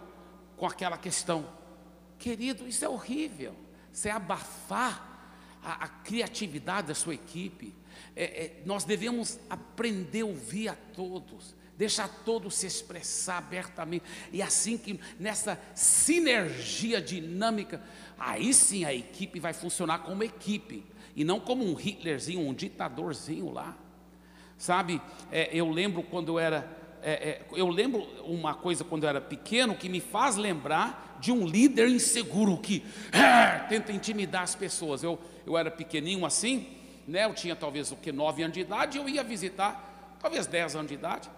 com 0.58 0.66
aquela 0.66 0.98
questão. 0.98 1.46
Querido, 2.18 2.66
isso 2.66 2.84
é 2.84 2.88
horrível 2.88 3.54
você 3.92 4.10
abafar 4.10 5.58
a, 5.62 5.84
a 5.84 5.88
criatividade 5.88 6.88
da 6.88 6.94
sua 6.94 7.14
equipe. 7.14 7.74
É, 8.14 8.24
é, 8.24 8.62
nós 8.64 8.84
devemos 8.84 9.38
aprender 9.48 10.22
a 10.22 10.26
ouvir 10.26 10.68
a 10.68 10.74
todos, 10.74 11.54
deixar 11.76 12.08
todos 12.24 12.54
se 12.54 12.66
expressar 12.66 13.38
abertamente, 13.38 14.04
e 14.32 14.42
assim 14.42 14.78
que 14.78 15.00
nessa 15.18 15.60
sinergia 15.74 17.00
dinâmica, 17.00 17.82
aí 18.18 18.52
sim 18.54 18.84
a 18.84 18.94
equipe 18.94 19.40
vai 19.40 19.52
funcionar 19.52 20.00
como 20.00 20.22
equipe, 20.22 20.84
e 21.14 21.24
não 21.24 21.40
como 21.40 21.64
um 21.64 21.74
Hitlerzinho, 21.74 22.40
um 22.40 22.54
ditadorzinho 22.54 23.50
lá. 23.50 23.76
Sabe, 24.56 25.00
é, 25.30 25.50
eu 25.52 25.70
lembro 25.70 26.02
quando 26.02 26.28
eu 26.30 26.38
era 26.38 26.77
é, 27.02 27.12
é, 27.12 27.40
eu 27.52 27.68
lembro 27.68 28.02
uma 28.24 28.54
coisa 28.54 28.84
quando 28.84 29.04
eu 29.04 29.08
era 29.08 29.20
pequeno 29.20 29.74
que 29.74 29.88
me 29.88 30.00
faz 30.00 30.36
lembrar 30.36 31.16
de 31.20 31.32
um 31.32 31.46
líder 31.46 31.88
inseguro 31.88 32.58
que 32.58 32.84
é, 33.12 33.58
tenta 33.68 33.92
intimidar 33.92 34.42
as 34.42 34.54
pessoas. 34.54 35.02
Eu, 35.02 35.18
eu 35.46 35.56
era 35.56 35.70
pequenininho 35.70 36.24
assim, 36.24 36.68
né? 37.06 37.24
Eu 37.24 37.34
tinha 37.34 37.56
talvez 37.56 37.90
o 37.92 37.96
que 37.96 38.12
nove 38.12 38.42
anos 38.42 38.54
de 38.54 38.60
idade. 38.60 38.98
Eu 38.98 39.08
ia 39.08 39.22
visitar, 39.22 40.16
talvez 40.20 40.46
dez 40.46 40.74
anos 40.76 40.88
de 40.88 40.94
idade, 40.94 41.30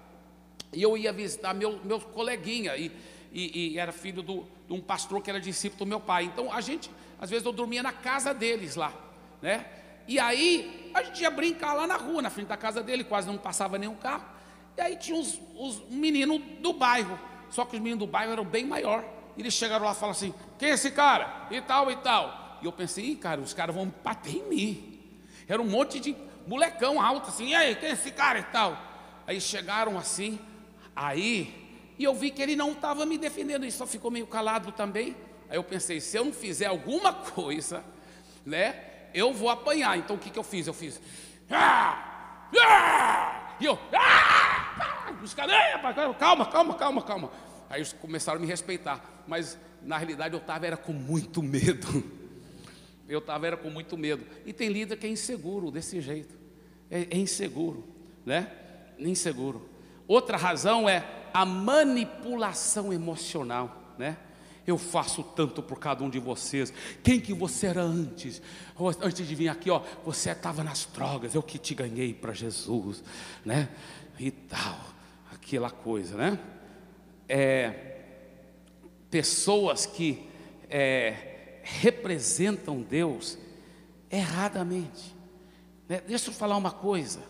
e 0.72 0.82
eu 0.82 0.96
ia 0.96 1.12
visitar 1.12 1.54
meu 1.54 1.80
meu 1.84 2.00
coleguinha 2.00 2.76
e, 2.76 2.92
e, 3.32 3.72
e 3.72 3.78
era 3.78 3.92
filho 3.92 4.22
do, 4.22 4.46
de 4.66 4.72
um 4.72 4.80
pastor 4.80 5.22
que 5.22 5.30
era 5.30 5.40
discípulo 5.40 5.84
do 5.84 5.88
meu 5.88 6.00
pai. 6.00 6.24
Então 6.24 6.52
a 6.52 6.60
gente, 6.60 6.90
às 7.20 7.30
vezes 7.30 7.44
eu 7.44 7.52
dormia 7.52 7.82
na 7.82 7.92
casa 7.92 8.32
deles 8.32 8.76
lá, 8.76 8.92
né? 9.42 9.66
E 10.06 10.18
aí 10.18 10.90
a 10.92 11.02
gente 11.02 11.22
ia 11.22 11.30
brincar 11.30 11.72
lá 11.74 11.86
na 11.86 11.96
rua, 11.96 12.22
na 12.22 12.30
frente 12.30 12.48
da 12.48 12.56
casa 12.56 12.82
dele, 12.82 13.04
quase 13.04 13.28
não 13.28 13.38
passava 13.38 13.78
nenhum 13.78 13.94
carro. 13.94 14.39
E 14.80 14.82
aí 14.82 14.96
tinha 14.96 15.18
os, 15.20 15.38
os 15.58 15.82
meninos 15.90 16.40
do 16.60 16.72
bairro, 16.72 17.18
só 17.50 17.66
que 17.66 17.76
os 17.76 17.82
meninos 17.82 17.98
do 17.98 18.06
bairro 18.06 18.32
eram 18.32 18.46
bem 18.46 18.64
maior. 18.64 19.04
Eles 19.36 19.52
chegaram 19.52 19.84
lá 19.84 19.92
e 19.92 19.94
falaram 19.94 20.12
assim: 20.12 20.32
quem 20.58 20.70
é 20.70 20.72
esse 20.72 20.90
cara? 20.90 21.46
E 21.50 21.60
tal, 21.60 21.90
e 21.90 21.96
tal. 21.96 22.58
E 22.62 22.64
eu 22.64 22.72
pensei, 22.72 23.14
cara, 23.14 23.42
os 23.42 23.52
caras 23.52 23.74
vão 23.74 23.92
bater 24.02 24.36
em 24.36 24.48
mim. 24.48 25.00
Era 25.46 25.60
um 25.60 25.66
monte 25.66 26.00
de 26.00 26.16
molecão 26.46 26.98
alto 26.98 27.28
assim, 27.28 27.48
e 27.48 27.54
aí, 27.54 27.74
quem 27.76 27.90
é 27.90 27.92
esse 27.92 28.10
cara 28.10 28.38
e 28.38 28.42
tal? 28.44 28.74
Aí 29.26 29.38
chegaram 29.38 29.98
assim, 29.98 30.38
aí, 30.96 31.92
e 31.98 32.04
eu 32.04 32.14
vi 32.14 32.30
que 32.30 32.40
ele 32.40 32.56
não 32.56 32.72
estava 32.72 33.04
me 33.04 33.18
defendendo, 33.18 33.64
ele 33.64 33.72
só 33.72 33.86
ficou 33.86 34.10
meio 34.10 34.26
calado 34.26 34.72
também. 34.72 35.14
Aí 35.50 35.58
eu 35.58 35.64
pensei, 35.64 36.00
se 36.00 36.16
eu 36.16 36.24
não 36.24 36.32
fizer 36.32 36.66
alguma 36.66 37.12
coisa, 37.36 37.84
né, 38.46 38.82
eu 39.12 39.30
vou 39.34 39.50
apanhar. 39.50 39.98
Então 39.98 40.16
o 40.16 40.18
que, 40.18 40.30
que 40.30 40.38
eu 40.38 40.42
fiz? 40.42 40.66
Eu 40.66 40.72
fiz, 40.72 40.98
ah, 41.50 42.48
ah, 42.58 43.56
e 43.60 43.66
eu, 43.66 43.78
ah, 43.92 44.49
os 45.22 45.34
caras, 45.34 45.54
calma, 46.18 46.46
calma, 46.46 46.74
calma, 46.74 47.02
calma. 47.02 47.30
Aí 47.68 47.78
eles 47.78 47.92
começaram 47.92 48.38
a 48.38 48.40
me 48.40 48.46
respeitar, 48.46 49.24
mas 49.26 49.58
na 49.82 49.96
realidade 49.96 50.34
eu 50.34 50.40
estava 50.40 50.66
era 50.66 50.76
com 50.76 50.92
muito 50.92 51.42
medo. 51.42 52.20
Eu 53.08 53.18
estava 53.18 53.44
era 53.44 53.56
com 53.56 53.68
muito 53.68 53.98
medo. 53.98 54.24
E 54.46 54.52
tem 54.52 54.68
líder 54.68 54.96
que 54.96 55.04
é 55.04 55.10
inseguro 55.10 55.72
desse 55.72 56.00
jeito. 56.00 56.38
É, 56.88 57.08
é 57.10 57.16
inseguro, 57.16 57.84
né? 58.24 58.52
Inseguro. 59.00 59.68
Outra 60.06 60.36
razão 60.36 60.88
é 60.88 61.04
a 61.34 61.44
manipulação 61.44 62.92
emocional, 62.92 63.94
né? 63.98 64.16
Eu 64.70 64.78
faço 64.78 65.22
tanto 65.22 65.62
por 65.62 65.78
cada 65.80 66.04
um 66.04 66.08
de 66.08 66.20
vocês. 66.20 66.72
Quem 67.02 67.20
que 67.20 67.34
você 67.34 67.66
era 67.66 67.82
antes? 67.82 68.40
Antes 69.02 69.26
de 69.26 69.34
vir 69.34 69.48
aqui, 69.48 69.68
ó, 69.68 69.82
você 70.04 70.30
estava 70.30 70.62
nas 70.62 70.86
drogas, 70.86 71.34
eu 71.34 71.42
que 71.42 71.58
te 71.58 71.74
ganhei 71.74 72.14
para 72.14 72.32
Jesus, 72.32 73.02
né? 73.44 73.68
E 74.18 74.30
tal, 74.30 74.78
aquela 75.32 75.70
coisa, 75.70 76.16
né? 76.16 76.38
É, 77.28 77.98
pessoas 79.10 79.86
que 79.86 80.28
é, 80.68 81.60
representam 81.64 82.80
Deus 82.80 83.36
erradamente. 84.08 85.16
Né? 85.88 86.00
Deixa 86.06 86.30
eu 86.30 86.34
falar 86.34 86.56
uma 86.56 86.70
coisa. 86.70 87.20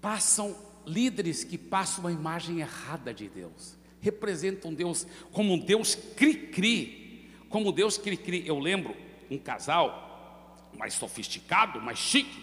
Passam 0.00 0.56
líderes 0.86 1.44
que 1.44 1.58
passam 1.58 2.04
uma 2.04 2.12
imagem 2.12 2.60
errada 2.60 3.12
de 3.12 3.28
Deus, 3.28 3.76
representam 4.00 4.72
Deus 4.72 5.06
como 5.32 5.54
um 5.54 5.58
Deus 5.58 5.94
cri-cri, 5.94 7.30
como 7.48 7.72
Deus 7.72 7.98
cri-cri. 7.98 8.46
Eu 8.46 8.58
lembro 8.58 8.96
um 9.30 9.38
casal 9.38 10.70
mais 10.76 10.94
sofisticado, 10.94 11.80
mais 11.80 11.98
chique, 11.98 12.42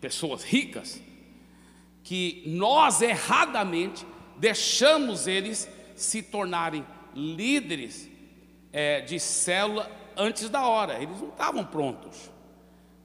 pessoas 0.00 0.42
ricas, 0.42 1.00
que 2.02 2.42
nós 2.46 3.02
erradamente 3.02 4.06
deixamos 4.36 5.26
eles 5.26 5.68
se 5.94 6.22
tornarem 6.22 6.84
líderes 7.14 8.08
é, 8.72 9.00
de 9.00 9.20
célula 9.20 9.90
antes 10.16 10.48
da 10.48 10.66
hora, 10.66 11.02
eles 11.02 11.20
não 11.20 11.28
estavam 11.28 11.64
prontos, 11.64 12.30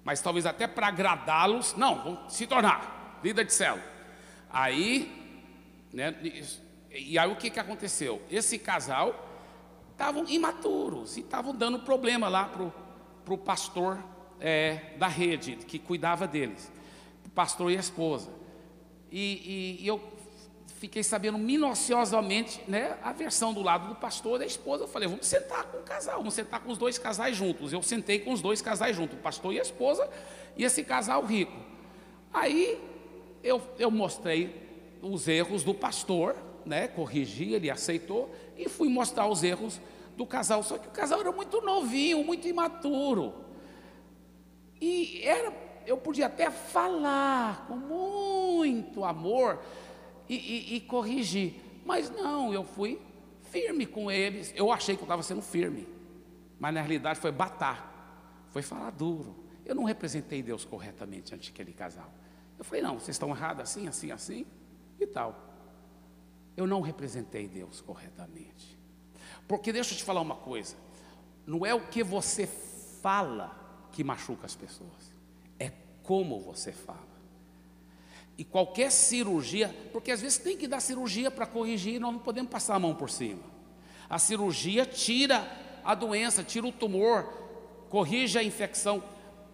mas 0.04 0.22
talvez 0.22 0.46
até 0.46 0.68
para 0.68 0.88
agradá-los, 0.88 1.76
não, 1.76 2.04
vão 2.04 2.30
se 2.30 2.46
tornar 2.46 3.20
líder 3.24 3.46
de 3.46 3.54
célula. 3.54 3.95
Aí, 4.56 5.12
né, 5.92 6.16
e 6.90 7.20
aí 7.20 7.30
o 7.30 7.36
que, 7.36 7.50
que 7.50 7.60
aconteceu? 7.60 8.22
Esse 8.32 8.58
casal 8.58 9.28
estavam 9.92 10.24
imaturos 10.30 11.18
e 11.18 11.20
estavam 11.20 11.54
dando 11.54 11.80
problema 11.80 12.30
lá 12.30 12.46
para 13.26 13.34
o 13.34 13.38
pastor 13.38 14.02
é, 14.40 14.94
da 14.98 15.10
rede 15.10 15.58
que 15.58 15.78
cuidava 15.78 16.26
deles, 16.26 16.72
o 17.26 17.30
pastor 17.32 17.70
e 17.70 17.76
a 17.76 17.82
esposa. 17.82 18.30
E, 19.12 19.78
e, 19.82 19.84
e 19.84 19.88
eu 19.88 20.02
fiquei 20.80 21.04
sabendo 21.04 21.38
minuciosamente 21.38 22.62
né, 22.66 22.98
a 23.04 23.12
versão 23.12 23.54
do 23.54 23.62
lado 23.62 23.90
do 23.90 23.96
pastor 23.96 24.38
e 24.38 24.40
da 24.40 24.46
esposa. 24.46 24.86
Eu 24.86 24.88
falei, 24.88 25.10
vamos 25.10 25.28
sentar 25.28 25.66
com 25.66 25.80
o 25.80 25.84
casal, 25.84 26.20
vamos 26.20 26.34
sentar 26.34 26.62
com 26.62 26.72
os 26.72 26.78
dois 26.78 26.98
casais 26.98 27.36
juntos. 27.36 27.74
Eu 27.74 27.84
sentei 27.84 28.20
com 28.20 28.32
os 28.32 28.42
dois 28.42 28.62
casais 28.62 28.96
juntos, 28.96 29.18
o 29.18 29.22
pastor 29.22 29.54
e 29.54 29.60
a 29.60 29.62
esposa, 29.62 30.10
e 30.56 30.64
esse 30.64 30.82
casal 30.82 31.26
rico. 31.26 31.60
Aí 32.34 32.95
eu, 33.46 33.62
eu 33.78 33.92
mostrei 33.92 34.54
os 35.02 35.28
erros 35.28 35.64
do 35.64 35.74
pastor, 35.74 36.36
né, 36.66 36.88
corrigi, 36.88 37.54
ele 37.54 37.70
aceitou, 37.70 38.34
e 38.58 38.68
fui 38.68 38.90
mostrar 38.90 39.28
os 39.28 39.44
erros 39.44 39.80
do 40.18 40.26
casal. 40.26 40.64
Só 40.64 40.78
que 40.80 40.88
o 40.88 40.92
casal 40.92 41.20
era 41.20 41.32
muito 41.32 41.62
novinho, 41.62 42.24
muito 42.24 42.48
imaturo. 42.48 43.34
E 44.82 45.22
era, 45.24 45.54
eu 45.86 45.96
podia 45.96 46.26
até 46.26 46.50
falar 46.50 47.68
com 47.68 47.76
muito 47.76 49.06
amor, 49.06 49.62
e, 50.28 50.36
e, 50.36 50.76
e 50.78 50.82
corrigir. 50.82 51.54
Mas 51.86 52.10
não, 52.10 52.52
eu 52.52 52.64
fui 52.64 53.00
firme 53.52 53.86
com 53.86 54.12
eles. 54.12 54.52
Eu 54.56 54.72
achei 54.72 54.96
que 54.96 55.02
eu 55.02 55.06
estava 55.06 55.22
sendo 55.22 55.44
firme, 55.44 55.88
mas 56.60 56.74
na 56.74 56.82
realidade 56.82 57.20
foi 57.20 57.32
batar, 57.32 58.48
foi 58.50 58.64
falar 58.64 58.90
duro. 58.90 59.36
Eu 59.64 59.76
não 59.76 59.84
representei 59.84 60.42
Deus 60.42 60.66
corretamente 60.66 61.34
ante 61.34 61.52
aquele 61.52 61.74
casal. 61.74 62.12
Eu 62.58 62.66
falei, 62.66 62.82
não, 62.82 63.00
vocês 63.00 63.16
estão 63.16 63.30
errados 63.30 63.64
assim, 63.64 63.88
assim, 63.88 64.12
assim 64.12 64.46
e 65.00 65.06
tal. 65.06 65.36
Eu 66.56 66.66
não 66.66 66.82
representei 66.82 67.48
Deus 67.48 67.82
corretamente. 67.82 68.78
Porque 69.48 69.74
deixa 69.74 69.94
eu 69.94 69.98
te 69.98 70.04
falar 70.04 70.22
uma 70.22 70.36
coisa: 70.36 70.76
não 71.46 71.66
é 71.66 71.74
o 71.74 71.88
que 71.88 72.04
você 72.04 72.48
fala 73.02 73.88
que 73.92 74.04
machuca 74.04 74.46
as 74.46 74.56
pessoas, 74.56 75.14
é 75.60 75.72
como 76.04 76.40
você 76.40 76.72
fala. 76.72 77.16
E 78.38 78.44
qualquer 78.44 78.92
cirurgia, 78.92 79.74
porque 79.94 80.12
às 80.12 80.22
vezes 80.22 80.38
tem 80.38 80.58
que 80.58 80.68
dar 80.68 80.82
cirurgia 80.82 81.32
para 81.32 81.46
corrigir, 81.46 82.00
nós 82.00 82.12
não 82.12 82.20
podemos 82.20 82.52
passar 82.52 82.76
a 82.76 82.80
mão 82.80 82.94
por 82.94 83.10
cima. 83.10 83.44
A 84.10 84.20
cirurgia 84.20 84.86
tira 84.86 85.46
a 85.84 85.96
doença, 85.96 86.44
tira 86.44 86.68
o 86.68 86.72
tumor, 86.72 87.24
corrige 87.90 88.38
a 88.38 88.44
infecção. 88.44 89.02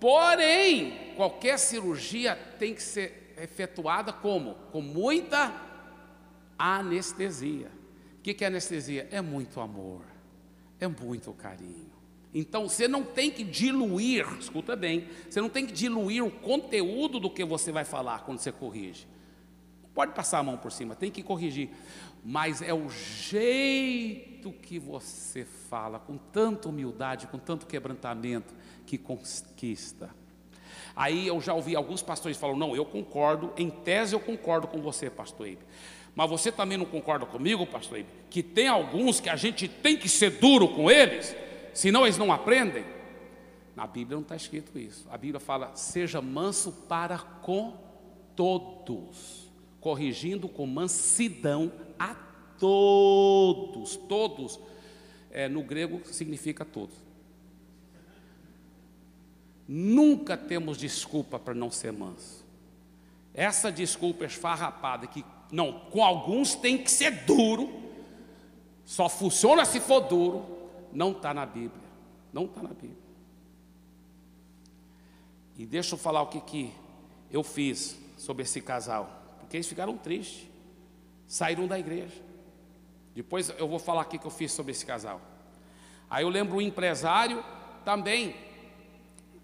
Porém, 0.02 1.14
qualquer 1.16 1.60
cirurgia 1.60 2.36
tem 2.58 2.74
que 2.74 2.82
ser 2.82 3.36
efetuada 3.38 4.12
como? 4.12 4.56
Com 4.72 4.82
muita 4.82 5.54
anestesia. 6.58 7.72
O 8.18 8.22
que 8.24 8.44
é 8.44 8.48
anestesia? 8.48 9.08
É 9.12 9.22
muito 9.22 9.62
amor, 9.62 10.02
é 10.80 10.88
muito 10.88 11.32
carinho. 11.34 11.92
Então 12.34 12.68
você 12.68 12.88
não 12.88 13.04
tem 13.04 13.30
que 13.30 13.44
diluir, 13.44 14.26
escuta 14.40 14.76
bem, 14.76 15.08
você 15.30 15.40
não 15.40 15.50
tem 15.50 15.68
que 15.68 15.74
diluir 15.74 16.26
o 16.26 16.32
conteúdo 16.32 17.20
do 17.20 17.30
que 17.30 17.46
você 17.46 17.72
vai 17.72 17.86
falar 17.86 18.26
quando 18.26 18.40
você 18.40 18.52
corrige. 18.52 19.06
Pode 19.94 20.14
passar 20.14 20.40
a 20.40 20.44
mão 20.44 20.58
por 20.58 20.72
cima, 20.72 20.96
tem 20.96 21.12
que 21.12 21.22
corrigir, 21.22 21.70
mas 22.26 22.62
é 22.64 22.74
o 22.74 22.90
jeito 22.90 24.52
que 24.52 24.80
você 24.80 25.46
fala, 25.70 26.00
com 26.00 26.18
tanta 26.18 26.70
humildade, 26.70 27.28
com 27.28 27.38
tanto 27.38 27.68
quebrantamento, 27.68 28.52
que 28.92 28.98
conquista. 28.98 30.10
Aí 30.94 31.26
eu 31.28 31.40
já 31.40 31.54
ouvi 31.54 31.78
alguns 31.78 32.02
pastores 32.02 32.38
falam: 32.38 32.58
não, 32.58 32.76
eu 32.76 32.84
concordo, 32.84 33.54
em 33.58 33.70
tese 33.70 34.14
eu 34.14 34.20
concordo 34.20 34.68
com 34.68 34.82
você, 34.82 35.10
pastor 35.10 35.48
Ibe. 35.48 35.62
Mas 36.14 36.30
você 36.30 36.52
também 36.52 36.78
não 36.78 36.84
concorda 36.84 37.26
comigo, 37.26 37.66
pastor 37.66 38.00
Ibe, 38.00 38.10
que 38.30 38.44
tem 38.44 38.68
alguns 38.68 39.22
que 39.22 39.30
a 39.30 39.38
gente 39.38 39.70
tem 39.70 39.96
que 39.96 40.10
ser 40.10 40.32
duro 40.32 40.68
com 40.68 40.92
eles? 40.92 41.34
senão 41.74 42.04
eles 42.04 42.18
não 42.18 42.34
aprendem. 42.34 42.84
Na 43.78 43.88
Bíblia 43.88 44.16
não 44.16 44.24
está 44.24 44.36
escrito 44.36 44.78
isso. 44.78 45.08
A 45.10 45.18
Bíblia 45.18 45.40
fala: 45.40 45.74
seja 45.74 46.22
manso 46.22 46.74
para 46.90 47.18
com 47.18 47.74
todos, 48.36 49.50
corrigindo 49.80 50.50
com 50.50 50.68
mansidão 50.68 51.72
a 51.98 52.14
todos. 52.60 53.96
Todos, 53.96 54.60
é, 55.32 55.48
no 55.48 55.64
grego 55.64 56.02
significa 56.04 56.66
todos. 56.66 57.11
Nunca 59.68 60.36
temos 60.36 60.78
desculpa 60.78 61.40
para 61.40 61.54
não 61.54 61.72
ser 61.72 61.92
manso. 61.92 62.46
Essa 63.34 63.72
desculpa 63.72 64.26
esfarrapada 64.26 65.08
que 65.08 65.24
não, 65.52 65.74
com 65.90 66.04
alguns 66.04 66.56
tem 66.56 66.78
que 66.78 66.90
ser 66.90 67.26
duro, 67.26 67.82
só 68.86 69.08
funciona 69.08 69.66
se 69.66 69.80
for 69.80 70.02
duro, 70.02 70.46
não 70.92 71.12
está 71.12 71.34
na 71.34 71.46
Bíblia. 71.46 71.82
Não 72.34 72.46
está 72.46 72.62
na 72.62 72.70
Bíblia. 72.70 72.98
E 75.58 75.66
deixa 75.66 75.96
eu 75.96 76.00
falar 76.00 76.22
o 76.22 76.28
que, 76.28 76.42
que 76.42 76.74
eu 77.30 77.44
fiz 77.44 77.98
sobre 78.18 78.44
esse 78.44 78.62
casal. 78.62 79.22
Porque 79.40 79.58
eles 79.58 79.68
ficaram 79.68 79.98
tristes. 79.98 80.48
Saíram 81.28 81.68
da 81.68 81.78
igreja. 81.78 82.22
Depois 83.14 83.50
eu 83.58 83.68
vou 83.68 83.80
falar 83.80 84.02
o 84.02 84.06
que, 84.06 84.18
que 84.18 84.26
eu 84.26 84.32
fiz 84.32 84.52
sobre 84.52 84.72
esse 84.72 84.86
casal. 84.86 85.22
Aí 86.10 86.24
eu 86.24 86.30
lembro 86.30 86.58
um 86.58 86.62
empresário 86.62 87.44
também. 87.86 88.36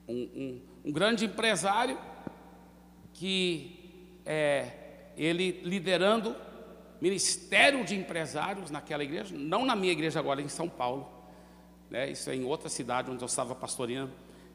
Um, 0.07 0.13
um, 0.13 0.61
um 0.85 0.91
grande 0.91 1.25
empresário 1.25 1.97
que 3.13 4.21
é, 4.25 4.71
ele 5.17 5.61
liderando 5.63 6.35
ministério 7.01 7.83
de 7.83 7.95
empresários 7.95 8.71
naquela 8.71 9.03
igreja, 9.03 9.35
não 9.37 9.65
na 9.65 9.75
minha 9.75 9.91
igreja 9.91 10.19
agora, 10.19 10.41
em 10.41 10.47
São 10.47 10.69
Paulo 10.69 11.17
né, 11.89 12.11
isso 12.11 12.29
é 12.29 12.35
em 12.35 12.43
outra 12.43 12.69
cidade 12.69 13.09
onde 13.09 13.23
eu 13.23 13.27
estava 13.27 13.55
pastoreando, 13.55 14.11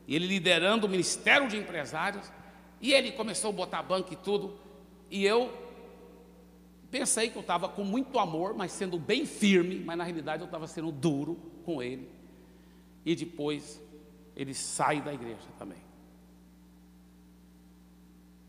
e 0.06 0.14
ele 0.14 0.26
liderando 0.26 0.86
o 0.86 0.90
ministério 0.90 1.48
de 1.48 1.56
empresários, 1.56 2.30
e 2.80 2.92
ele 2.92 3.12
começou 3.12 3.50
a 3.50 3.52
botar 3.52 3.82
banco 3.82 4.12
e 4.12 4.16
tudo, 4.16 4.58
e 5.10 5.24
eu 5.24 5.52
pensei 6.90 7.30
que 7.30 7.36
eu 7.36 7.42
estava 7.42 7.68
com 7.68 7.84
muito 7.84 8.18
amor, 8.18 8.54
mas 8.54 8.72
sendo 8.72 8.98
bem 8.98 9.24
firme, 9.24 9.78
mas 9.78 9.96
na 9.96 10.04
realidade 10.04 10.42
eu 10.42 10.46
estava 10.46 10.66
sendo 10.66 10.90
duro 10.90 11.38
com 11.64 11.82
ele. 11.82 12.08
E 13.04 13.14
depois 13.14 13.80
ele 14.36 14.54
sai 14.54 15.00
da 15.00 15.12
igreja 15.12 15.48
também. 15.58 15.82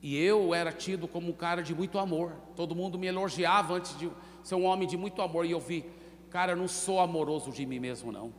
E 0.02 0.18
eu 0.18 0.54
era 0.54 0.72
tido 0.72 1.08
como 1.08 1.30
um 1.30 1.34
cara 1.34 1.64
de 1.64 1.74
muito 1.74 1.98
amor. 1.98 2.34
Todo 2.58 2.76
mundo 2.76 3.00
me 3.00 3.08
elogiava 3.08 3.76
antes 3.76 3.98
de 3.98 4.12
ser 4.44 4.56
um 4.56 4.66
homem 4.66 4.86
de 4.86 4.98
muito 4.98 5.22
amor. 5.22 5.46
E 5.46 5.52
eu 5.52 5.62
vi, 5.62 5.86
cara, 6.30 6.52
eu 6.52 6.58
não 6.58 6.68
sou 6.68 7.00
amoroso 7.00 7.52
de 7.52 7.66
mim 7.66 7.80
mesmo, 7.80 8.12
não. 8.12 8.34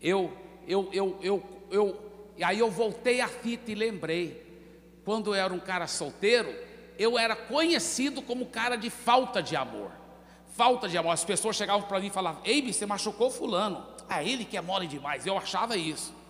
Eu, 0.00 0.32
eu, 0.66 0.88
eu, 0.90 1.18
eu, 1.20 1.42
eu, 1.70 2.12
e 2.36 2.42
aí 2.42 2.58
eu 2.58 2.70
voltei 2.70 3.20
a 3.20 3.28
fita 3.28 3.70
e 3.70 3.74
lembrei. 3.74 4.42
Quando 5.04 5.30
eu 5.30 5.34
era 5.34 5.52
um 5.52 5.60
cara 5.60 5.86
solteiro, 5.86 6.48
eu 6.98 7.18
era 7.18 7.36
conhecido 7.36 8.22
como 8.22 8.46
cara 8.46 8.76
de 8.76 8.88
falta 8.88 9.42
de 9.42 9.54
amor. 9.54 9.90
Falta 10.54 10.88
de 10.88 10.96
amor. 10.96 11.12
As 11.12 11.24
pessoas 11.24 11.56
chegavam 11.56 11.86
para 11.86 12.00
mim 12.00 12.06
e 12.06 12.10
falavam: 12.10 12.40
Ei, 12.42 12.72
você 12.72 12.86
machucou 12.86 13.30
Fulano. 13.30 13.86
Ah, 14.08 14.24
ele 14.24 14.46
que 14.46 14.56
é 14.56 14.62
mole 14.62 14.86
demais. 14.86 15.26
Eu 15.26 15.36
achava 15.36 15.76
isso. 15.76 16.23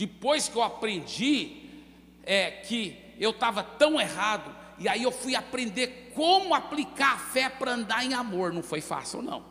Depois 0.00 0.48
que 0.48 0.56
eu 0.56 0.62
aprendi 0.62 1.68
é, 2.22 2.50
que 2.50 2.96
eu 3.18 3.32
estava 3.32 3.62
tão 3.62 4.00
errado, 4.00 4.50
e 4.78 4.88
aí 4.88 5.02
eu 5.02 5.12
fui 5.12 5.36
aprender 5.36 6.10
como 6.14 6.54
aplicar 6.54 7.16
a 7.16 7.18
fé 7.18 7.50
para 7.50 7.72
andar 7.72 8.02
em 8.02 8.14
amor. 8.14 8.50
Não 8.50 8.62
foi 8.62 8.80
fácil, 8.80 9.20
não. 9.20 9.44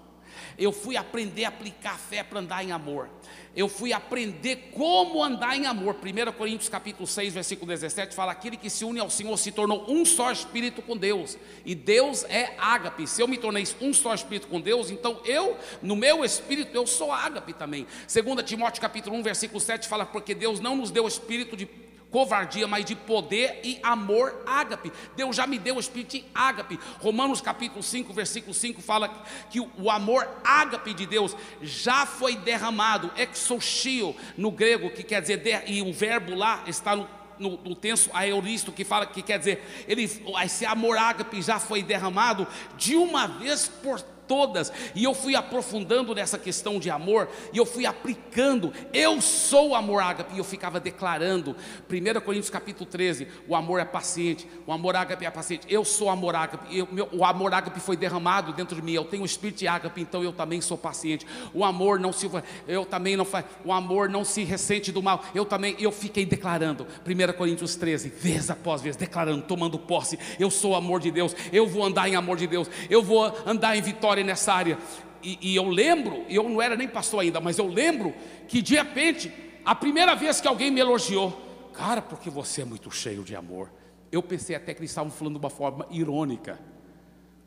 Eu 0.58 0.72
fui 0.72 0.98
aprender 0.98 1.46
a 1.46 1.50
aplicar 1.50 1.96
a 1.96 1.98
fé 1.98 2.24
para 2.24 2.40
andar 2.40 2.64
em 2.64 2.72
amor. 2.72 3.10
Eu 3.56 3.68
fui 3.68 3.92
aprender 3.92 4.72
como 4.74 5.24
andar 5.24 5.58
em 5.58 5.66
amor. 5.66 5.96
1 5.96 6.32
Coríntios 6.34 6.70
capítulo 6.70 7.08
6, 7.08 7.34
versículo 7.34 7.68
17 7.68 8.16
fala: 8.16 8.32
aquele 8.32 8.56
que 8.56 8.70
se 8.70 8.86
une 8.86 9.00
ao 9.00 9.10
Senhor 9.10 9.36
se 9.38 9.52
tornou 9.52 9.86
um 9.90 10.06
só 10.06 10.32
espírito 10.32 10.82
com 10.82 10.96
Deus. 10.96 11.38
E 11.66 11.74
Deus 11.74 12.24
é 12.26 12.56
ágape. 12.58 13.08
Se 13.08 13.22
eu 13.22 13.28
me 13.28 13.38
tornei 13.38 13.68
um 13.82 13.94
só 13.94 14.14
espírito 14.14 14.48
com 14.48 14.62
Deus, 14.62 14.90
então 14.92 15.20
eu, 15.26 15.58
no 15.82 15.96
meu 15.96 16.24
espírito, 16.24 16.76
eu 16.76 16.86
sou 16.86 17.12
ágape 17.12 17.54
também. 17.54 17.88
2 18.12 18.44
Timóteo 18.44 18.82
capítulo 18.82 19.16
1, 19.18 19.24
versículo 19.24 19.60
7 19.60 19.88
fala: 19.88 20.06
porque 20.06 20.36
Deus 20.36 20.60
não 20.60 20.76
nos 20.76 20.92
deu 20.92 21.08
espírito 21.08 21.58
de 21.58 21.66
covardia, 22.12 22.68
mas 22.68 22.86
de 22.86 22.96
poder 22.96 23.62
e 23.64 23.80
amor 23.84 24.44
ágape. 24.46 24.92
Deus 25.16 25.36
já 25.36 25.46
me 25.46 25.58
deu 25.60 25.76
o 25.76 25.80
espírito 25.80 26.18
de 26.18 26.26
ágape. 26.34 26.80
Romanos 27.00 27.42
capítulo 27.42 27.84
5, 27.84 28.14
versículo 28.14 28.54
5 28.54 28.82
fala 28.82 29.10
que 29.50 29.60
o 29.60 29.90
amor 29.90 30.28
ágape 30.44 30.94
de 30.94 31.06
Deus 31.06 31.36
já 31.62 32.06
foi 32.06 32.36
derramado, 32.36 33.12
exoxio 33.18 34.16
no 34.38 34.52
grego, 34.52 34.90
que 34.90 35.04
quer 35.04 35.22
dizer, 35.22 35.64
e 35.68 35.82
o 35.82 35.94
verbo 35.94 36.36
lá 36.36 36.64
está 36.68 36.96
no 36.96 37.20
no, 37.40 37.52
no 37.64 37.74
tenso 37.74 38.10
aeuristo 38.14 38.72
que 38.72 38.84
fala 38.84 39.06
que 39.06 39.22
quer 39.22 39.40
dizer, 39.40 39.64
ele, 39.88 40.04
esse 40.44 40.66
amor 40.66 40.98
ágape 40.98 41.42
já 41.42 41.58
foi 41.58 41.82
derramado 41.82 42.46
de 42.78 42.96
uma 42.96 43.28
vez 43.28 43.68
por 43.82 44.04
todas, 44.30 44.72
e 44.94 45.04
eu 45.04 45.16
fui 45.16 45.36
aprofundando 45.36 46.14
nessa 46.14 46.38
questão 46.38 46.80
de 46.80 46.92
amor, 46.92 47.28
e 47.52 47.58
eu 47.58 47.66
fui 47.66 47.88
aplicando, 47.88 48.72
eu 48.94 49.20
sou 49.20 49.74
amor 49.74 50.04
ágape, 50.04 50.36
e 50.36 50.38
eu 50.38 50.44
ficava 50.44 50.80
declarando, 50.80 51.56
1 51.90 52.22
Coríntios 52.22 52.52
capítulo 52.52 52.86
13, 52.88 53.28
o 53.48 53.56
amor 53.56 53.80
é 53.80 53.86
paciente, 53.86 54.48
o 54.68 54.72
amor 54.72 54.96
ágape 54.96 55.26
é 55.26 55.32
paciente, 55.32 55.66
eu 55.68 55.84
sou 55.84 56.12
amor 56.12 56.36
ágape, 56.36 56.78
eu, 56.78 56.88
meu, 56.92 57.10
o 57.12 57.26
amor 57.26 57.52
ágape 57.52 57.80
foi 57.80 57.98
derramado 57.98 58.54
dentro 58.54 58.76
de 58.76 58.84
mim, 58.84 58.94
eu 58.94 59.04
tenho 59.04 59.24
o 59.24 59.26
espírito 59.26 59.58
de 59.58 59.68
ágape, 59.68 60.00
então 60.00 60.24
eu 60.24 60.32
também 60.32 60.62
sou 60.62 60.78
paciente, 60.78 61.26
o 61.52 61.66
amor 61.66 62.00
não 62.00 62.14
se, 62.14 62.30
eu 62.68 62.86
também 62.86 63.18
não 63.18 63.26
o 63.66 63.74
amor 63.74 64.10
não 64.10 64.24
se 64.24 64.44
ressente 64.44 64.92
do 64.92 65.02
mal, 65.02 65.24
eu 65.34 65.44
também, 65.44 65.76
eu 65.80 65.92
fiquei 65.92 66.24
declarando, 66.24 66.86
1 67.04 67.34
Coríntios 67.36 67.76
13, 67.76 68.10
vez 68.10 68.52
após 68.52 68.80
vez, 68.84 68.96
declarando, 68.96 69.42
tomando 69.42 69.80
posse, 69.80 70.20
eu 70.40 70.52
sou 70.52 70.76
amor 70.76 71.00
de 71.00 71.10
Deus, 71.10 71.36
eu 71.52 71.66
vou 71.66 71.84
andar 71.84 72.08
em 72.08 72.16
amor 72.16 72.38
de 72.38 72.46
Deus, 72.46 72.70
eu 72.92 73.02
vou 73.02 73.34
andar 73.48 73.76
em 73.76 73.82
vitória 73.82 74.19
nessa 74.24 74.54
área. 74.54 74.78
E, 75.22 75.38
e 75.42 75.56
eu 75.56 75.68
lembro, 75.68 76.26
eu 76.30 76.48
não 76.48 76.62
era 76.62 76.76
nem 76.76 76.88
pastor 76.88 77.22
ainda, 77.22 77.40
mas 77.40 77.58
eu 77.58 77.68
lembro 77.68 78.14
que 78.48 78.62
de 78.62 78.76
repente, 78.76 79.32
a 79.66 79.76
primeira 79.76 80.16
vez 80.16 80.40
que 80.40 80.48
alguém 80.48 80.72
me 80.72 80.80
elogiou, 80.80 81.70
cara, 81.74 82.02
porque 82.02 82.30
você 82.30 82.62
é 82.62 82.66
muito 82.66 82.90
cheio 82.92 83.24
de 83.24 83.36
amor. 83.36 83.72
Eu 84.12 84.24
pensei 84.24 84.56
até 84.56 84.74
que 84.74 84.80
eles 84.80 84.92
estavam 84.92 85.12
falando 85.12 85.34
de 85.34 85.40
uma 85.40 85.50
forma 85.50 85.86
irônica, 85.92 86.60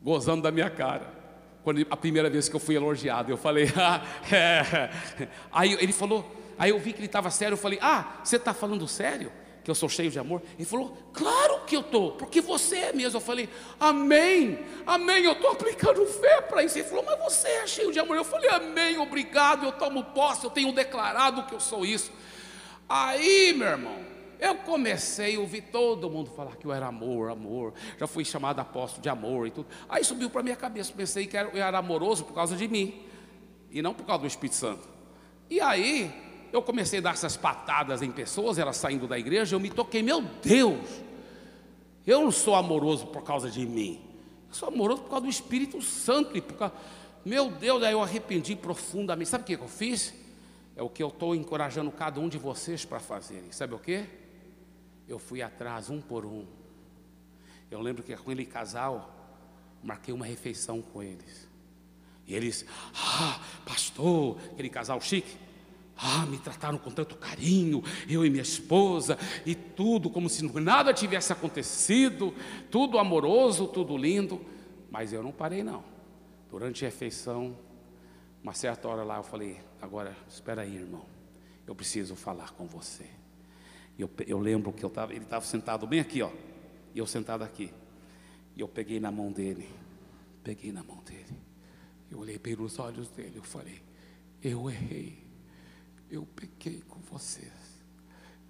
gozando 0.01 0.43
da 0.43 0.51
minha 0.51 0.69
cara. 0.69 1.23
Quando 1.63 1.85
a 1.89 1.97
primeira 1.97 2.29
vez 2.29 2.47
que 2.49 2.55
eu 2.55 2.59
fui 2.59 2.75
elogiado, 2.75 3.31
eu 3.31 3.37
falei, 3.37 3.67
ah, 3.75 4.01
é. 4.31 4.89
Aí 5.51 5.73
ele 5.73 5.93
falou, 5.93 6.29
aí 6.57 6.69
eu 6.69 6.79
vi 6.79 6.93
que 6.93 6.99
ele 6.99 7.07
estava 7.07 7.29
sério, 7.29 7.53
eu 7.53 7.57
falei, 7.57 7.79
ah, 7.81 8.19
você 8.23 8.35
está 8.35 8.53
falando 8.53 8.87
sério? 8.87 9.31
Que 9.63 9.71
eu 9.71 9.75
sou 9.75 9.87
cheio 9.87 10.11
de 10.11 10.19
amor? 10.19 10.41
Ele 10.55 10.65
falou, 10.65 10.97
claro 11.13 11.61
que 11.65 11.75
eu 11.75 11.81
estou, 11.81 12.11
porque 12.13 12.41
você 12.41 12.77
é 12.77 12.93
mesmo. 12.93 13.17
Eu 13.17 13.21
falei, 13.21 13.49
amém, 13.79 14.59
amém, 14.85 15.23
eu 15.23 15.31
estou 15.31 15.51
aplicando 15.51 16.05
fé 16.05 16.41
para 16.41 16.63
isso. 16.63 16.77
Ele 16.77 16.87
falou, 16.87 17.05
mas 17.05 17.19
você 17.19 17.47
é 17.47 17.67
cheio 17.67 17.91
de 17.91 17.99
amor. 17.99 18.17
Eu 18.17 18.25
falei, 18.25 18.49
amém, 18.49 18.97
obrigado, 18.97 19.65
eu 19.65 19.71
tomo 19.71 20.03
posse, 20.05 20.43
eu 20.43 20.49
tenho 20.49 20.73
declarado 20.73 21.43
que 21.43 21.53
eu 21.53 21.59
sou 21.59 21.85
isso. 21.85 22.11
Aí, 22.89 23.53
meu 23.53 23.67
irmão, 23.67 24.13
eu 24.39 24.55
comecei 24.55 25.37
a 25.37 25.39
ouvir 25.39 25.61
todo 25.61 26.09
mundo 26.09 26.29
falar 26.29 26.57
que 26.57 26.67
eu 26.67 26.73
era 26.73 26.87
amor, 26.87 27.31
amor. 27.31 27.73
Já 27.97 28.05
fui 28.05 28.25
chamado 28.25 28.59
apóstolo 28.59 29.01
de 29.01 29.07
amor 29.07 29.47
e 29.47 29.51
tudo. 29.51 29.67
Aí 29.87 30.03
subiu 30.03 30.29
para 30.29 30.43
minha 30.43 30.57
cabeça, 30.57 30.91
pensei 30.91 31.25
que 31.25 31.37
eu 31.37 31.55
era 31.55 31.77
amoroso 31.77 32.25
por 32.25 32.33
causa 32.33 32.55
de 32.55 32.67
mim, 32.67 33.05
e 33.71 33.81
não 33.81 33.93
por 33.93 34.05
causa 34.05 34.21
do 34.21 34.27
Espírito 34.27 34.57
Santo. 34.57 34.87
E 35.49 35.61
aí, 35.61 36.11
eu 36.53 36.61
comecei 36.61 36.99
a 36.99 37.01
dar 37.01 37.13
essas 37.15 37.35
patadas 37.35 38.03
em 38.03 38.11
pessoas, 38.11 38.59
elas 38.59 38.77
saindo 38.77 39.07
da 39.07 39.17
igreja, 39.17 39.55
eu 39.55 39.59
me 39.59 39.71
toquei, 39.71 40.03
meu 40.03 40.21
Deus, 40.21 41.01
eu 42.05 42.21
não 42.21 42.31
sou 42.31 42.53
amoroso 42.53 43.07
por 43.07 43.23
causa 43.23 43.49
de 43.49 43.65
mim, 43.65 43.99
eu 44.47 44.53
sou 44.53 44.69
amoroso 44.69 45.01
por 45.01 45.09
causa 45.09 45.25
do 45.25 45.29
Espírito 45.29 45.81
Santo, 45.81 46.37
e 46.37 46.41
por 46.41 46.55
causa, 46.55 46.75
meu 47.25 47.49
Deus, 47.49 47.81
aí 47.81 47.93
eu 47.93 48.03
arrependi 48.03 48.55
profundamente. 48.55 49.29
Sabe 49.29 49.43
o 49.43 49.47
que 49.47 49.55
eu 49.55 49.67
fiz? 49.67 50.13
É 50.75 50.83
o 50.83 50.89
que 50.89 51.01
eu 51.01 51.07
estou 51.07 51.33
encorajando 51.33 51.89
cada 51.91 52.19
um 52.19 52.29
de 52.29 52.37
vocês 52.37 52.83
para 52.85 52.99
fazerem. 52.99 53.51
Sabe 53.51 53.73
o 53.73 53.79
que? 53.79 54.05
Eu 55.07 55.17
fui 55.17 55.41
atrás 55.41 55.89
um 55.89 56.01
por 56.01 56.25
um. 56.25 56.45
Eu 57.71 57.79
lembro 57.81 58.03
que 58.03 58.15
com 58.15 58.21
aquele 58.23 58.45
casal, 58.45 59.15
marquei 59.81 60.13
uma 60.13 60.25
refeição 60.25 60.81
com 60.81 61.01
eles. 61.01 61.47
E 62.27 62.35
eles, 62.35 62.65
ah, 62.93 63.39
pastor, 63.65 64.37
aquele 64.51 64.69
casal 64.69 64.99
chique. 65.01 65.37
Ah, 65.95 66.25
me 66.25 66.37
trataram 66.37 66.77
com 66.77 66.89
tanto 66.89 67.15
carinho, 67.15 67.83
eu 68.09 68.25
e 68.25 68.29
minha 68.29 68.41
esposa, 68.41 69.17
e 69.45 69.53
tudo 69.53 70.09
como 70.09 70.29
se 70.29 70.43
nada 70.59 70.93
tivesse 70.93 71.31
acontecido, 71.31 72.33
tudo 72.71 72.97
amoroso, 72.97 73.67
tudo 73.67 73.95
lindo, 73.95 74.41
mas 74.89 75.13
eu 75.13 75.21
não 75.21 75.31
parei 75.31 75.63
não. 75.63 75.83
Durante 76.49 76.83
a 76.83 76.87
refeição, 76.87 77.55
uma 78.41 78.53
certa 78.53 78.87
hora 78.87 79.03
lá 79.03 79.17
eu 79.17 79.23
falei, 79.23 79.59
agora 79.81 80.15
espera 80.27 80.63
aí, 80.63 80.75
irmão, 80.75 81.05
eu 81.65 81.75
preciso 81.75 82.15
falar 82.15 82.51
com 82.51 82.65
você. 82.65 83.07
Eu, 83.97 84.09
eu 84.25 84.39
lembro 84.39 84.73
que 84.73 84.83
eu 84.83 84.89
tava, 84.89 85.13
ele 85.13 85.23
estava 85.23 85.45
sentado 85.45 85.85
bem 85.85 85.99
aqui, 85.99 86.21
ó, 86.21 86.31
e 86.93 86.97
eu 86.97 87.05
sentado 87.05 87.43
aqui. 87.43 87.71
E 88.55 88.61
eu 88.61 88.67
peguei 88.67 88.99
na 88.99 89.11
mão 89.11 89.31
dele, 89.31 89.69
peguei 90.43 90.71
na 90.71 90.83
mão 90.83 90.97
dele, 91.03 91.37
eu 92.09 92.19
olhei 92.19 92.39
pelos 92.39 92.79
olhos 92.79 93.09
dele, 93.09 93.33
eu 93.35 93.43
falei, 93.43 93.81
eu 94.41 94.69
errei 94.69 95.22
eu 96.13 96.25
pequei 96.25 96.81
com 96.81 96.99
vocês. 97.01 97.51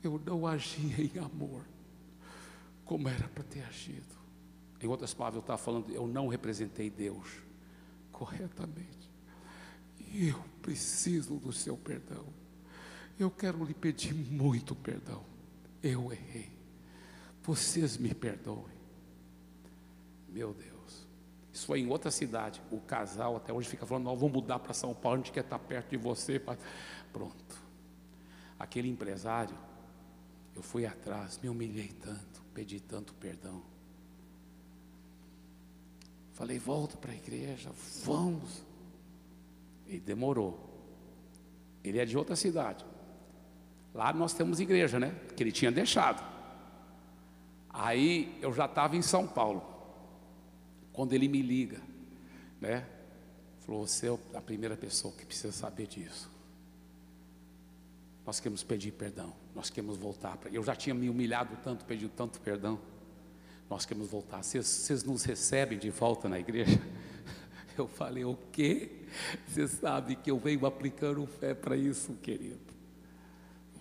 Eu 0.03 0.21
não 0.25 0.45
agi 0.45 1.11
em 1.15 1.19
amor 1.19 1.63
como 2.83 3.07
era 3.07 3.27
para 3.29 3.43
ter 3.43 3.63
agido. 3.63 4.13
Em 4.81 4.87
outras 4.87 5.13
palavras, 5.13 5.37
eu 5.37 5.41
estava 5.41 5.57
falando, 5.57 5.89
eu 5.91 6.05
não 6.05 6.27
representei 6.27 6.89
Deus 6.89 7.27
corretamente. 8.11 9.09
Eu 10.13 10.43
preciso 10.61 11.37
do 11.37 11.53
seu 11.53 11.77
perdão. 11.77 12.25
Eu 13.17 13.31
quero 13.31 13.63
lhe 13.63 13.73
pedir 13.73 14.13
muito 14.13 14.75
perdão. 14.75 15.23
Eu 15.81 16.11
errei. 16.11 16.51
Vocês 17.41 17.97
me 17.97 18.13
perdoem. 18.13 18.75
Meu 20.27 20.53
Deus. 20.53 21.07
Isso 21.53 21.67
foi 21.67 21.79
em 21.79 21.87
outra 21.87 22.11
cidade. 22.11 22.61
O 22.71 22.79
casal 22.81 23.37
até 23.37 23.53
hoje 23.53 23.69
fica 23.69 23.85
falando: 23.85 24.05
nós 24.05 24.19
vamos 24.19 24.33
mudar 24.33 24.59
para 24.59 24.73
São 24.73 24.93
Paulo, 24.93 25.15
a 25.15 25.23
gente 25.23 25.31
quer 25.31 25.43
estar 25.43 25.59
perto 25.59 25.91
de 25.91 25.97
você. 25.97 26.41
Pronto. 27.13 27.63
Aquele 28.59 28.89
empresário, 28.89 29.55
eu 30.55 30.63
fui 30.63 30.85
atrás, 30.85 31.39
me 31.41 31.47
humilhei 31.47 31.89
tanto, 32.01 32.41
pedi 32.53 32.79
tanto 32.79 33.13
perdão. 33.13 33.61
Falei, 36.33 36.57
volta 36.57 36.97
para 36.97 37.11
a 37.11 37.15
igreja, 37.15 37.71
vamos. 38.03 38.63
E 39.87 39.99
demorou. 39.99 40.71
Ele 41.83 41.99
é 41.99 42.05
de 42.05 42.17
outra 42.17 42.35
cidade. 42.35 42.83
Lá 43.93 44.11
nós 44.11 44.33
temos 44.33 44.59
igreja, 44.59 44.99
né? 44.99 45.11
Que 45.35 45.43
ele 45.43 45.51
tinha 45.51 45.71
deixado. 45.71 46.23
Aí 47.69 48.39
eu 48.41 48.51
já 48.51 48.65
estava 48.65 48.95
em 48.95 49.01
São 49.01 49.27
Paulo. 49.27 49.63
Quando 50.91 51.13
ele 51.13 51.27
me 51.27 51.41
liga, 51.41 51.79
né? 52.59 52.87
Falou, 53.59 53.85
você 53.85 54.09
é 54.09 54.17
a 54.37 54.41
primeira 54.41 54.75
pessoa 54.75 55.13
que 55.13 55.25
precisa 55.25 55.51
saber 55.53 55.87
disso. 55.87 56.32
Nós 58.25 58.39
queremos 58.39 58.63
pedir 58.63 58.91
perdão, 58.91 59.33
nós 59.53 59.69
queremos 59.69 59.97
voltar 59.97 60.37
para. 60.37 60.49
Eu 60.49 60.63
já 60.63 60.75
tinha 60.75 60.93
me 60.93 61.09
humilhado 61.09 61.57
tanto, 61.61 61.83
pedido 61.83 62.11
tanto 62.15 62.39
perdão. 62.39 62.79
Nós 63.69 63.85
queremos 63.85 64.09
voltar. 64.09 64.43
Vocês 64.43 65.03
nos 65.03 65.23
recebem 65.23 65.77
de 65.77 65.89
volta 65.89 66.29
na 66.29 66.39
igreja? 66.39 66.79
Eu 67.75 67.87
falei, 67.87 68.23
o 68.23 68.37
quê? 68.51 69.01
Você 69.47 69.67
sabe 69.67 70.15
que 70.15 70.29
eu 70.29 70.37
venho 70.37 70.63
aplicando 70.63 71.25
fé 71.25 71.55
para 71.55 71.75
isso, 71.75 72.13
querido. 72.21 72.61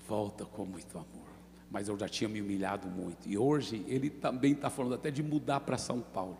Volta 0.08 0.46
com 0.46 0.64
muito 0.64 0.96
amor. 0.96 1.28
Mas 1.70 1.88
eu 1.88 1.98
já 1.98 2.08
tinha 2.08 2.26
me 2.26 2.40
humilhado 2.40 2.88
muito. 2.88 3.28
E 3.28 3.36
hoje 3.36 3.84
ele 3.86 4.08
também 4.08 4.52
está 4.52 4.70
falando 4.70 4.94
até 4.94 5.10
de 5.10 5.22
mudar 5.22 5.60
para 5.60 5.76
São 5.76 6.00
Paulo. 6.00 6.38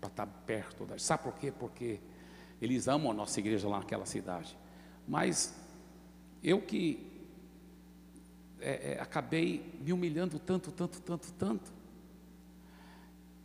Para 0.00 0.10
estar 0.10 0.26
tá 0.26 0.32
perto 0.44 0.84
da. 0.84 0.98
Sabe 0.98 1.22
por 1.22 1.34
quê? 1.36 1.52
Porque 1.52 2.00
eles 2.60 2.88
amam 2.88 3.12
a 3.12 3.14
nossa 3.14 3.38
igreja 3.38 3.68
lá 3.68 3.78
naquela 3.78 4.04
cidade. 4.04 4.58
Mas 5.06 5.54
eu 6.42 6.60
que 6.60 7.13
é, 8.64 8.92
é, 8.92 9.00
acabei 9.00 9.78
me 9.82 9.92
humilhando 9.92 10.38
tanto, 10.38 10.72
tanto, 10.72 10.98
tanto, 11.00 11.30
tanto. 11.32 11.70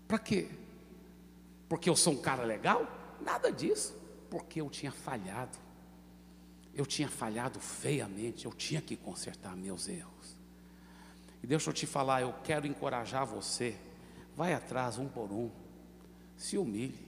Para 0.07 0.17
quê? 0.17 0.49
Porque 1.67 1.89
eu 1.89 1.95
sou 1.95 2.13
um 2.13 2.21
cara 2.21 2.43
legal? 2.43 2.87
Nada 3.21 3.51
disso. 3.51 3.93
Porque 4.29 4.61
eu 4.61 4.69
tinha 4.69 4.91
falhado. 4.91 5.57
Eu 6.73 6.85
tinha 6.85 7.09
falhado 7.09 7.59
feiamente. 7.59 8.45
Eu 8.45 8.53
tinha 8.53 8.81
que 8.81 8.95
consertar 8.95 9.57
meus 9.57 9.89
erros. 9.89 10.37
E 11.43 11.47
deixa 11.47 11.69
eu 11.69 11.73
te 11.73 11.85
falar, 11.85 12.21
eu 12.21 12.33
quero 12.43 12.65
encorajar 12.65 13.25
você. 13.25 13.75
Vai 14.37 14.53
atrás 14.53 14.97
um 14.97 15.07
por 15.09 15.31
um. 15.31 15.51
Se 16.37 16.57
humilhe. 16.57 17.07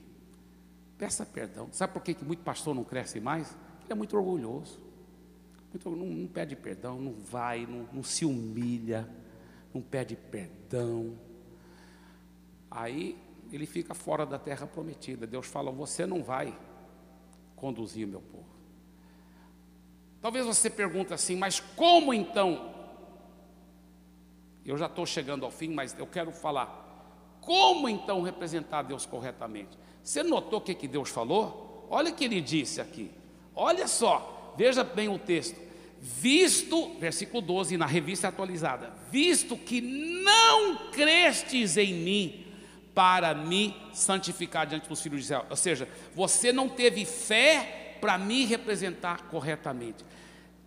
Peça 0.98 1.24
perdão. 1.24 1.70
Sabe 1.72 1.94
por 1.94 2.02
que, 2.02 2.12
que 2.12 2.24
muito 2.24 2.42
pastor 2.42 2.74
não 2.74 2.84
cresce 2.84 3.20
mais? 3.20 3.48
Ele 3.84 3.92
é 3.92 3.94
muito 3.94 4.14
orgulhoso. 4.16 4.78
Muito, 5.72 5.90
não, 5.90 6.06
não, 6.06 6.28
pede 6.28 6.54
perdão, 6.54 7.00
não 7.00 7.12
vai, 7.12 7.66
não, 7.66 7.88
não 7.92 8.02
se 8.02 8.24
humilha, 8.24 9.08
não 9.72 9.80
pede 9.80 10.14
perdão. 10.14 11.18
Aí 12.70 13.18
ele 13.50 13.66
fica 13.66 13.94
fora 13.94 14.26
da 14.26 14.38
terra 14.38 14.66
prometida. 14.66 15.26
Deus 15.26 15.46
fala: 15.46 15.70
Você 15.70 16.04
não 16.04 16.22
vai 16.22 16.56
conduzir 17.56 18.06
o 18.06 18.10
meu 18.10 18.20
povo. 18.20 18.52
Talvez 20.20 20.46
você 20.46 20.70
pergunte 20.70 21.12
assim, 21.12 21.36
mas 21.36 21.58
como 21.58 22.14
então? 22.14 22.72
Eu 24.64 24.78
já 24.78 24.86
estou 24.86 25.04
chegando 25.04 25.44
ao 25.44 25.50
fim, 25.50 25.68
mas 25.68 25.98
eu 25.98 26.06
quero 26.06 26.30
falar. 26.30 26.80
Como 27.40 27.88
então 27.88 28.22
representar 28.22 28.82
Deus 28.82 29.04
corretamente? 29.04 29.76
Você 30.02 30.22
notou 30.22 30.60
o 30.60 30.62
que, 30.62 30.74
que 30.74 30.86
Deus 30.86 31.08
falou? 31.08 31.86
Olha 31.90 32.12
o 32.12 32.14
que 32.14 32.24
ele 32.24 32.40
disse 32.40 32.80
aqui. 32.80 33.10
Olha 33.54 33.88
só, 33.88 34.41
veja 34.56 34.84
bem 34.84 35.08
o 35.08 35.18
texto. 35.18 35.60
Visto, 36.00 36.98
versículo 36.98 37.40
12, 37.40 37.76
na 37.76 37.86
revista 37.86 38.28
atualizada, 38.28 38.92
visto 39.10 39.56
que 39.56 39.80
não 39.80 40.90
crestes 40.90 41.76
em 41.76 41.94
mim, 41.94 42.42
para 42.94 43.34
me 43.34 43.74
santificar 43.92 44.66
diante 44.66 44.88
dos 44.88 45.00
filhos 45.00 45.20
de 45.20 45.24
Israel. 45.24 45.46
Ou 45.48 45.56
seja, 45.56 45.88
você 46.14 46.52
não 46.52 46.68
teve 46.68 47.04
fé 47.04 47.96
para 48.00 48.18
me 48.18 48.44
representar 48.44 49.28
corretamente. 49.28 50.04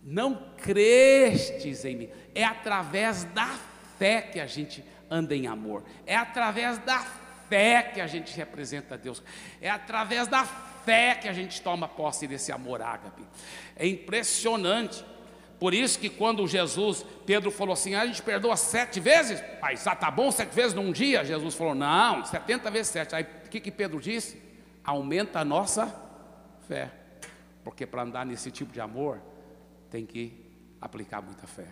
Não 0.02 0.50
crestes 0.56 1.84
em 1.84 1.96
mim. 1.96 2.08
É 2.34 2.44
através 2.44 3.24
da 3.24 3.58
fé 3.98 4.22
que 4.22 4.40
a 4.40 4.46
gente 4.46 4.84
anda 5.10 5.34
em 5.34 5.46
amor. 5.46 5.84
É 6.06 6.16
através 6.16 6.78
da 6.78 7.00
fé 7.48 7.82
que 7.94 8.00
a 8.00 8.06
gente 8.06 8.36
representa 8.36 8.98
Deus. 8.98 9.22
É 9.60 9.70
através 9.70 10.26
da 10.26 10.44
fé 10.44 10.75
que 11.20 11.28
a 11.28 11.32
gente 11.32 11.60
toma 11.62 11.88
posse 11.88 12.26
desse 12.26 12.52
amor 12.52 12.80
ágape. 12.80 13.22
É 13.74 13.86
impressionante. 13.86 15.04
Por 15.58 15.72
isso 15.72 15.98
que 15.98 16.10
quando 16.10 16.46
Jesus, 16.46 17.04
Pedro 17.24 17.50
falou 17.50 17.72
assim, 17.72 17.94
ah, 17.94 18.02
a 18.02 18.06
gente 18.06 18.22
perdoa 18.22 18.56
sete 18.56 19.00
vezes, 19.00 19.42
mas 19.60 19.82
já 19.82 19.94
tá 19.94 20.10
bom 20.10 20.30
sete 20.30 20.54
vezes 20.54 20.74
num 20.74 20.92
dia, 20.92 21.24
Jesus 21.24 21.54
falou, 21.54 21.74
não, 21.74 22.24
setenta 22.24 22.70
vezes 22.70 22.88
sete. 22.88 23.14
Aí 23.14 23.22
o 23.22 23.48
que, 23.48 23.60
que 23.60 23.70
Pedro 23.70 24.00
disse? 24.00 24.42
Aumenta 24.84 25.40
a 25.40 25.44
nossa 25.44 25.94
fé. 26.68 26.90
Porque 27.64 27.86
para 27.86 28.02
andar 28.02 28.26
nesse 28.26 28.50
tipo 28.50 28.72
de 28.72 28.80
amor, 28.80 29.20
tem 29.90 30.04
que 30.04 30.44
aplicar 30.80 31.22
muita 31.22 31.46
fé. 31.46 31.68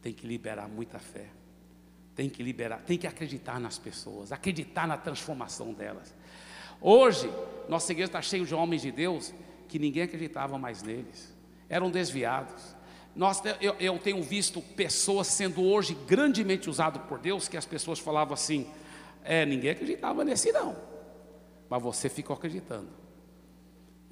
Tem 0.00 0.12
que 0.12 0.26
liberar 0.26 0.68
muita 0.68 0.98
fé. 0.98 1.26
Tem 2.16 2.28
que 2.28 2.42
liberar, 2.42 2.78
tem 2.78 2.98
que 2.98 3.06
acreditar 3.06 3.60
nas 3.60 3.78
pessoas, 3.78 4.32
acreditar 4.32 4.88
na 4.88 4.96
transformação 4.96 5.72
delas. 5.72 6.12
Hoje, 6.80 7.30
nossa 7.68 7.92
igreja 7.92 8.08
está 8.08 8.22
cheia 8.22 8.44
de 8.44 8.54
homens 8.54 8.82
de 8.82 8.90
Deus 8.90 9.32
que 9.68 9.78
ninguém 9.78 10.02
acreditava 10.02 10.58
mais 10.58 10.82
neles, 10.82 11.34
eram 11.68 11.90
desviados, 11.90 12.76
nós, 13.14 13.42
eu, 13.60 13.74
eu 13.80 13.98
tenho 13.98 14.22
visto 14.22 14.60
pessoas 14.60 15.26
sendo 15.26 15.62
hoje 15.62 15.96
grandemente 16.06 16.70
usadas 16.70 17.02
por 17.02 17.18
Deus, 17.18 17.48
que 17.48 17.56
as 17.56 17.66
pessoas 17.66 17.98
falavam 17.98 18.32
assim, 18.32 18.66
é, 19.24 19.44
ninguém 19.44 19.70
acreditava 19.70 20.24
nesse 20.24 20.52
não, 20.52 20.76
mas 21.68 21.82
você 21.82 22.08
ficou 22.08 22.34
acreditando, 22.34 22.88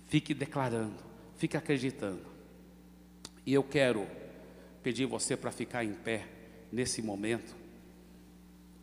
fique 0.08 0.34
declarando, 0.34 1.02
fique 1.36 1.56
acreditando, 1.56 2.26
e 3.46 3.54
eu 3.54 3.62
quero 3.62 4.06
pedir 4.82 5.06
você 5.06 5.36
para 5.36 5.50
ficar 5.50 5.84
em 5.84 5.92
pé 5.92 6.26
nesse 6.70 7.00
momento, 7.00 7.54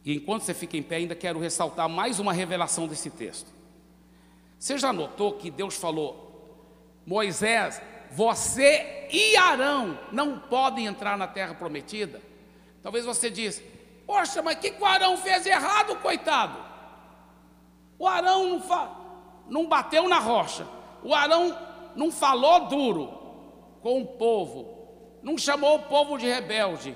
e 0.05 0.15
enquanto 0.15 0.43
você 0.43 0.53
fica 0.53 0.75
em 0.75 0.83
pé, 0.83 0.97
ainda 0.97 1.15
quero 1.15 1.39
ressaltar 1.39 1.87
mais 1.87 2.19
uma 2.19 2.33
revelação 2.33 2.87
desse 2.87 3.09
texto. 3.09 3.52
Você 4.63 4.77
já 4.77 4.93
notou 4.93 5.33
que 5.33 5.51
Deus 5.51 5.75
falou, 5.75 6.55
Moisés, 7.05 7.81
você 8.09 9.09
e 9.11 9.35
Arão 9.35 9.99
não 10.09 10.39
podem 10.39 10.85
entrar 10.85 11.17
na 11.17 11.27
terra 11.27 11.53
prometida. 11.53 12.21
Talvez 12.81 13.03
você 13.03 13.29
diz, 13.29 13.61
poxa, 14.07 14.41
mas 14.41 14.55
o 14.55 14.59
que, 14.61 14.71
que 14.71 14.81
o 14.81 14.85
Arão 14.85 15.17
fez 15.17 15.45
errado, 15.45 15.97
coitado? 15.97 16.57
O 17.99 18.07
Arão 18.07 18.51
não, 18.51 18.61
fa... 18.61 18.89
não 19.49 19.67
bateu 19.67 20.07
na 20.07 20.19
rocha, 20.19 20.65
o 21.03 21.13
Arão 21.13 21.57
não 21.93 22.09
falou 22.09 22.61
duro 22.69 23.07
com 23.81 24.01
o 24.01 24.07
povo, 24.07 25.19
não 25.21 25.37
chamou 25.37 25.75
o 25.75 25.83
povo 25.83 26.17
de 26.17 26.25
rebelde. 26.25 26.95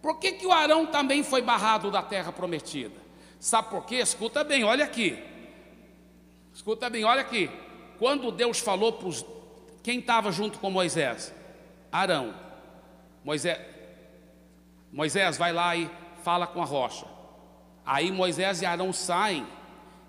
Por 0.00 0.20
que, 0.20 0.30
que 0.30 0.46
o 0.46 0.52
Arão 0.52 0.86
também 0.86 1.24
foi 1.24 1.42
barrado 1.42 1.90
da 1.90 2.02
terra 2.02 2.30
prometida? 2.30 3.00
Sabe 3.40 3.68
por 3.68 3.84
quê? 3.84 3.96
Escuta 3.96 4.44
bem, 4.44 4.62
olha 4.62 4.84
aqui. 4.84 5.33
Escuta 6.54 6.88
bem, 6.88 7.04
olha 7.04 7.20
aqui. 7.20 7.50
Quando 7.98 8.30
Deus 8.30 8.60
falou 8.60 8.92
para 8.92 9.08
os 9.08 9.26
quem 9.82 9.98
estava 9.98 10.32
junto 10.32 10.58
com 10.58 10.70
Moisés? 10.70 11.34
Arão. 11.92 12.34
Moisés, 13.22 13.58
Moisés 14.90 15.36
vai 15.36 15.52
lá 15.52 15.76
e 15.76 15.90
fala 16.22 16.46
com 16.46 16.62
a 16.62 16.64
rocha. 16.64 17.06
Aí 17.84 18.10
Moisés 18.10 18.62
e 18.62 18.66
Arão 18.66 18.92
saem 18.94 19.46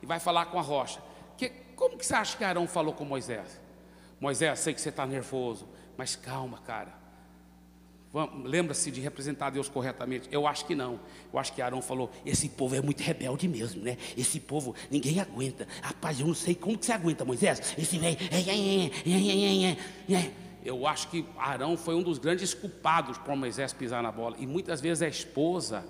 e 0.01 0.05
vai 0.05 0.19
falar 0.19 0.45
com 0.45 0.57
a 0.57 0.61
rocha. 0.61 1.01
Que, 1.37 1.49
como 1.75 1.97
que 1.97 2.05
você 2.05 2.13
acha 2.13 2.37
que 2.37 2.43
Arão 2.43 2.67
falou 2.67 2.93
com 2.93 3.03
Moisés? 3.03 3.59
Moisés, 4.19 4.59
sei 4.59 4.73
que 4.73 4.79
você 4.79 4.89
está 4.89 5.05
nervoso, 5.05 5.67
mas 5.97 6.15
calma, 6.15 6.59
cara. 6.59 6.93
Lembra-se 8.45 8.89
de 8.91 9.01
representar 9.01 9.49
Deus 9.49 9.67
corretamente? 9.67 10.29
Eu 10.31 10.47
acho 10.47 10.65
que 10.65 10.73
não. 10.73 10.99
Eu 11.33 11.37
acho 11.37 11.51
que 11.51 11.61
Arão 11.61 11.81
falou: 11.81 12.09
esse 12.25 12.47
povo 12.47 12.73
é 12.73 12.81
muito 12.81 13.01
rebelde 13.01 13.45
mesmo, 13.47 13.83
né? 13.83 13.97
Esse 14.17 14.39
povo 14.39 14.73
ninguém 14.89 15.19
aguenta. 15.19 15.67
Rapaz, 15.81 16.19
eu 16.19 16.27
não 16.27 16.33
sei 16.33 16.55
como 16.55 16.77
que 16.77 16.85
você 16.85 16.93
aguenta, 16.93 17.25
Moisés. 17.25 17.75
Esse 17.77 17.97
velho. 17.97 18.17
Eu 20.63 20.87
acho 20.87 21.09
que 21.09 21.25
Arão 21.37 21.75
foi 21.75 21.93
um 21.93 22.01
dos 22.01 22.17
grandes 22.17 22.53
culpados 22.53 23.17
por 23.17 23.35
Moisés 23.35 23.73
pisar 23.73 24.01
na 24.01 24.11
bola. 24.11 24.37
E 24.39 24.47
muitas 24.47 24.79
vezes 24.79 25.01
a 25.01 25.07
esposa 25.07 25.85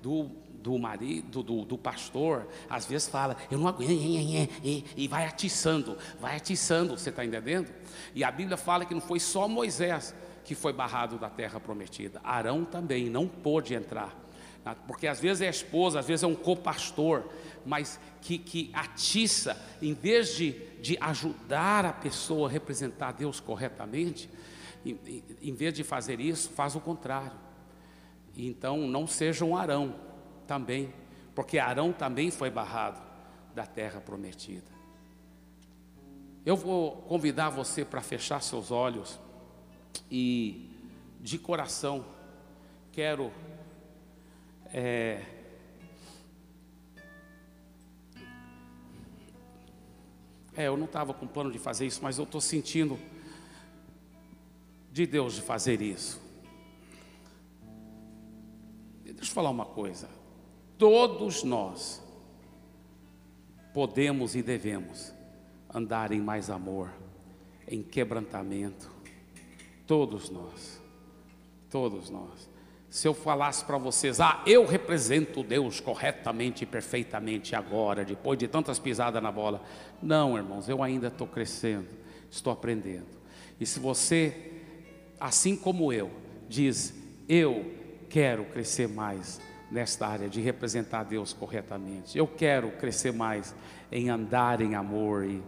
do, 0.00 0.30
do 0.62 0.78
marido, 0.78 1.42
do, 1.42 1.64
do 1.64 1.76
pastor, 1.76 2.46
às 2.70 2.86
vezes 2.86 3.08
fala, 3.08 3.36
eu 3.50 3.58
não 3.58 3.68
aguento, 3.68 3.90
e 3.92 5.08
vai 5.08 5.26
atiçando, 5.26 5.98
vai 6.20 6.36
atiçando, 6.36 6.96
você 6.96 7.10
está 7.10 7.24
entendendo? 7.24 7.70
E 8.14 8.24
a 8.24 8.30
Bíblia 8.30 8.56
fala 8.56 8.84
que 8.86 8.94
não 8.94 9.00
foi 9.00 9.20
só 9.20 9.46
Moisés 9.46 10.14
que 10.44 10.54
foi 10.54 10.72
barrado 10.72 11.18
da 11.18 11.30
terra 11.30 11.58
prometida. 11.58 12.20
Arão 12.22 12.64
também 12.64 13.08
não 13.08 13.26
pôde 13.26 13.74
entrar. 13.74 14.14
Porque 14.86 15.06
às 15.06 15.20
vezes 15.20 15.42
é 15.42 15.48
esposa, 15.48 15.98
às 15.98 16.06
vezes 16.06 16.22
é 16.22 16.26
um 16.26 16.34
copastor, 16.34 17.24
mas 17.66 18.00
que, 18.20 18.38
que 18.38 18.70
atiça, 18.72 19.60
em 19.82 19.92
vez 19.92 20.34
de, 20.34 20.52
de 20.80 20.96
ajudar 21.00 21.84
a 21.84 21.92
pessoa 21.92 22.48
a 22.48 22.50
representar 22.50 23.12
Deus 23.12 23.40
corretamente, 23.40 24.30
em, 24.84 24.98
em 25.42 25.54
vez 25.54 25.74
de 25.74 25.84
fazer 25.84 26.20
isso, 26.20 26.50
faz 26.50 26.74
o 26.74 26.80
contrário. 26.80 27.38
Então 28.36 28.78
não 28.86 29.06
seja 29.06 29.44
um 29.44 29.56
Arão 29.56 29.94
também, 30.46 30.92
porque 31.34 31.58
Arão 31.58 31.92
também 31.92 32.30
foi 32.30 32.50
barrado 32.50 33.02
da 33.54 33.66
terra 33.66 34.00
prometida. 34.00 34.72
Eu 36.44 36.56
vou 36.56 36.92
convidar 37.02 37.48
você 37.50 37.84
para 37.84 38.02
fechar 38.02 38.40
seus 38.40 38.70
olhos 38.70 39.18
e 40.10 40.70
de 41.20 41.38
coração 41.38 42.04
quero 42.92 43.32
é, 44.72 45.22
é, 50.56 50.66
eu 50.66 50.76
não 50.76 50.86
estava 50.86 51.14
com 51.14 51.26
plano 51.26 51.50
de 51.50 51.58
fazer 51.58 51.86
isso, 51.86 52.00
mas 52.02 52.18
eu 52.18 52.24
estou 52.24 52.40
sentindo 52.40 52.98
de 54.90 55.06
Deus 55.06 55.34
de 55.34 55.42
fazer 55.42 55.80
isso. 55.80 56.20
Deixa 59.04 59.30
eu 59.30 59.34
falar 59.34 59.50
uma 59.50 59.66
coisa. 59.66 60.08
todos 60.76 61.42
nós 61.44 62.02
podemos 63.72 64.36
e 64.36 64.42
devemos 64.42 65.12
andar 65.72 66.12
em 66.12 66.20
mais 66.20 66.50
amor, 66.50 66.92
em 67.66 67.82
quebrantamento. 67.82 68.93
Todos 69.86 70.30
nós, 70.30 70.80
todos 71.70 72.08
nós. 72.10 72.54
Se 72.88 73.08
eu 73.08 73.12
falasse 73.12 73.64
para 73.64 73.76
vocês, 73.76 74.20
ah, 74.20 74.40
eu 74.46 74.64
represento 74.64 75.42
Deus 75.42 75.80
corretamente 75.80 76.62
e 76.62 76.66
perfeitamente 76.66 77.56
agora, 77.56 78.04
depois 78.04 78.38
de 78.38 78.46
tantas 78.46 78.78
pisadas 78.78 79.20
na 79.22 79.32
bola. 79.32 79.60
Não, 80.00 80.36
irmãos, 80.36 80.68
eu 80.68 80.82
ainda 80.82 81.08
estou 81.08 81.26
crescendo, 81.26 81.88
estou 82.30 82.52
aprendendo. 82.52 83.08
E 83.60 83.66
se 83.66 83.80
você, 83.80 84.52
assim 85.18 85.56
como 85.56 85.92
eu, 85.92 86.10
diz, 86.48 86.94
eu 87.28 87.68
quero 88.08 88.44
crescer 88.44 88.88
mais 88.88 89.40
nesta 89.70 90.06
área 90.06 90.28
de 90.28 90.40
representar 90.40 91.02
Deus 91.02 91.32
corretamente, 91.32 92.16
eu 92.16 92.28
quero 92.28 92.70
crescer 92.72 93.12
mais 93.12 93.52
em 93.90 94.08
andar 94.08 94.60
em 94.60 94.76
amor 94.76 95.24
e, 95.24 95.42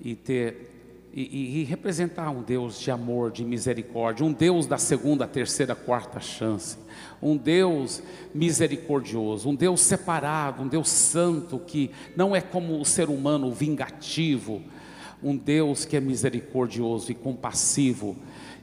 e 0.00 0.14
ter 0.14 0.73
e, 1.16 1.60
e, 1.60 1.64
representar 1.64 2.28
um 2.30 2.42
Deus 2.42 2.80
de 2.80 2.90
amor, 2.90 3.30
de 3.30 3.44
misericórdia, 3.44 4.26
um 4.26 4.32
Deus 4.32 4.66
da 4.66 4.76
segunda, 4.76 5.28
terceira, 5.28 5.72
quarta 5.72 6.18
chance, 6.18 6.76
um 7.22 7.36
Deus 7.36 8.02
misericordioso, 8.34 9.48
um 9.48 9.54
Deus 9.54 9.80
separado, 9.80 10.64
um 10.64 10.66
Deus 10.66 10.88
santo 10.88 11.60
que 11.60 11.92
não 12.16 12.34
é 12.34 12.40
como 12.40 12.80
o 12.80 12.84
ser 12.84 13.08
humano 13.08 13.52
vingativo, 13.52 14.60
um 15.22 15.36
Deus 15.36 15.84
que 15.84 15.96
é 15.96 16.00
misericordioso 16.00 17.12
e 17.12 17.14
compassivo 17.14 18.16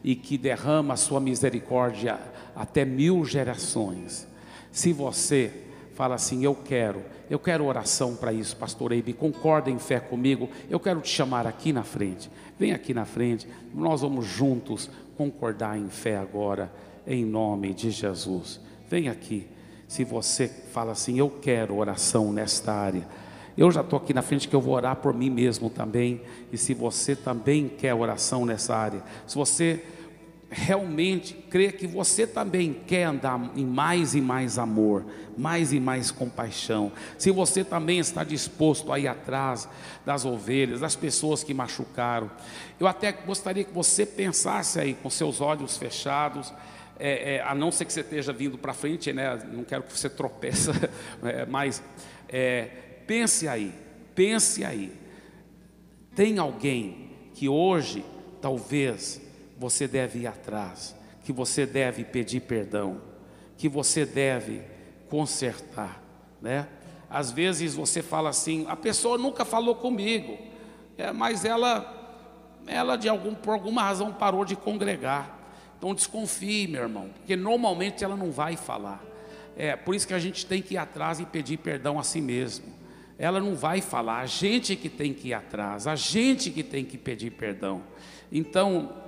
e 0.03 0.13
que 0.13 0.37
derrama 0.37 0.95
a 0.95 0.97
sua 0.97 1.21
misericórdia 1.21 2.19
até 2.53 2.83
mil 2.83 3.23
gerações. 3.23 4.27
Se 4.73 4.91
você 4.91 5.51
fala 5.95 6.15
assim, 6.15 6.43
eu 6.43 6.55
quero, 6.55 7.03
eu 7.29 7.39
quero 7.39 7.65
oração 7.65 8.15
para 8.15 8.33
isso, 8.33 8.55
pastor 8.57 8.91
Eibe, 8.91 9.13
concorda 9.13 9.69
em 9.69 9.77
fé 9.77 9.99
comigo, 9.99 10.49
eu 10.69 10.79
quero 10.79 10.99
te 10.99 11.09
chamar 11.09 11.45
aqui 11.45 11.71
na 11.71 11.83
frente, 11.83 12.29
vem 12.61 12.73
aqui 12.73 12.93
na 12.93 13.05
frente, 13.05 13.47
nós 13.73 14.01
vamos 14.01 14.27
juntos 14.27 14.87
concordar 15.17 15.79
em 15.79 15.89
fé 15.89 16.15
agora, 16.15 16.71
em 17.07 17.25
nome 17.25 17.73
de 17.73 17.89
Jesus. 17.89 18.59
Vem 18.87 19.09
aqui, 19.09 19.47
se 19.87 20.03
você 20.03 20.47
fala 20.47 20.91
assim, 20.91 21.17
eu 21.17 21.27
quero 21.27 21.75
oração 21.75 22.31
nesta 22.31 22.71
área, 22.71 23.07
eu 23.57 23.71
já 23.71 23.81
estou 23.81 23.97
aqui 23.97 24.13
na 24.13 24.21
frente 24.21 24.47
que 24.47 24.55
eu 24.55 24.61
vou 24.61 24.75
orar 24.75 24.97
por 24.97 25.11
mim 25.11 25.31
mesmo 25.31 25.71
também, 25.71 26.21
e 26.53 26.57
se 26.57 26.75
você 26.75 27.15
também 27.15 27.67
quer 27.67 27.95
oração 27.95 28.45
nessa 28.45 28.75
área, 28.75 29.01
se 29.25 29.35
você 29.35 29.83
realmente 30.53 31.33
crê 31.49 31.71
que 31.71 31.87
você 31.87 32.27
também 32.27 32.73
quer 32.73 33.05
andar 33.05 33.51
em 33.55 33.65
mais 33.65 34.13
e 34.13 34.19
mais 34.19 34.59
amor, 34.59 35.05
mais 35.37 35.71
e 35.71 35.79
mais 35.79 36.11
compaixão, 36.11 36.91
se 37.17 37.31
você 37.31 37.63
também 37.63 37.99
está 37.99 38.21
disposto 38.21 38.91
a 38.91 38.99
ir 38.99 39.07
atrás 39.07 39.69
das 40.05 40.25
ovelhas, 40.25 40.81
das 40.81 40.93
pessoas 40.93 41.41
que 41.41 41.53
machucaram, 41.53 42.29
eu 42.77 42.85
até 42.85 43.13
gostaria 43.13 43.63
que 43.63 43.73
você 43.73 44.05
pensasse 44.05 44.77
aí 44.77 44.93
com 44.93 45.09
seus 45.09 45.39
olhos 45.39 45.77
fechados, 45.77 46.53
é, 46.99 47.35
é, 47.35 47.41
a 47.41 47.55
não 47.55 47.71
ser 47.71 47.85
que 47.85 47.93
você 47.93 48.01
esteja 48.01 48.33
vindo 48.33 48.57
para 48.57 48.73
frente, 48.73 49.11
né? 49.13 49.39
Não 49.51 49.63
quero 49.63 49.83
que 49.83 49.97
você 49.97 50.09
tropece, 50.09 50.69
é, 51.23 51.45
mas 51.45 51.81
é, 52.27 52.65
pense 53.07 53.47
aí, 53.47 53.73
pense 54.13 54.65
aí. 54.65 54.93
Tem 56.13 56.37
alguém 56.37 57.09
que 57.33 57.47
hoje 57.47 58.05
talvez 58.41 59.30
você 59.61 59.87
deve 59.87 60.21
ir 60.21 60.27
atrás, 60.27 60.95
que 61.23 61.31
você 61.31 61.67
deve 61.67 62.03
pedir 62.03 62.39
perdão, 62.41 62.99
que 63.55 63.69
você 63.69 64.07
deve 64.07 64.63
consertar, 65.07 66.01
né? 66.41 66.67
Às 67.07 67.31
vezes 67.31 67.75
você 67.75 68.01
fala 68.01 68.29
assim, 68.29 68.65
a 68.67 68.75
pessoa 68.75 69.19
nunca 69.19 69.45
falou 69.45 69.75
comigo, 69.75 70.35
é, 70.97 71.11
mas 71.11 71.45
ela, 71.45 72.57
ela 72.65 72.95
de 72.95 73.07
algum, 73.07 73.35
por 73.35 73.53
alguma 73.53 73.83
razão 73.83 74.11
parou 74.11 74.43
de 74.43 74.55
congregar. 74.55 75.37
Então 75.77 75.93
desconfie, 75.93 76.67
meu 76.67 76.81
irmão, 76.81 77.09
porque 77.15 77.35
normalmente 77.35 78.03
ela 78.03 78.15
não 78.15 78.31
vai 78.31 78.57
falar. 78.57 79.03
É 79.55 79.75
por 79.75 79.93
isso 79.93 80.07
que 80.07 80.13
a 80.15 80.19
gente 80.19 80.43
tem 80.43 80.59
que 80.59 80.73
ir 80.73 80.77
atrás 80.77 81.19
e 81.19 81.25
pedir 81.25 81.57
perdão 81.57 81.99
a 81.99 82.03
si 82.03 82.19
mesmo. 82.19 82.65
Ela 83.19 83.39
não 83.39 83.53
vai 83.53 83.79
falar, 83.79 84.21
a 84.21 84.25
gente 84.25 84.75
que 84.75 84.89
tem 84.89 85.13
que 85.13 85.27
ir 85.27 85.33
atrás, 85.35 85.85
a 85.85 85.95
gente 85.95 86.49
que 86.49 86.63
tem 86.63 86.83
que 86.83 86.97
pedir 86.97 87.29
perdão. 87.29 87.83
Então, 88.31 89.00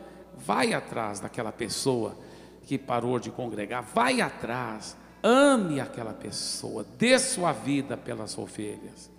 vai 0.46 0.74
atrás 0.74 1.20
daquela 1.20 1.52
pessoa 1.52 2.18
que 2.66 2.78
parou 2.78 3.20
de 3.20 3.30
congregar, 3.30 3.84
vai 3.84 4.22
atrás, 4.22 4.96
ame 5.22 5.80
aquela 5.80 6.14
pessoa, 6.14 6.86
dê 6.98 7.18
sua 7.20 7.52
vida 7.52 7.98
pelas 7.98 8.38
ovelhas. 8.38 9.12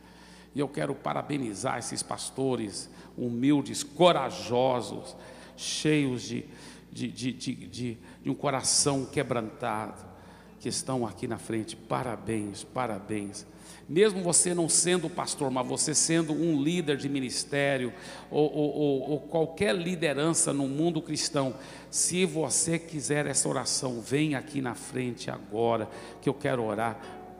E 0.55 0.61
eu 0.61 0.69
quero 0.69 0.95
parabenizar 0.95 1.79
esses 1.79 2.03
pastores 2.03 2.89
humildes, 3.17 3.83
corajosos, 3.83 5.17
cheios 5.57 6.23
de, 6.23 6.45
de, 6.93 7.09
de, 7.09 7.33
de, 7.33 7.55
de, 7.55 7.99
de 8.23 8.31
um 8.31 8.35
coração 8.35 9.05
quebrantado, 9.05 10.15
que 10.61 10.69
estão 10.69 11.07
aqui 11.07 11.27
na 11.27 11.37
frente. 11.37 11.77
Parabéns, 11.77 12.65
parabéns 12.65 13.47
mesmo 13.89 14.23
você 14.23 14.55
não 14.55 14.69
sendo 14.69 15.11
pastor, 15.11 15.51
mas 15.51 15.67
você 15.67 15.95
sendo 15.95 16.33
um 16.33 16.61
líder 16.61 16.97
de 16.97 17.09
ministério 17.09 17.93
ou, 18.31 18.51
ou, 18.51 19.11
ou, 19.11 19.21
qualquer 19.21 19.75
liderança 19.75 20.53
no 20.53 20.67
mundo 20.67 21.03
cristão, 21.03 21.55
se 21.91 22.25
você 22.25 22.79
quiser 22.79 23.27
essa 23.27 23.49
oração, 23.49 24.01
vem 24.01 24.35
aqui 24.35 24.61
na 24.61 24.75
frente 24.75 25.31
agora, 25.31 25.89
que 26.23 26.29
eu 26.29 26.35
quero 26.35 26.65
orar 26.65 26.99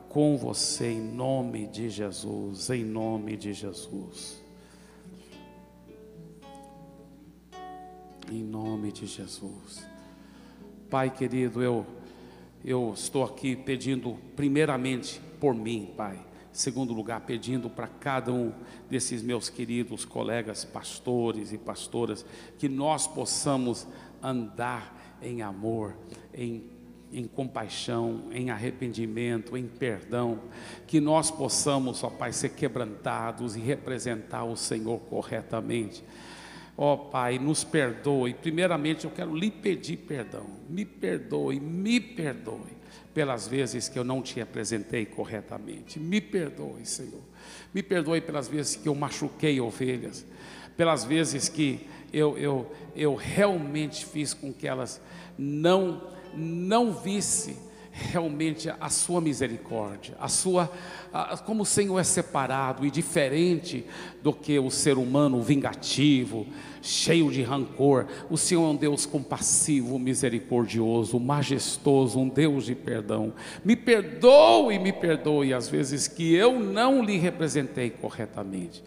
com 0.09 0.37
você 0.37 0.93
em 0.93 1.01
nome 1.01 1.67
de 1.67 1.89
Jesus, 1.89 2.69
em 2.71 2.85
nome 2.85 3.37
de 3.37 3.53
Jesus. 3.53 4.43
Em 8.31 8.43
nome 8.43 8.93
de 8.93 9.07
Jesus. 9.07 9.87
Pai 10.91 11.11
querido, 11.11 11.63
eu 11.63 11.87
eu 12.67 12.95
estou 12.95 13.25
aqui 13.25 13.55
pedindo 13.55 14.17
primeiramente 14.35 15.21
por 15.39 15.55
mim, 15.55 15.93
Pai 15.95 16.19
segundo 16.55 16.95
lugar, 16.95 17.21
pedindo 17.23 17.69
para 17.69 17.89
cada 17.89 18.33
um 18.33 18.53
desses 18.89 19.23
meus 19.23 19.51
queridos 19.51 20.05
colegas 20.05 20.65
pastores 20.65 21.53
e 21.53 21.59
pastoras 21.59 22.25
que 22.59 22.69
nós 22.69 23.07
possamos 23.07 23.87
andar 24.23 25.19
em 25.21 25.43
amor, 25.43 25.95
em 26.33 26.73
em 27.15 27.29
compaixão, 27.29 28.25
em 28.33 28.51
arrependimento, 28.51 29.57
em 29.57 29.69
perdão, 29.69 30.41
que 30.85 31.01
nós 31.01 31.31
possamos, 31.31 32.03
ó 32.03 32.11
Pai, 32.11 32.33
ser 32.33 32.49
quebrantados 32.51 33.55
e 33.55 33.61
representar 33.61 34.43
o 34.43 34.57
Senhor 34.57 34.99
corretamente. 35.03 36.03
Ó 36.77 36.97
Pai, 36.97 37.39
nos 37.39 37.63
perdoe. 37.63 38.35
Primeiramente 38.35 39.05
eu 39.05 39.13
quero 39.13 39.33
lhe 39.33 39.49
pedir 39.49 39.99
perdão. 39.99 40.45
Me 40.69 40.85
perdoe, 40.85 41.61
me 41.61 42.01
perdoe 42.01 42.84
pelas 43.13 43.47
vezes 43.47 43.89
que 43.89 43.99
eu 43.99 44.05
não 44.05 44.21
te 44.21 44.41
apresentei 44.41 45.07
corretamente. 45.07 45.99
Me 45.99 46.21
perdoe, 46.21 46.85
Senhor. 46.85 47.23
Me 47.73 47.83
perdoe 47.83 48.21
pelas 48.21 48.49
vezes 48.49 48.77
que 48.77 48.89
eu 48.89 48.95
machuquei 48.95 49.61
ovelhas, 49.61 50.25
pelas 50.77 51.05
vezes 51.05 51.49
que 51.49 51.87
eu, 52.13 52.37
eu, 52.39 52.73
eu 52.95 53.15
realmente 53.15 54.05
fiz 54.07 54.35
com 54.35 54.53
que 54.53 54.67
elas 54.67 55.01
não, 55.39 56.11
não 56.35 56.93
vissem 56.93 57.57
realmente 57.97 58.69
a 58.81 58.89
sua 58.89 59.21
misericórdia, 59.21 60.17
a 60.19 60.29
sua, 60.29 60.69
a, 61.13 61.37
como 61.37 61.63
o 61.63 61.67
Senhor 61.67 61.97
é 62.01 62.03
separado 62.03 62.85
e 62.85 62.91
diferente 62.91 63.87
do 64.21 64.33
que 64.33 64.59
o 64.59 64.69
ser 64.69 64.99
humano 64.99 65.41
vingativo, 65.41 66.45
cheio 66.83 67.31
de 67.31 67.43
rancor. 67.43 68.07
O 68.29 68.37
Senhor 68.37 68.65
é 68.65 68.73
um 68.73 68.77
Deus 68.77 69.07
compassivo, 69.07 69.97
misericordioso, 69.97 71.21
majestoso, 71.21 72.19
um 72.19 72.29
Deus 72.29 72.67
de 72.67 72.75
perdão. 72.75 73.33
Me 73.65 73.77
perdoe, 73.77 74.77
me 74.81 74.93
perdoe 74.93 75.55
às 75.55 75.69
vezes 75.69 76.09
que 76.09 76.35
eu 76.35 76.59
não 76.59 77.01
lhe 77.01 77.17
representei 77.17 77.91
corretamente, 77.91 78.83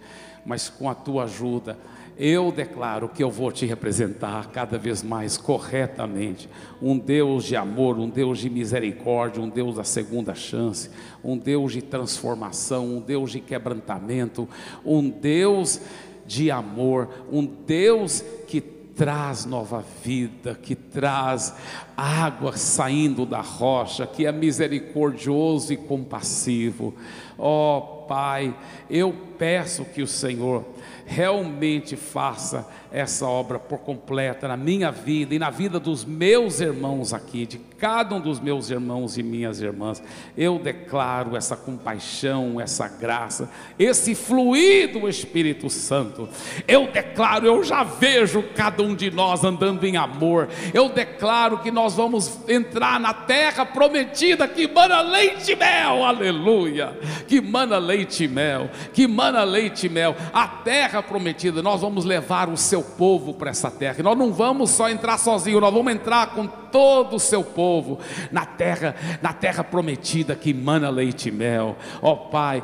mas 0.46 0.68
com 0.68 0.90
a 0.90 0.94
tua 0.94 1.24
ajuda 1.24 1.78
eu 2.20 2.52
declaro 2.52 3.08
que 3.08 3.24
eu 3.24 3.30
vou 3.30 3.52
te 3.52 3.66
representar 3.66 4.52
cada 4.52 4.78
vez 4.78 5.04
mais 5.04 5.38
corretamente. 5.38 6.50
Um 6.82 6.98
Deus 6.98 7.44
de 7.44 7.56
amor, 7.56 8.00
um 8.00 8.10
Deus 8.10 8.40
de 8.40 8.50
misericórdia, 8.50 9.42
um 9.42 9.50
Deus 9.50 9.76
da 9.76 9.84
segunda 9.84 10.34
chance, 10.34 10.90
um 11.24 11.38
Deus 11.38 11.74
de 11.74 11.82
transformação, 11.82 12.98
um 12.98 13.02
Deus 13.02 13.32
de 13.32 13.40
quebrantamento, 13.40 14.50
um 14.84 15.10
Deus 15.10 15.80
de 16.26 16.50
amor, 16.50 17.10
um 17.32 17.46
Deus 17.46 18.24
que 18.48 18.62
traz 18.62 19.46
nova 19.46 19.86
vida, 20.04 20.56
que 20.56 20.74
traz 20.74 21.54
água 21.96 22.58
saindo 22.58 23.28
da 23.28 23.42
rocha, 23.42 24.08
que 24.08 24.26
é 24.26 24.32
misericordioso 24.32 25.72
e 25.72 25.78
compassivo. 25.78 26.96
Ó 27.38 27.78
oh, 27.78 27.82
Pai, 28.08 28.58
eu 28.90 29.14
peço 29.38 29.86
que 29.86 30.02
o 30.02 30.08
Senhor 30.08 30.66
realmente 31.08 31.96
faça 31.96 32.68
essa 32.92 33.26
obra 33.26 33.60
por 33.60 33.80
completa 33.80 34.48
na 34.48 34.58
minha 34.58 34.92
vida 34.92 35.36
e 35.36 35.40
na 35.40 35.50
vida 35.50 35.80
dos 35.80 36.06
meus 36.06 36.60
irmãos 36.60 37.14
aqui, 37.14 37.46
de 37.46 37.58
cada 37.78 38.16
um 38.16 38.20
dos 38.20 38.40
meus 38.40 38.70
irmãos 38.70 39.18
e 39.18 39.24
minhas 39.24 39.62
irmãs. 39.62 40.02
Eu 40.36 40.58
declaro 40.58 41.36
essa 41.36 41.56
compaixão, 41.56 42.60
essa 42.60 42.88
graça, 42.88 43.50
esse 43.78 44.16
fluir 44.16 44.92
do 44.92 45.08
Espírito 45.08 45.70
Santo. 45.70 46.28
Eu 46.68 46.88
declaro, 46.88 47.46
eu 47.46 47.64
já 47.64 47.84
vejo 47.84 48.44
cada 48.56 48.82
um 48.82 48.96
de 48.96 49.12
nós 49.12 49.44
andando 49.44 49.86
em 49.86 49.96
amor. 49.96 50.50
Eu 50.74 50.90
declaro 50.90 51.60
que 51.60 51.72
nós 51.72 51.96
vamos 51.96 52.40
entrar 52.48 53.00
na 53.00 53.14
terra 53.14 53.66
prometida 53.66 54.48
que 54.48 54.68
mana 54.68 55.02
leite 55.02 55.52
e 55.52 55.56
mel, 55.56 56.04
aleluia. 56.04 56.98
Que 57.28 57.40
mana 57.40 57.78
leite 57.78 58.24
e 58.24 58.28
mel, 58.28 58.70
que 58.94 59.08
mana 59.08 59.44
leite 59.44 59.86
e 59.86 59.90
mel. 59.90 60.16
A 60.34 60.48
terra 60.48 61.04
prometida, 61.04 61.62
nós 61.62 61.82
vamos 61.82 62.06
levar 62.06 62.50
o 62.50 62.58
seu 62.58 62.77
povo 62.84 63.34
para 63.34 63.50
essa 63.50 63.70
terra. 63.70 63.96
E 64.00 64.04
nós 64.04 64.18
não 64.18 64.32
vamos 64.32 64.72
só 64.72 64.90
entrar 64.90 65.18
sozinhos, 65.18 65.62
nós 65.62 65.74
vamos 65.74 65.92
entrar 65.94 66.32
com 66.34 66.48
todo 66.48 67.16
o 67.16 67.20
seu 67.20 67.44
povo 67.44 68.00
na 68.32 68.46
terra, 68.46 68.96
na 69.22 69.34
terra 69.34 69.64
prometida 69.64 70.36
que 70.36 70.54
mana 70.54 70.90
leite 70.90 71.30
e 71.30 71.32
mel. 71.32 71.76
Ó 72.02 72.12
oh, 72.12 72.18
Pai, 72.30 72.64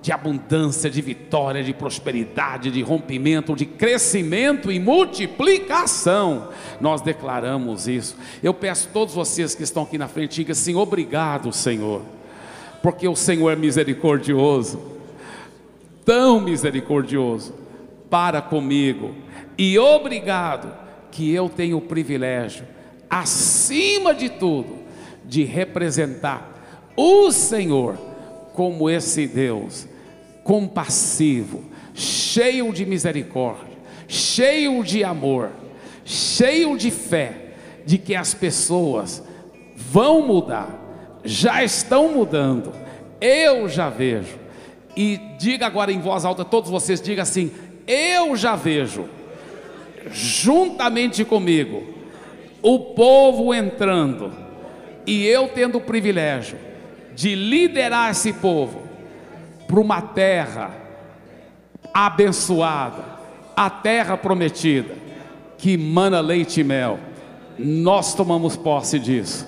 de 0.00 0.12
abundância, 0.12 0.90
de 0.90 1.00
vitória, 1.00 1.62
de 1.62 1.72
prosperidade, 1.72 2.70
de 2.70 2.82
rompimento, 2.82 3.54
de 3.54 3.66
crescimento 3.66 4.70
e 4.70 4.78
multiplicação. 4.78 6.48
Nós 6.80 7.00
declaramos 7.00 7.88
isso. 7.88 8.16
Eu 8.42 8.54
peço 8.54 8.88
a 8.88 8.92
todos 8.92 9.14
vocês 9.14 9.54
que 9.54 9.62
estão 9.62 9.84
aqui 9.84 9.98
na 9.98 10.08
frente, 10.08 10.36
digam 10.36 10.52
assim: 10.52 10.74
obrigado, 10.74 11.52
Senhor, 11.52 12.02
porque 12.82 13.08
o 13.08 13.16
Senhor 13.16 13.50
é 13.50 13.56
misericordioso, 13.56 14.80
tão 16.04 16.40
misericordioso 16.40 17.64
para 18.10 18.40
comigo, 18.40 19.14
e 19.56 19.78
obrigado 19.78 20.72
que 21.10 21.32
eu 21.32 21.48
tenho 21.48 21.78
o 21.78 21.82
privilégio 21.82 22.66
acima 23.08 24.14
de 24.14 24.28
tudo, 24.28 24.78
de 25.24 25.44
representar 25.44 26.92
o 26.96 27.30
Senhor 27.30 27.96
como 28.52 28.90
esse 28.90 29.26
Deus 29.26 29.88
compassivo, 30.42 31.64
cheio 31.94 32.72
de 32.72 32.84
misericórdia, 32.84 33.78
cheio 34.06 34.82
de 34.84 35.02
amor, 35.02 35.50
cheio 36.04 36.76
de 36.76 36.90
fé, 36.90 37.54
de 37.86 37.98
que 37.98 38.14
as 38.14 38.34
pessoas 38.34 39.22
vão 39.74 40.26
mudar, 40.26 40.68
já 41.24 41.64
estão 41.64 42.12
mudando, 42.12 42.72
eu 43.20 43.68
já 43.68 43.88
vejo. 43.88 44.38
E 44.96 45.18
diga 45.38 45.66
agora 45.66 45.90
em 45.90 46.00
voz 46.00 46.24
alta, 46.24 46.44
todos 46.44 46.70
vocês 46.70 47.00
digam 47.00 47.22
assim: 47.22 47.50
eu 47.86 48.36
já 48.36 48.54
vejo, 48.54 49.08
juntamente 50.10 51.24
comigo, 51.24 51.82
o 52.62 52.78
povo 52.78 53.52
entrando 53.52 54.32
e 55.06 55.26
eu 55.26 55.48
tendo 55.48 55.78
o 55.78 55.80
privilégio 55.80 56.58
de 57.14 57.34
liderar 57.34 58.10
esse 58.10 58.32
povo 58.32 58.82
para 59.66 59.80
uma 59.80 60.00
terra 60.00 60.70
abençoada, 61.92 63.04
a 63.56 63.70
terra 63.70 64.16
prometida, 64.16 64.94
que 65.58 65.76
mana 65.76 66.20
leite 66.20 66.60
e 66.60 66.64
mel. 66.64 66.98
Nós 67.58 68.14
tomamos 68.14 68.56
posse 68.56 68.98
disso. 68.98 69.46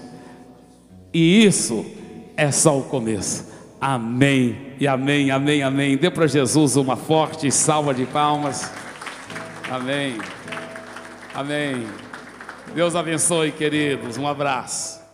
E 1.12 1.44
isso 1.44 1.84
é 2.36 2.50
só 2.52 2.78
o 2.78 2.84
começo. 2.84 3.46
Amém. 3.80 4.74
E 4.78 4.86
amém, 4.86 5.30
amém, 5.30 5.62
amém. 5.62 5.96
Dê 5.96 6.10
para 6.10 6.26
Jesus 6.26 6.76
uma 6.76 6.96
forte 6.96 7.50
salva 7.50 7.92
de 7.92 8.04
palmas. 8.06 8.70
Amém. 9.70 10.16
Amém. 11.36 11.86
Deus 12.74 12.96
abençoe, 12.96 13.52
queridos. 13.52 14.16
Um 14.16 14.26
abraço. 14.26 15.05